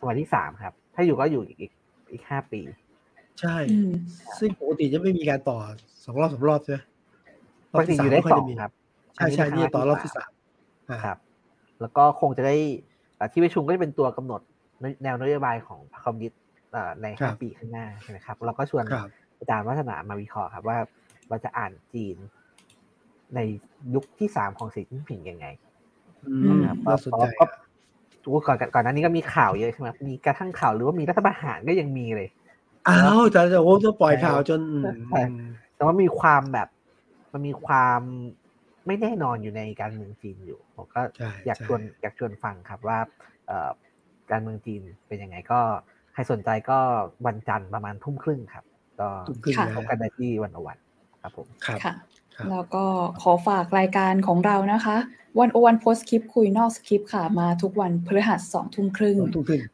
[0.00, 1.58] สมัยที่สามครับ ถ้าอยู่ก็อยู่อีก
[2.12, 2.60] อีกห้าปี
[3.40, 3.56] ใช่
[4.38, 5.58] ซึ่งปกติจะไม่มีการต่อ
[6.04, 6.78] สองรอบสองรอบใช่ไหม
[7.72, 8.72] ปกติอยู่ได้สองครับ
[9.16, 10.30] ใช่ใช่นี่ต่อรอบที่สาม
[11.04, 11.18] ครับ
[11.80, 12.56] แล้วก็คงจะได้
[13.32, 14.40] ที่ประชุมก็จะเป็นตัวกำหนด
[15.02, 16.40] แนวนโยบายของพรรคคอมมิวนิสต์
[17.02, 18.84] ในห้าปีข้างหน้าใช่ไหมครับ เราก็ชวน
[19.38, 20.78] อาจารย์วัฒนามาวิเคราะห์ครับว่า
[21.28, 22.16] เราจะอ่านจีน
[23.34, 23.40] ใน
[23.94, 25.46] ยุคที่สามของสีจิ้นผิงยังไง
[26.50, 26.94] นะครับก็
[28.46, 32.28] ก่อนก่อนหน้านี้ก็มีข่าวเยอะใช่ไหมมีกระทั่งข่าวหรือว่ามีรัฐประหารก็ยังมีเลย
[32.88, 34.60] อ้าวแต่จะโอ้จะปล่อยข่าวจน
[35.76, 36.68] แต่ว่ามีความแบบ
[37.32, 38.00] มันมีความ
[38.86, 41.00] ไม่แน่นอนอยู่ในการเมืองจีนอยู่ผมก็
[41.46, 42.98] อยากชวนอยากชวนฟังครับว่า
[44.30, 45.60] การเมืองจีนเป็นยังไงก็
[46.12, 46.78] ใครสนใจก็
[47.26, 48.64] วันจันทร์ประมาณทุ่มครึ่งครับ
[49.00, 49.08] ก็
[49.76, 50.78] พบกันได้ที่วันอวัน
[51.22, 51.94] ครับผมค่ะ
[52.50, 52.84] แล้วก็
[53.22, 54.96] ขอฝากรายการของเรานะคะ
[55.38, 59.18] วันโอวันโพสคลิปคุยนอกสคริปต์ค่ะมาทุกวันพฤหัสสองทุ่มครึ่ง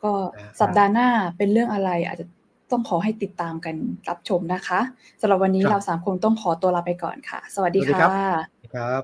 [0.05, 0.13] ก็
[0.61, 2.27] สัปดาห์หน้าเป็นเรื่องอะไรอาจจะ
[2.71, 3.77] ต้องขอให้ติดตามกัน
[4.09, 4.81] รับชมนะคะ
[5.21, 8.01] สำหรับวันนี้เราสามคนต้องขอตัวลาไปก่อนค่ะ สวัสดีค่ะ
[8.75, 9.03] ครับ